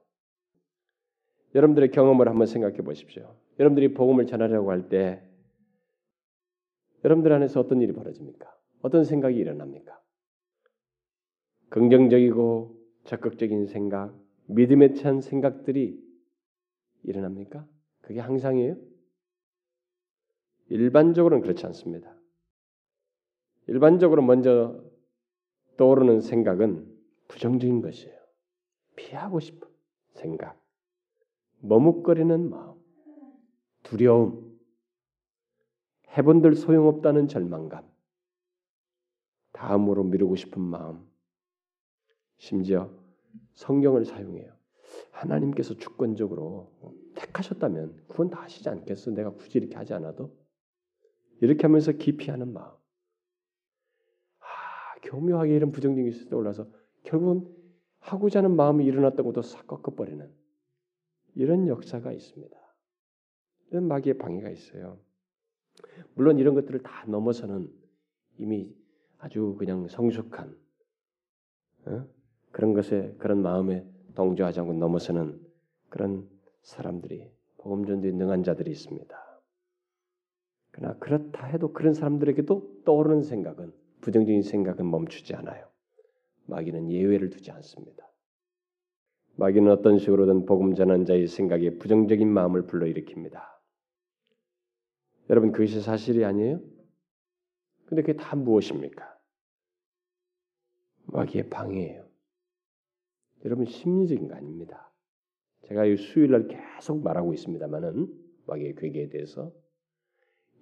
여러분들의 1.55 1.91
경험을 1.91 2.27
한번 2.27 2.47
생각해 2.47 2.77
보십시오. 2.77 3.35
여러분들이 3.59 3.93
복음을 3.93 4.25
전하려고 4.25 4.71
할 4.71 4.89
때 4.89 5.23
여러분들 7.03 7.31
안에서 7.33 7.59
어떤 7.59 7.81
일이 7.81 7.91
벌어집니까? 7.91 8.51
어떤 8.81 9.03
생각이 9.03 9.37
일어납니까? 9.37 9.99
긍정적이고 11.69 12.77
적극적인 13.05 13.65
생각, 13.67 14.17
믿음에 14.47 14.93
찬 14.93 15.19
생각들이 15.19 16.01
일어납니까? 17.03 17.67
그게 18.01 18.19
항상이에요? 18.19 18.77
일반적으로는 20.69 21.41
그렇지 21.41 21.65
않습니다. 21.67 22.15
일반적으로 23.67 24.21
먼저 24.21 24.81
떠오르는 25.77 26.21
생각은 26.21 26.89
부정적인 27.27 27.81
것이에요. 27.81 28.17
피하고 28.95 29.39
싶은 29.39 29.67
생각, 30.13 30.61
머뭇거리는 31.65 32.49
마음, 32.49 32.75
두려움, 33.83 34.59
해본들 36.09 36.55
소용없다는 36.55 37.29
절망감, 37.29 37.89
다음으로 39.53 40.03
미루고 40.03 40.35
싶은 40.35 40.61
마음, 40.61 41.07
심지어 42.37 42.91
성경을 43.53 44.03
사용해요. 44.03 44.53
하나님께서 45.11 45.75
주권적으로 45.75 46.69
택하셨다면 47.15 48.07
구원 48.07 48.29
다 48.29 48.41
하시지 48.41 48.67
않겠어? 48.67 49.11
내가 49.11 49.31
굳이 49.31 49.59
이렇게 49.59 49.77
하지 49.77 49.93
않아도 49.93 50.35
이렇게 51.39 51.61
하면서 51.61 51.93
기피하는 51.93 52.51
마음. 52.51 52.73
아, 54.39 54.99
교묘하게 55.01 55.55
이런 55.55 55.71
부정적인 55.71 56.11
것이 56.11 56.29
떠올라서 56.29 56.67
결국은 57.03 57.47
하고자 57.99 58.39
하는 58.39 58.53
마음이 58.57 58.83
일어났던 58.83 59.25
것도 59.25 59.43
싹 59.43 59.65
꺾어버리는 59.65 60.42
이런 61.35 61.67
역사가 61.67 62.11
있습니다. 62.11 62.57
이런 63.71 63.87
마귀의 63.87 64.17
방해가 64.17 64.49
있어요. 64.49 64.99
물론 66.13 66.37
이런 66.37 66.53
것들을 66.53 66.81
다 66.83 67.05
넘어서는 67.07 67.71
이미 68.37 68.73
아주 69.17 69.55
그냥 69.57 69.87
성숙한 69.87 70.55
어? 71.85 72.07
그런 72.51 72.73
것에 72.73 73.15
그런 73.17 73.41
마음에 73.41 73.85
동조하지 74.15 74.59
않고 74.61 74.73
넘어서는 74.73 75.41
그런 75.89 76.29
사람들이 76.61 77.31
복음 77.57 77.85
전도에 77.85 78.11
능한 78.11 78.43
자들이 78.43 78.71
있습니다. 78.71 79.41
그러나 80.71 80.97
그렇다 80.97 81.47
해도 81.47 81.71
그런 81.71 81.93
사람들에게도 81.93 82.83
떠오르는 82.85 83.23
생각은 83.23 83.73
부정적인 84.01 84.41
생각은 84.43 84.89
멈추지 84.89 85.33
않아요. 85.35 85.67
마귀는 86.45 86.91
예외를 86.91 87.29
두지 87.29 87.51
않습니다. 87.51 88.07
마귀는 89.35 89.71
어떤 89.71 89.97
식으로든 89.97 90.45
복음 90.45 90.75
전한 90.75 91.05
자의 91.05 91.27
생각에 91.27 91.77
부정적인 91.77 92.27
마음을 92.31 92.67
불러일으킵니다. 92.67 93.41
여러분 95.29 95.51
그것이 95.51 95.81
사실이 95.81 96.23
아니에요? 96.23 96.61
근데 97.85 98.01
그게 98.01 98.15
다 98.15 98.35
무엇입니까? 98.35 99.13
마귀의 101.05 101.49
방해예요. 101.49 102.07
여러분 103.45 103.65
심리적인 103.65 104.27
거 104.27 104.35
아닙니다. 104.35 104.91
제가 105.63 105.85
이 105.85 105.97
수요일 105.97 106.31
날 106.31 106.47
계속 106.47 107.03
말하고 107.03 107.33
있습니다만은 107.33 108.07
마귀의 108.47 108.75
괴계에 108.75 109.09
대해서 109.09 109.51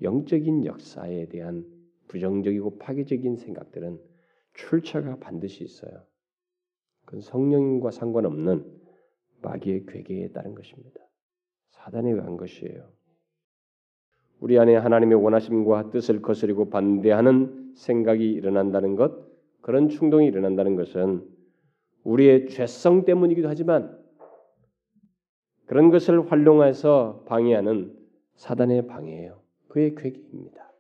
영적인 0.02 0.66
역사에 0.66 1.28
대한 1.28 1.66
부정적이고 2.08 2.78
파괴적인 2.78 3.38
생각들은 3.38 4.00
출처가 4.54 5.18
반드시 5.18 5.64
있어요. 5.64 6.06
그건 7.12 7.20
성령과 7.20 7.92
상관없는 7.92 8.66
마귀의 9.42 9.86
괴계에 9.86 10.30
따른 10.30 10.56
것입니다. 10.56 11.02
사단에 11.72 12.10
의한 12.10 12.38
것이에요. 12.38 12.88
우리 14.40 14.58
안에 14.58 14.78
하나님의 14.78 15.22
원하심과 15.22 15.92
뜻을 15.92 16.22
거스리고 16.22 16.70
반대하는 16.70 17.74
생각이 17.76 18.32
일어난다는 18.32 18.96
것, 18.96 19.30
그런 19.60 19.90
충동이 19.90 20.26
일어난다는 20.28 20.78
것은 20.78 21.28
우리의 22.06 22.48
죄성 22.48 23.04
때문이기도 23.04 23.50
하지만 23.50 24.00
그런 25.66 25.92
것을 25.92 26.32
활용해서 26.32 27.26
방해하는 27.28 27.94
사단의 28.36 28.88
방해예요. 28.88 29.42
그의 29.68 29.96
괴기입니다. 29.96 30.72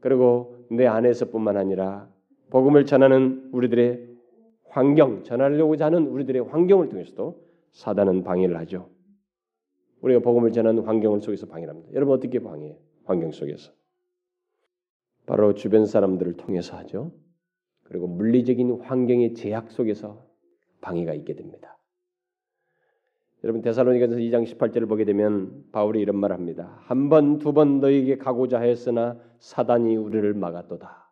그리고 0.00 0.66
내 0.70 0.86
안에서뿐만 0.86 1.56
아니라 1.56 2.12
복음을 2.50 2.84
전하는 2.84 3.48
우리들의 3.52 4.13
환경, 4.74 5.22
전하려고자 5.22 5.86
하는 5.86 6.08
우리들의 6.08 6.46
환경을 6.46 6.88
통해서도 6.88 7.40
사단은 7.70 8.24
방해를 8.24 8.56
하죠. 8.58 8.90
우리가 10.00 10.18
복음을 10.18 10.50
전하는 10.50 10.82
환경을 10.82 11.20
속에서 11.20 11.46
방해를 11.46 11.72
합니다. 11.72 11.92
여러분 11.94 12.16
어떻게 12.16 12.40
방해해요? 12.40 12.76
환경 13.04 13.30
속에서. 13.30 13.70
바로 15.26 15.54
주변 15.54 15.86
사람들을 15.86 16.32
통해서 16.34 16.76
하죠. 16.78 17.12
그리고 17.84 18.08
물리적인 18.08 18.80
환경의 18.80 19.34
제약 19.34 19.70
속에서 19.70 20.26
방해가 20.80 21.14
있게 21.14 21.34
됩니다. 21.36 21.78
여러분 23.44 23.62
데살로니가서 23.62 24.16
2장 24.16 24.44
18절을 24.44 24.88
보게 24.88 25.04
되면 25.04 25.66
바울이 25.70 26.00
이런 26.00 26.16
말을 26.16 26.34
합니다. 26.34 26.80
한 26.82 27.08
번, 27.08 27.38
두 27.38 27.52
번 27.52 27.78
너에게 27.78 28.16
가고자 28.18 28.58
하였으나 28.58 29.20
사단이 29.38 29.94
우리를 29.96 30.34
막았도다. 30.34 31.03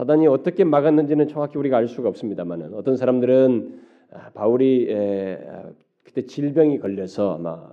사단이 0.00 0.26
어떻게 0.28 0.64
막았는지는 0.64 1.28
정확히 1.28 1.58
우리가 1.58 1.76
알 1.76 1.86
수가 1.86 2.08
없습니다만은 2.08 2.72
어떤 2.72 2.96
사람들은 2.96 3.82
아, 4.12 4.30
바울이 4.30 4.86
그때 6.02 6.24
질병이 6.24 6.78
걸려서 6.78 7.34
아마 7.34 7.70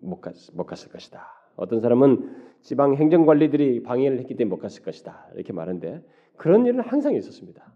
못, 0.00 0.20
갔, 0.20 0.34
못 0.52 0.66
갔을 0.66 0.90
것이다. 0.90 1.24
어떤 1.54 1.80
사람은 1.80 2.58
지방 2.60 2.96
행정 2.96 3.24
관리들이 3.24 3.84
방해를 3.84 4.18
했기 4.18 4.34
때문에 4.34 4.50
못 4.50 4.60
갔을 4.60 4.82
것이다. 4.82 5.28
이렇게 5.34 5.52
말하는데 5.52 6.02
그런 6.36 6.66
일은 6.66 6.80
항상 6.80 7.14
있었습니다. 7.14 7.72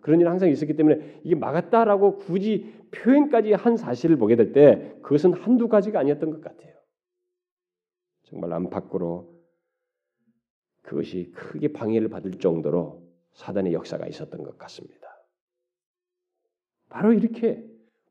그런 0.00 0.20
일은 0.20 0.32
항상 0.32 0.50
있었기 0.50 0.74
때문에 0.74 1.20
이게 1.22 1.36
막았다라고 1.36 2.16
굳이 2.16 2.74
표현까지 2.90 3.52
한 3.52 3.76
사실을 3.76 4.16
보게 4.16 4.34
될 4.34 4.52
때 4.52 4.96
그것은 5.02 5.32
한두 5.32 5.68
가지가 5.68 6.00
아니었던 6.00 6.28
것 6.30 6.40
같아요. 6.40 6.72
정말 8.24 8.52
안팎으로 8.52 9.30
그것이 10.82 11.30
크게 11.30 11.72
방해를 11.72 12.08
받을 12.08 12.32
정도로 12.32 13.01
사단의 13.34 13.72
역사가 13.72 14.06
있었던 14.06 14.42
것 14.42 14.58
같습니다. 14.58 15.08
바로 16.88 17.12
이렇게 17.12 17.64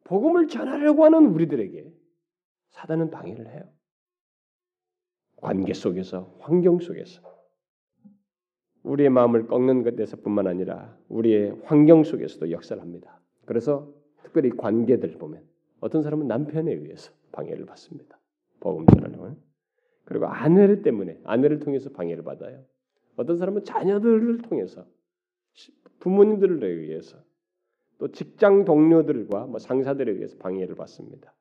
복음을 0.03 0.47
전하려고 0.47 1.05
하는 1.05 1.27
우리들에게 1.27 1.93
사단은 2.71 3.11
방해를 3.11 3.47
해요. 3.47 3.63
관계 5.37 5.73
속에서, 5.73 6.35
환경 6.39 6.79
속에서. 6.79 7.21
우리의 8.83 9.09
마음을 9.09 9.47
꺾는 9.47 9.83
것에서뿐만 9.83 10.47
아니라 10.47 10.97
우리의 11.09 11.61
환경 11.63 12.03
속에서도 12.03 12.51
역사를 12.51 12.81
합니다. 12.81 13.19
그래서 13.45 13.93
특별히 14.23 14.49
관계들 14.49 15.17
보면 15.17 15.43
어떤 15.79 16.01
사람은 16.01 16.27
남편에 16.27 16.71
의해서 16.71 17.11
방해를 17.31 17.65
받습니다. 17.65 18.19
복음 18.59 18.85
전하려면 18.87 19.41
그리고 20.05 20.25
아내를 20.25 20.81
때문에 20.81 21.19
아내를 21.23 21.59
통해서 21.59 21.89
방해를 21.91 22.23
받아요. 22.23 22.63
어떤 23.15 23.37
사람은 23.37 23.63
자녀들을 23.63 24.39
통해서 24.39 24.85
부모님들을 26.01 26.63
의해서 26.63 27.17
또 27.97 28.11
직장 28.11 28.65
동료들과 28.65 29.45
뭐 29.45 29.59
상사들에 29.59 30.11
의해서 30.11 30.37
방해를 30.37 30.75
받습니다. 30.75 31.33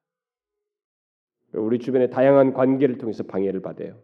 우리 1.52 1.78
주변의 1.78 2.10
다양한 2.10 2.52
관계를 2.52 2.98
통해서 2.98 3.24
방해를 3.24 3.60
받아요. 3.60 4.00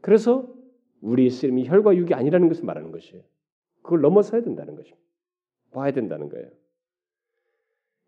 그래서 0.00 0.52
우리의 1.00 1.30
쓰임이 1.30 1.66
혈과 1.66 1.96
육이 1.96 2.14
아니라는 2.14 2.48
것을 2.48 2.64
말하는 2.64 2.92
것이에요. 2.92 3.24
그걸 3.82 4.00
넘어서야 4.00 4.42
된다는 4.42 4.76
것입니다. 4.76 5.02
봐야 5.72 5.90
된다는 5.90 6.28
거예요. 6.28 6.48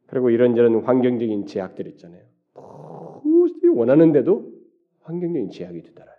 그리고 0.07 0.31
이런저런 0.31 0.85
환경적인 0.85 1.47
제약들 1.47 1.87
있잖아요. 1.89 2.23
도저히 2.55 3.69
원하는데도 3.75 4.53
환경적인 5.01 5.51
제약이 5.51 5.83
되더라요. 5.83 6.15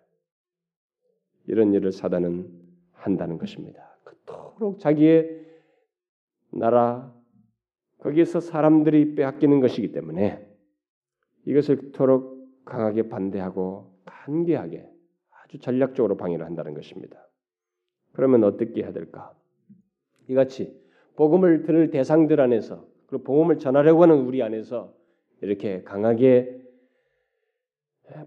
이런 1.48 1.74
일을 1.74 1.92
사단은 1.92 2.50
한다는 2.92 3.38
것입니다. 3.38 3.95
그토록 4.56 4.80
자기의 4.80 5.46
나라 6.52 7.14
거기에서 8.00 8.40
사람들이 8.40 9.16
빼앗기는 9.16 9.60
것이기 9.60 9.92
때문에 9.92 10.48
이것을 11.46 11.78
그토록 11.78 12.64
강하게 12.66 13.10
반대하고 13.10 13.94
간계하게 14.06 14.90
아주 15.44 15.60
전략적으로 15.60 16.18
방해를 16.18 16.46
한다는 16.46 16.74
것입니다. 16.74 17.28
그러면 18.14 18.44
어떻게 18.44 18.82
해야 18.82 18.92
될까? 18.92 19.34
이같이 20.28 20.80
복음을 21.16 21.64
들을 21.64 21.90
대상들 21.90 22.40
안에서 22.40 22.86
그리고 23.08 23.24
복음을 23.24 23.60
전하려고 23.60 24.04
하는 24.04 24.22
우리 24.22 24.42
안에서 24.42 24.94
이렇게 25.42 25.84
강하게 25.84 26.62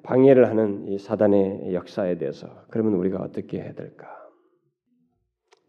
방해를 0.03 0.49
하는 0.49 0.89
이 0.89 0.99
사단의 0.99 1.73
역사에 1.75 2.19
대해서 2.19 2.65
그러면 2.69 2.95
우리가 2.95 3.21
어떻게 3.21 3.61
해야 3.61 3.73
될까? 3.73 4.18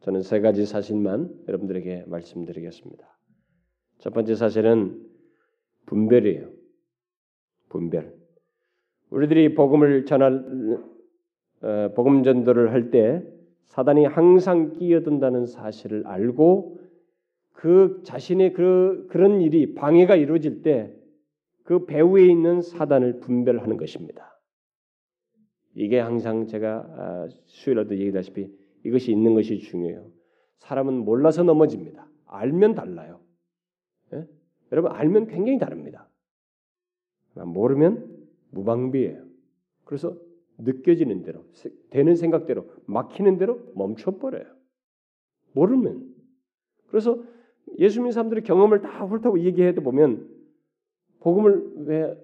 저는 0.09 0.23
세 0.23 0.39
가지 0.39 0.65
사실만 0.65 1.29
여러분들에게 1.47 2.05
말씀드리겠습니다. 2.07 3.07
첫 3.99 4.11
번째 4.11 4.33
사실은 4.33 5.07
분별이에요. 5.85 6.49
분별. 7.69 8.15
우리들이 9.11 9.53
복음을 9.53 10.05
전할 10.05 10.79
어, 11.61 11.93
복음 11.95 12.23
전도를 12.23 12.71
할 12.71 12.89
때 12.89 13.23
사단이 13.65 14.05
항상 14.05 14.71
끼어든다는 14.73 15.45
사실을 15.45 16.07
알고 16.07 16.79
그 17.53 18.01
자신의 18.03 18.53
그 18.53 19.05
그런 19.11 19.41
일이 19.41 19.75
방해가 19.75 20.15
이루어질 20.15 20.63
때 20.63 20.91
그 21.65 21.85
배후에 21.85 22.25
있는 22.25 22.63
사단을 22.63 23.19
분별하는 23.19 23.77
것입니다. 23.77 24.41
이게 25.75 25.99
항상 25.99 26.47
제가 26.47 26.77
아, 26.97 27.27
수요일에도 27.45 27.95
얘기다시피 27.95 28.49
이것이 28.83 29.11
있는 29.11 29.33
것이 29.33 29.59
중요해요. 29.59 30.09
사람은 30.57 31.05
몰라서 31.05 31.43
넘어집니다. 31.43 32.07
알면 32.25 32.75
달라요. 32.75 33.19
예? 34.13 34.27
여러분 34.71 34.91
알면 34.91 35.27
굉장히 35.27 35.57
다릅니다. 35.57 36.09
모르면 37.33 38.27
무방비예요. 38.51 39.25
그래서 39.83 40.15
느껴지는 40.57 41.23
대로 41.23 41.45
되는 41.89 42.15
생각대로 42.15 42.69
막히는 42.85 43.37
대로 43.37 43.59
멈춰버려요. 43.75 44.45
모르면 45.53 46.13
그래서 46.87 47.23
예수 47.77 47.99
믿는 47.99 48.11
사람들의 48.11 48.43
경험을 48.43 48.81
다 48.81 49.05
훑어보고 49.05 49.41
얘기해도 49.41 49.81
보면 49.81 50.27
복음을 51.21 51.85
왜 51.85 52.17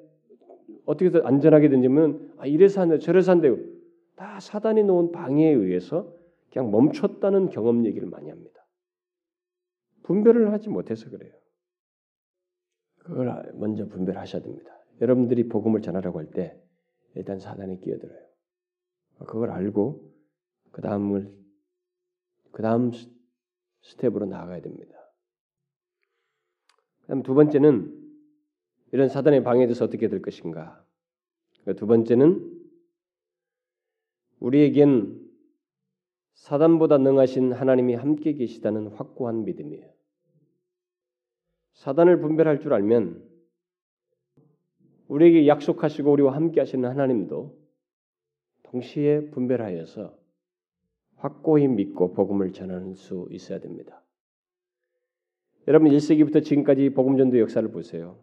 어떻게 0.85 1.05
해서 1.05 1.19
안 1.19 1.29
전하게 1.29 1.69
됐냐면 1.69 2.31
아, 2.37 2.45
이래서 2.45 2.81
한다 2.81 2.97
저래서 2.97 3.31
한대요. 3.31 3.57
다 4.15 4.39
사단이 4.39 4.83
놓은 4.83 5.11
방해에 5.11 5.51
의해서 5.51 6.14
그냥 6.55 6.71
멈췄다는 6.71 7.49
경험 7.49 7.85
얘기를 7.85 8.07
많이 8.07 8.29
합니다. 8.29 8.65
분별을 10.03 10.53
하지 10.53 10.69
못해서 10.69 11.09
그래요. 11.09 11.33
그걸 12.99 13.51
먼저 13.55 13.85
분별하셔야 13.87 14.41
됩니다. 14.41 14.71
여러분들이 15.01 15.49
복음을 15.49 15.81
전하라고 15.81 16.19
할 16.19 16.31
때 16.31 16.57
일단 17.15 17.39
사단이 17.39 17.81
끼어들어요. 17.81 18.25
그걸 19.27 19.51
알고 19.51 20.13
그 20.71 20.81
다음을 20.81 21.35
그 22.53 22.61
다음 22.61 22.91
스텝으로 23.81 24.25
나아가야 24.25 24.61
됩니다. 24.61 24.95
그다음 27.01 27.21
두 27.21 27.33
번째는 27.33 28.01
이런 28.93 29.09
사단의 29.09 29.43
방해에 29.43 29.65
대해서 29.67 29.83
어떻게 29.83 30.07
될 30.07 30.21
것인가? 30.21 30.81
그두 31.65 31.85
번째는 31.85 32.49
우리에겐 34.39 35.24
사단보다 36.36 36.97
능하신 36.97 37.53
하나님이 37.53 37.95
함께 37.95 38.33
계시다는 38.33 38.88
확고한 38.88 39.45
믿음이에요. 39.45 39.89
사단을 41.73 42.19
분별할 42.19 42.59
줄 42.59 42.73
알면 42.73 43.23
우리에게 45.07 45.47
약속하시고 45.47 46.11
우리와 46.11 46.36
함께 46.36 46.59
하시는 46.59 46.88
하나님도 46.88 47.57
동시에 48.63 49.29
분별하여서 49.31 50.17
확고히 51.17 51.67
믿고 51.67 52.13
복음을 52.13 52.51
전하는 52.51 52.93
수 52.93 53.27
있어야 53.31 53.59
됩니다. 53.59 54.01
여러분 55.67 55.89
1세기부터 55.89 56.43
지금까지 56.43 56.89
복음 56.91 57.17
전도 57.17 57.39
역사를 57.39 57.67
보세요. 57.71 58.19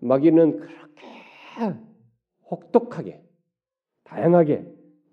마귀는 0.00 0.60
그렇게 0.60 1.06
혹독하게 2.50 3.22
다양하게 4.04 4.66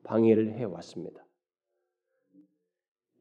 방해를 0.03 0.53
해 0.53 0.63
왔습니다. 0.63 1.26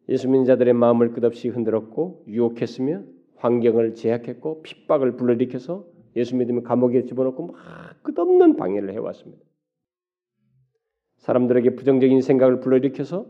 예수 0.08 0.28
믿는 0.28 0.44
자들의 0.44 0.72
마음을 0.74 1.12
끝없이 1.12 1.48
흔들었고 1.48 2.24
유혹했으며 2.28 3.02
환경을 3.36 3.94
제약했고 3.94 4.62
핍박을 4.62 5.16
불러일으켜서 5.16 5.86
예수 6.14 6.36
믿으면 6.36 6.62
감옥에 6.62 7.04
집어넣고 7.04 7.48
막 7.48 8.02
끝없는 8.02 8.56
방해를 8.56 8.92
해 8.92 8.98
왔습니다. 8.98 9.44
사람들에게 11.18 11.74
부정적인 11.74 12.20
생각을 12.22 12.60
불러일으켜서 12.60 13.26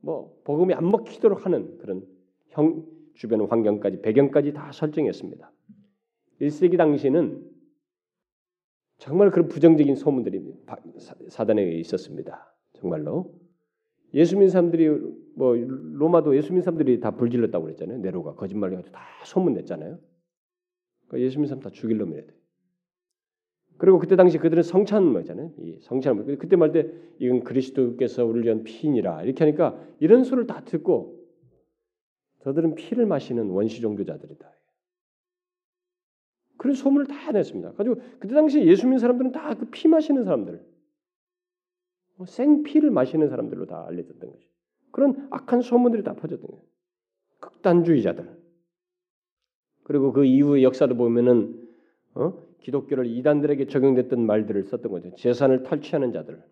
뭐 0.00 0.40
복음이 0.44 0.74
안 0.74 0.90
먹히도록 0.90 1.46
하는 1.46 1.78
그런 1.78 2.02
형 2.48 2.84
주변 3.14 3.42
환경까지 3.42 4.02
배경까지 4.02 4.52
다 4.52 4.72
설정했습니다. 4.72 5.50
1세기 6.40 6.76
당시는 6.76 7.48
정말 8.98 9.30
그런 9.30 9.48
부정적인 9.48 9.94
소문들이 9.94 10.42
사단에 11.28 11.70
있었습니다. 11.78 12.54
정말로 12.74 13.39
예수 14.14 14.36
믿는 14.36 14.48
사람들이 14.50 14.88
뭐 15.34 15.54
로마도 15.54 16.36
예수 16.36 16.48
믿는 16.48 16.62
사람들이 16.62 17.00
다 17.00 17.12
불질렀다고 17.12 17.64
그랬잖아요. 17.64 17.98
네로가 17.98 18.34
거짓말을 18.34 18.76
가지고 18.76 18.92
다 18.94 19.02
소문 19.24 19.54
냈잖아요. 19.54 19.98
그러니까 21.06 21.26
예수 21.26 21.38
믿는 21.38 21.48
사람 21.48 21.62
다 21.62 21.70
죽일 21.70 21.98
놈이래. 21.98 22.26
그리고 23.78 23.98
그때 23.98 24.16
당시 24.16 24.36
그들은 24.38 24.62
성찬 24.62 25.04
뭐잖아요. 25.06 25.52
이 25.58 25.78
성찬 25.80 26.38
그때 26.38 26.56
말 26.56 26.72
때 26.72 26.90
이건 27.18 27.44
그리스도께서 27.44 28.24
우리를 28.26 28.44
위한 28.44 28.64
피니라 28.64 29.22
이렇게 29.22 29.44
하니까 29.44 29.78
이런 30.00 30.24
소를 30.24 30.46
다 30.46 30.64
듣고 30.64 31.18
저들은 32.40 32.74
피를 32.74 33.06
마시는 33.06 33.48
원시 33.50 33.80
종교자들이다. 33.80 34.50
그런 36.58 36.74
소문을 36.74 37.06
다 37.06 37.32
냈습니다. 37.32 37.72
가지고 37.72 37.96
그때 38.18 38.34
당시 38.34 38.60
예수 38.66 38.84
믿는 38.86 38.98
사람들은 38.98 39.32
다 39.32 39.54
그 39.54 39.70
피 39.70 39.88
마시는 39.88 40.24
사람들, 40.24 40.52
뭐 40.52 40.62
생피를 42.26 42.90
마시는 42.90 43.28
사람들로 43.28 43.66
다 43.66 43.84
알려졌던 43.86 44.30
것이. 44.30 44.48
그런 44.90 45.28
악한 45.30 45.62
소문들이 45.62 46.02
다 46.02 46.14
퍼졌던 46.14 46.50
거예요. 46.50 46.64
극단주의자들. 47.40 48.38
그리고 49.84 50.12
그 50.12 50.24
이후의 50.24 50.62
역사도 50.62 50.96
보면은 50.96 51.68
어? 52.14 52.32
기독교를 52.60 53.06
이단들에게 53.06 53.66
적용됐던 53.66 54.24
말들을 54.24 54.64
썼던 54.64 54.92
거죠. 54.92 55.14
재산을 55.16 55.62
탈취하는 55.62 56.12
자들, 56.12 56.42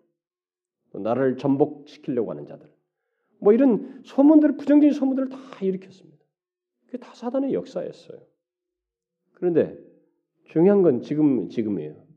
나라를 0.93 1.37
전복시키려고 1.37 2.31
하는 2.31 2.45
자들, 2.45 2.69
뭐 3.39 3.53
이런 3.53 4.01
소문들, 4.03 4.57
부정적인 4.57 4.91
소문들을 4.93 5.29
다 5.29 5.37
일으켰습니다. 5.61 6.17
그게 6.85 6.97
다 6.97 7.13
사단의 7.13 7.53
역사였어요. 7.53 8.19
그런데 9.33 9.77
중요한 10.45 10.81
건 10.81 11.01
지금 11.01 11.49
지금이에요. 11.49 12.08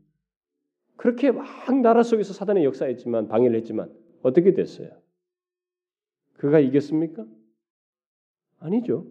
그렇게 1.03 1.33
막 1.33 1.45
나라 1.83 2.05
속에서 2.05 2.33
사단의 2.33 2.65
역사했지만 2.65 3.27
방해를 3.27 3.57
했지만 3.57 3.93
어떻게 4.23 4.55
됐어요? 4.55 4.89
그가 6.35 6.61
이겼습니까? 6.61 7.27
아니죠. 8.61 9.09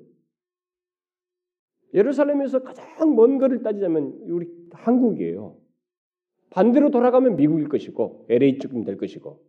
예루살렘에서 1.93 2.63
가장 2.63 3.13
먼 3.13 3.39
거를 3.39 3.61
따지자면 3.61 4.21
우리 4.29 4.47
한국이에요. 4.71 5.57
반대로 6.51 6.91
돌아가면 6.91 7.35
미국일 7.35 7.67
것이고 7.67 8.25
LA 8.29 8.59
쪽이면 8.59 8.85
될 8.85 8.95
것이고 8.95 9.45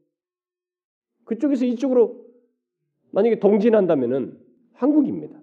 그쪽에서 1.26 1.64
이쪽으로 1.64 2.26
만약에 3.12 3.38
동진한다면은 3.38 4.36
한국입니다. 4.72 5.40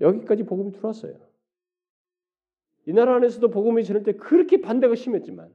여기까지 0.00 0.42
복음이 0.42 0.72
들어왔어요. 0.72 1.27
이 2.88 2.92
나라 2.94 3.16
안에서도 3.16 3.50
복음이 3.50 3.84
전할 3.84 4.02
때 4.02 4.14
그렇게 4.14 4.62
반대가 4.62 4.94
심했지만 4.94 5.52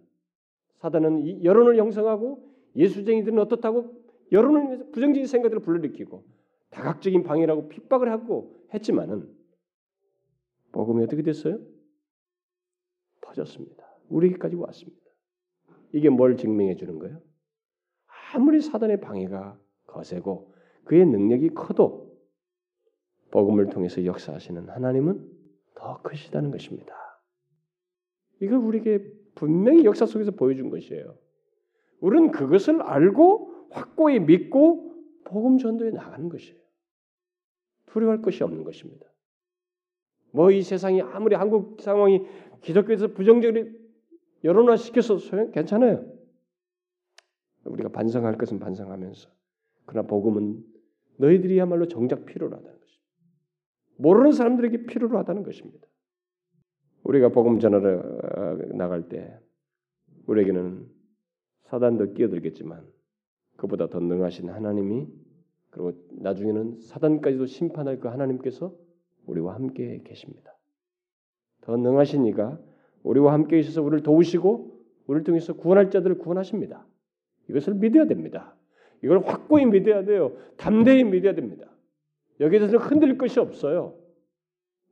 사단은 0.78 1.44
여론을 1.44 1.78
형성하고 1.78 2.48
예수쟁이들은 2.76 3.40
어떻다고 3.40 3.92
여론을 4.32 4.92
부정적인 4.92 5.26
생각들을 5.26 5.64
불러일으키고 5.64 6.24
다각적인 6.70 7.24
방해라고 7.24 7.70
핍박을 7.70 8.12
하고 8.12 8.64
했지만은 8.72 9.36
복음이 10.74 11.04
어떻게 11.04 11.24
됐어요? 11.24 11.60
퍼졌습니다. 13.22 13.84
우리에게까지 14.10 14.56
왔습니다. 14.56 15.02
이게 15.92 16.10
뭘 16.10 16.38
증명해 16.38 16.76
주는 16.76 17.00
거예요? 17.00 17.20
아무리 18.36 18.62
사단의 18.62 19.02
방해가 19.02 19.58
거세고 19.88 20.54
그의 20.84 21.08
능력이 21.08 21.50
커도 21.56 22.16
복음을 23.32 23.70
통해서 23.70 24.06
역사하시는 24.06 24.70
하나님은 24.70 25.32
더 25.74 26.00
크시다는 26.04 26.52
것입니다. 26.52 27.13
이걸 28.40 28.58
우리에게 28.60 29.06
분명히 29.36 29.86
역사 29.86 30.06
속에서 30.06 30.32
보여준 30.32 30.70
것이에요. 30.70 31.18
우리는 32.00 32.32
그것을 32.32 32.82
알고 32.82 33.68
확고히 33.72 34.20
믿고 34.20 34.94
복음 35.26 35.58
전도에 35.58 35.92
나가는 35.92 36.30
것이에요. 36.30 36.60
두려워할 37.88 38.22
것이 38.22 38.44
없는 38.44 38.64
것입니다. 38.64 39.08
뭐 40.32 40.52
이 40.52 40.62
세상이 40.64 41.02
아무리 41.02 41.36
한국 41.36 41.80
상황이 41.80 42.26
기독교에서 42.62 43.08
부정적으로 43.08 43.68
여론화 44.44 44.76
시켜서 44.78 45.18
소용 45.18 45.52
괜찮아요. 45.52 46.12
우리가 47.66 47.90
반성할 47.90 48.38
것은 48.38 48.60
반성하면서 48.60 49.30
그러나 49.86 50.08
복음은 50.08 50.64
너희들이야말로 51.18 51.88
정작 51.88 52.26
필요로 52.26 52.56
하다는 52.56 52.80
것입니다. 52.80 53.04
모르는 53.98 54.32
사람들에게 54.32 54.86
필요로 54.86 55.18
하다는 55.20 55.44
것입니다. 55.44 55.88
우리가 57.04 57.30
복음 57.30 57.60
전하러 57.60 58.00
어, 58.00 58.58
나갈 58.76 59.10
때 59.10 59.38
우리에게는 60.28 60.88
사단도 61.64 62.14
끼어들겠지만 62.14 62.86
그보다 63.58 63.88
더 63.88 64.00
능하신 64.00 64.50
하나님이 64.50 65.08
그리고 65.70 65.94
나중에는 66.12 66.80
사단까지도 66.82 67.46
심판할 67.46 68.00
그 68.00 68.08
하나님께서 68.08 68.76
우리와 69.26 69.56
함께 69.56 70.02
계십니다. 70.04 70.56
더 71.62 71.78
능하신 71.78 72.26
이가 72.26 72.60
우리와 73.04 73.34
함께 73.34 73.60
있어서 73.60 73.82
우리를 73.82 74.04
도우시고 74.04 74.82
우리를 75.08 75.24
통해서 75.24 75.54
구원할 75.54 75.90
자들을 75.90 76.18
구원하십니다. 76.20 76.86
이것을 77.50 77.76
믿어야 77.76 78.06
됩니다. 78.06 78.56
이걸 79.04 79.20
확고히 79.20 79.66
믿어야 79.66 80.06
돼요. 80.06 80.38
담대히 80.58 81.04
믿어야 81.04 81.36
됩니다. 81.36 81.70
여기에 82.40 82.60
대해서는 82.60 82.86
흔들릴 82.86 83.18
것이 83.18 83.40
없어요. 83.40 83.98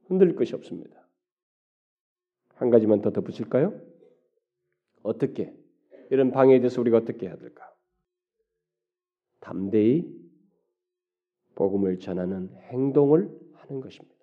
흔들릴 0.07 0.35
것이 0.35 0.53
없습니다. 0.55 1.00
한 2.61 2.69
가지만 2.69 3.01
더 3.01 3.09
덧붙일까요? 3.09 3.73
어떻게 5.01 5.51
이런 6.11 6.29
방해에 6.29 6.59
대해서 6.59 6.79
우리가 6.79 6.97
어떻게 6.97 7.25
해야 7.25 7.35
될까? 7.35 7.67
담대히 9.39 10.07
복음을 11.55 11.97
전하는 11.97 12.51
행동을 12.71 13.35
하는 13.53 13.81
것입니다. 13.81 14.15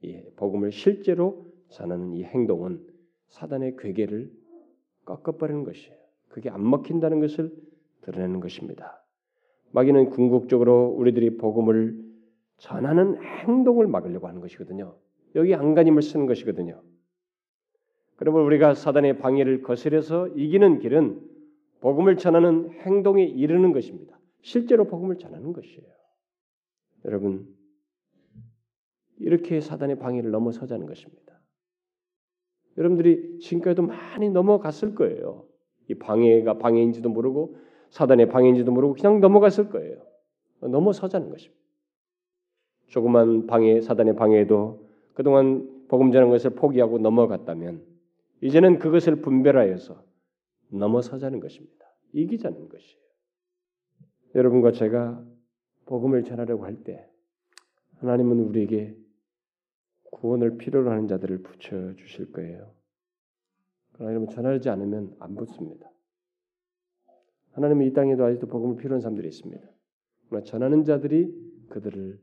이 0.00 0.22
복음을 0.36 0.72
실제로 0.72 1.52
전하는 1.68 2.14
이 2.14 2.24
행동은 2.24 2.82
사단의 3.28 3.76
괴계를 3.76 4.32
꺾어버리는 5.04 5.62
것이에요. 5.64 5.94
그게 6.30 6.48
안 6.48 6.66
먹힌다는 6.68 7.20
것을 7.20 7.54
드러내는 8.00 8.40
것입니다. 8.40 9.04
마귀는 9.72 10.08
궁극적으로 10.08 10.94
우리들이 10.96 11.36
복음을 11.36 12.02
전하는 12.56 13.22
행동을 13.22 13.86
막으려고 13.86 14.28
하는 14.28 14.40
것이거든요. 14.40 14.96
여기 15.34 15.54
안간힘을 15.54 16.00
쓰는 16.00 16.24
것이거든요. 16.24 16.82
그러면 18.20 18.42
우리가 18.42 18.74
사단의 18.74 19.18
방해를 19.18 19.62
거스려서 19.62 20.28
이기는 20.28 20.78
길은 20.80 21.22
복음을 21.80 22.18
전하는 22.18 22.70
행동에 22.82 23.24
이르는 23.24 23.72
것입니다. 23.72 24.20
실제로 24.42 24.86
복음을 24.86 25.16
전하는 25.16 25.54
것이에요. 25.54 25.88
여러분 27.06 27.48
이렇게 29.18 29.62
사단의 29.62 29.98
방해를 29.98 30.30
넘어서자는 30.32 30.86
것입니다. 30.86 31.40
여러분들이 32.76 33.38
지금까지도 33.38 33.86
많이 33.86 34.28
넘어갔을 34.28 34.94
거예요. 34.94 35.46
이 35.88 35.94
방해가 35.94 36.58
방해인지도 36.58 37.08
모르고 37.08 37.56
사단의 37.88 38.28
방해인지도 38.28 38.70
모르고 38.70 38.94
그냥 38.96 39.20
넘어갔을 39.20 39.70
거예요. 39.70 39.96
넘어서자는 40.60 41.30
것입니다. 41.30 41.58
조그만 42.88 43.46
방해, 43.46 43.80
사단의 43.80 44.14
방해도 44.16 44.86
그동안 45.14 45.86
복음 45.88 46.12
전하는 46.12 46.30
것을 46.30 46.50
포기하고 46.50 46.98
넘어갔다면 46.98 47.89
이제는 48.42 48.78
그것을 48.78 49.16
분별하여서 49.20 50.04
넘어서자는 50.72 51.40
것입니다. 51.40 51.86
이기자는 52.12 52.68
것이에요. 52.68 53.00
여러분과 54.34 54.72
제가 54.72 55.24
복음을 55.86 56.22
전하려고 56.24 56.64
할 56.64 56.82
때 56.84 57.06
하나님은 57.96 58.38
우리에게 58.40 58.96
구원을 60.10 60.56
필요로 60.56 60.90
하는 60.90 61.06
자들을 61.06 61.42
붙여 61.42 61.94
주실 61.96 62.32
거예요. 62.32 62.72
그러나 63.92 64.12
여러분 64.12 64.28
전하지 64.30 64.70
않으면 64.70 65.16
안 65.18 65.34
붙습니다. 65.34 65.90
하나님은 67.52 67.86
이 67.86 67.92
땅에도 67.92 68.24
아직도 68.24 68.46
복음을 68.46 68.76
필요한 68.76 69.00
사람들이 69.00 69.28
있습니다. 69.28 69.68
그러나 70.28 70.44
전하는 70.44 70.84
자들이 70.84 71.34
그들을 71.68 72.18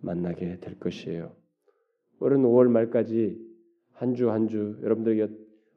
만나게 0.00 0.58
될 0.60 0.78
것이에요. 0.78 1.34
올해 2.20 2.36
5월 2.36 2.68
말까지 2.68 3.40
한 3.94 4.14
주 4.14 4.28
한 4.30 4.48
주 4.48 4.78
여러분들에게 4.82 5.28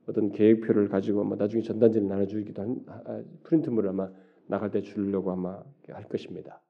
어떤 0.08 0.32
계획표를 0.32 0.88
가지고 0.90 1.22
아마 1.22 1.36
나중에 1.36 1.62
전단지를 1.62 2.08
나눠주기도 2.08 2.62
한 2.62 2.78
아, 2.88 3.24
프린트물을 3.44 3.90
아마 3.90 4.10
나갈 4.48 4.72
때 4.72 4.82
주려고 4.82 5.32
아마 5.32 5.62
할 5.90 6.04
것입니다. 6.06 6.62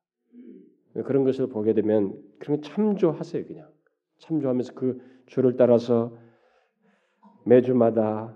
그런 1.05 1.23
것을 1.23 1.47
보게 1.47 1.73
되면 1.73 2.17
그런 2.39 2.61
참조하세요 2.61 3.45
그냥 3.45 3.69
참조하면서 4.17 4.73
그 4.73 4.99
줄을 5.27 5.55
따라서 5.55 6.17
매주마다 7.45 8.35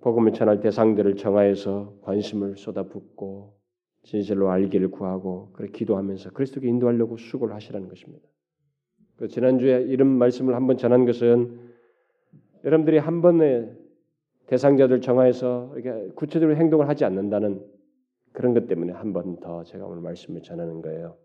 복음을 0.00 0.32
전할 0.32 0.60
대상들을 0.60 1.16
정하여서 1.16 1.98
관심을 2.02 2.56
쏟아붓고 2.56 3.58
진실로 4.04 4.50
알기를 4.50 4.90
구하고 4.90 5.50
그렇게 5.52 5.72
기도하면서 5.72 6.30
그리스도께 6.30 6.66
인도하려고 6.68 7.18
수고를 7.18 7.54
하시라는 7.54 7.88
것입니다. 7.88 8.26
그 9.16 9.28
지난주에 9.28 9.82
이런 9.82 10.06
말씀을 10.08 10.54
한번 10.54 10.78
전한 10.78 11.04
것은 11.04 11.67
여러분들이 12.64 12.98
한 12.98 13.22
번에 13.22 13.70
대상자들 14.46 15.00
정하여서 15.00 15.74
이렇게 15.76 16.08
구체적으로 16.14 16.56
행동을 16.56 16.88
하지 16.88 17.04
않는다는 17.04 17.62
그런 18.32 18.54
것 18.54 18.66
때문에 18.66 18.92
한 18.92 19.12
번 19.12 19.40
더 19.40 19.64
제가 19.64 19.86
오늘 19.86 20.02
말씀을 20.02 20.42
전하는 20.42 20.80
거예요. 20.82 21.16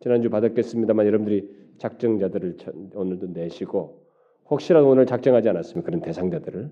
지난주 0.00 0.28
받았겠습니다만 0.30 1.06
여러분들이 1.06 1.48
작정자들을 1.78 2.56
오늘도 2.94 3.28
내시고 3.28 4.04
혹시라도 4.50 4.88
오늘 4.88 5.06
작정하지 5.06 5.48
않았으면 5.48 5.84
그런 5.84 6.00
대상자들을 6.00 6.70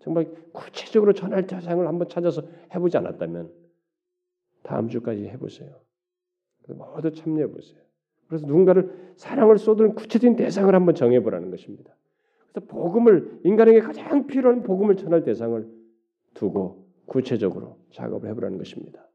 정말 0.00 0.30
구체적으로 0.52 1.12
전할 1.12 1.46
대상을 1.46 1.86
한번 1.86 2.08
찾아서 2.08 2.42
해보지 2.74 2.96
않았다면 2.96 3.50
다음 4.62 4.88
주까지 4.88 5.26
해보세요. 5.28 5.80
모두 6.68 7.10
참여해 7.10 7.48
보세요. 7.48 7.80
그래서 8.28 8.46
누군가를 8.46 9.12
사랑을 9.16 9.56
쏟는 9.58 9.94
구체적인 9.94 10.36
대상을 10.36 10.72
한번 10.74 10.94
정해보라는 10.94 11.50
것입니다. 11.50 11.96
그래서 12.52 12.66
복음을 12.66 13.40
인간에게 13.44 13.80
가장 13.80 14.26
필요한 14.26 14.62
복음을 14.62 14.96
전할 14.96 15.24
대상을 15.24 15.68
두고 16.34 16.88
구체적으로 17.06 17.78
작업을 17.90 18.28
해보라는 18.30 18.58
것입니다. 18.58 19.08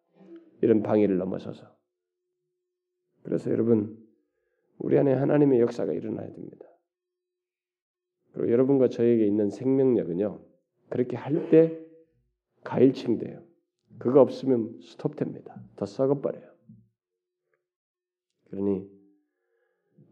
이런 0.62 0.82
방해를 0.82 1.18
넘어서서 1.18 1.76
그래서 3.24 3.52
여러분 3.52 3.98
우리 4.78 4.98
안에 4.98 5.14
하나님의 5.14 5.60
역사가 5.62 5.94
일어나야 5.94 6.28
됩니다. 6.32 6.66
그리고 8.34 8.52
여러분과 8.52 8.90
저에게 8.90 9.26
있는 9.26 9.50
생명력은요. 9.50 10.42
그렇게 10.90 11.16
할 11.16 11.50
때 11.50 11.80
가일층돼요. 12.64 13.44
그거 14.00 14.22
없으면 14.22 14.80
스톱됩니다. 14.82 15.62
더 15.76 15.86
썩어버려요. 15.86 16.52
그러니 18.50 18.90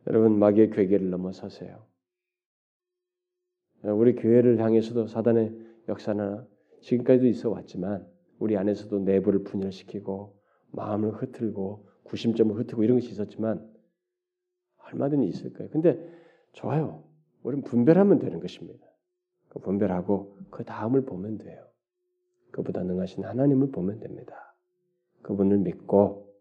여러분 0.07 0.37
마귀의 0.37 0.71
괴계를 0.71 1.09
넘어서세요. 1.09 1.85
우리 3.83 4.15
교회를 4.15 4.59
향해서도 4.59 5.07
사단의 5.07 5.55
역사나 5.87 6.45
지금까지도 6.81 7.27
있어 7.27 7.49
왔지만 7.49 8.07
우리 8.39 8.57
안에서도 8.57 8.99
내부를 8.99 9.43
분열시키고 9.43 10.35
마음을 10.71 11.11
흐트고 11.11 11.87
구심점을 12.03 12.55
흩고 12.55 12.83
이런 12.83 12.97
것이 12.97 13.11
있었지만 13.11 13.67
얼마든지 14.77 15.27
있을 15.27 15.53
거예요. 15.53 15.69
근데 15.71 15.97
좋아요. 16.53 17.03
우리는 17.43 17.63
분별하면 17.63 18.19
되는 18.19 18.39
것입니다. 18.39 18.85
그 19.49 19.59
분별하고 19.59 20.37
그 20.49 20.63
다음을 20.63 21.05
보면 21.05 21.37
돼요. 21.37 21.65
그보다 22.51 22.83
능하신 22.83 23.23
하나님을 23.23 23.71
보면 23.71 23.99
됩니다. 23.99 24.55
그분을 25.21 25.59
믿고 25.59 26.31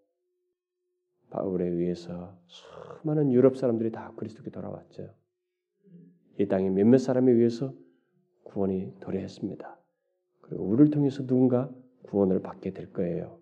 바울에 1.30 1.66
의해서 1.66 2.36
수많은 2.46 3.32
유럽 3.32 3.56
사람들이 3.56 3.92
다 3.92 4.12
그리스도께 4.16 4.50
돌아왔죠. 4.50 5.14
이 6.40 6.48
땅에 6.48 6.70
몇몇 6.70 6.96
사람에 6.96 7.30
의해서 7.32 7.74
구원이 8.44 8.94
도래했습니다. 9.00 9.78
그리고 10.40 10.64
우리를 10.64 10.90
통해서 10.90 11.26
누군가 11.26 11.70
구원을 12.04 12.40
받게 12.40 12.70
될 12.70 12.90
거예요. 12.94 13.38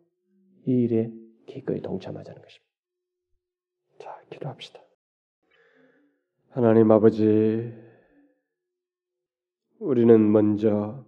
이 0.66 0.72
일에 0.72 1.12
기꺼이 1.46 1.80
동참하자는 1.80 2.42
것입니다. 2.42 2.68
자, 4.01 4.20
기도합시다. 4.30 4.80
하나님 6.49 6.90
아버지, 6.90 7.72
우리는 9.78 10.32
먼저 10.32 11.07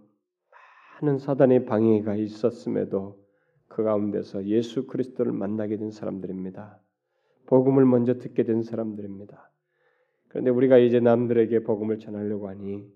많은 1.01 1.17
사단의 1.17 1.65
방해가 1.65 2.15
있었음에도 2.15 3.21
그 3.67 3.83
가운데서 3.83 4.45
예수 4.45 4.87
그리스도를 4.87 5.33
만나게 5.33 5.75
된 5.75 5.91
사람들입니다. 5.91 6.79
복음을 7.47 7.83
먼저 7.83 8.17
듣게 8.17 8.43
된 8.43 8.63
사람들입니다. 8.63 9.50
그런데 10.31 10.49
우리가 10.49 10.77
이제 10.77 11.01
남들에게 11.01 11.63
복음을 11.63 11.99
전하려고 11.99 12.47
하니 12.47 12.89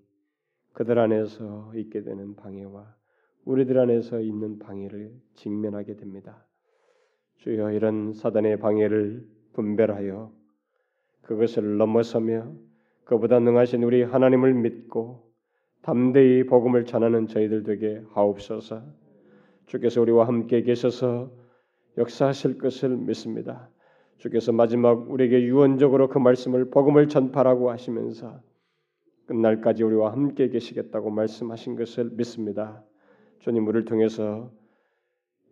그들 0.72 0.98
안에서 0.98 1.70
있게 1.76 2.02
되는 2.02 2.34
방해와 2.34 2.94
우리들 3.44 3.78
안에서 3.78 4.20
있는 4.20 4.58
방해를 4.58 5.12
직면하게 5.34 5.96
됩니다. 5.96 6.46
주여 7.36 7.72
이런 7.72 8.14
사단의 8.14 8.58
방해를 8.58 9.26
분별하여 9.52 10.32
그것을 11.20 11.76
넘어서며 11.76 12.54
그보다 13.04 13.38
능하신 13.38 13.82
우리 13.82 14.02
하나님을 14.02 14.54
믿고 14.54 15.30
담대히 15.82 16.46
복음을 16.46 16.86
전하는 16.86 17.26
저희들 17.26 17.64
되게 17.64 18.02
하옵소서. 18.12 18.82
주께서 19.66 20.00
우리와 20.00 20.26
함께 20.26 20.62
계셔서 20.62 21.30
역사하실 21.98 22.56
것을 22.56 22.96
믿습니다. 22.96 23.68
주께서 24.18 24.52
마지막 24.52 25.10
우리에게 25.10 25.42
유언적으로 25.42 26.08
그 26.08 26.18
말씀을 26.18 26.70
복음을 26.70 27.08
전파라고 27.08 27.70
하시면서 27.70 28.40
끝날까지 29.26 29.82
우리와 29.82 30.12
함께 30.12 30.48
계시겠다고 30.48 31.10
말씀하신 31.10 31.76
것을 31.76 32.10
믿습니다. 32.12 32.82
주님 33.40 33.66
우리를 33.66 33.84
통해서 33.84 34.50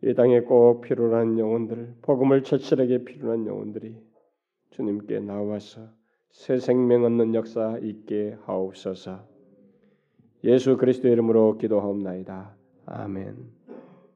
이 0.02 0.14
땅에 0.14 0.40
꼭 0.40 0.82
필요한 0.82 1.38
영혼들, 1.38 1.94
복음을 2.02 2.42
절실하게 2.42 3.04
필요한 3.04 3.46
영혼들이 3.46 3.96
주님께 4.70 5.20
나와서 5.20 5.88
새 6.30 6.58
생명 6.58 7.04
얻는 7.04 7.34
역사 7.34 7.78
있게 7.80 8.36
하옵소서. 8.44 9.26
예수 10.44 10.76
그리스도 10.76 11.08
이름으로 11.08 11.58
기도하옵나이다. 11.58 12.54
아멘. 12.86 13.53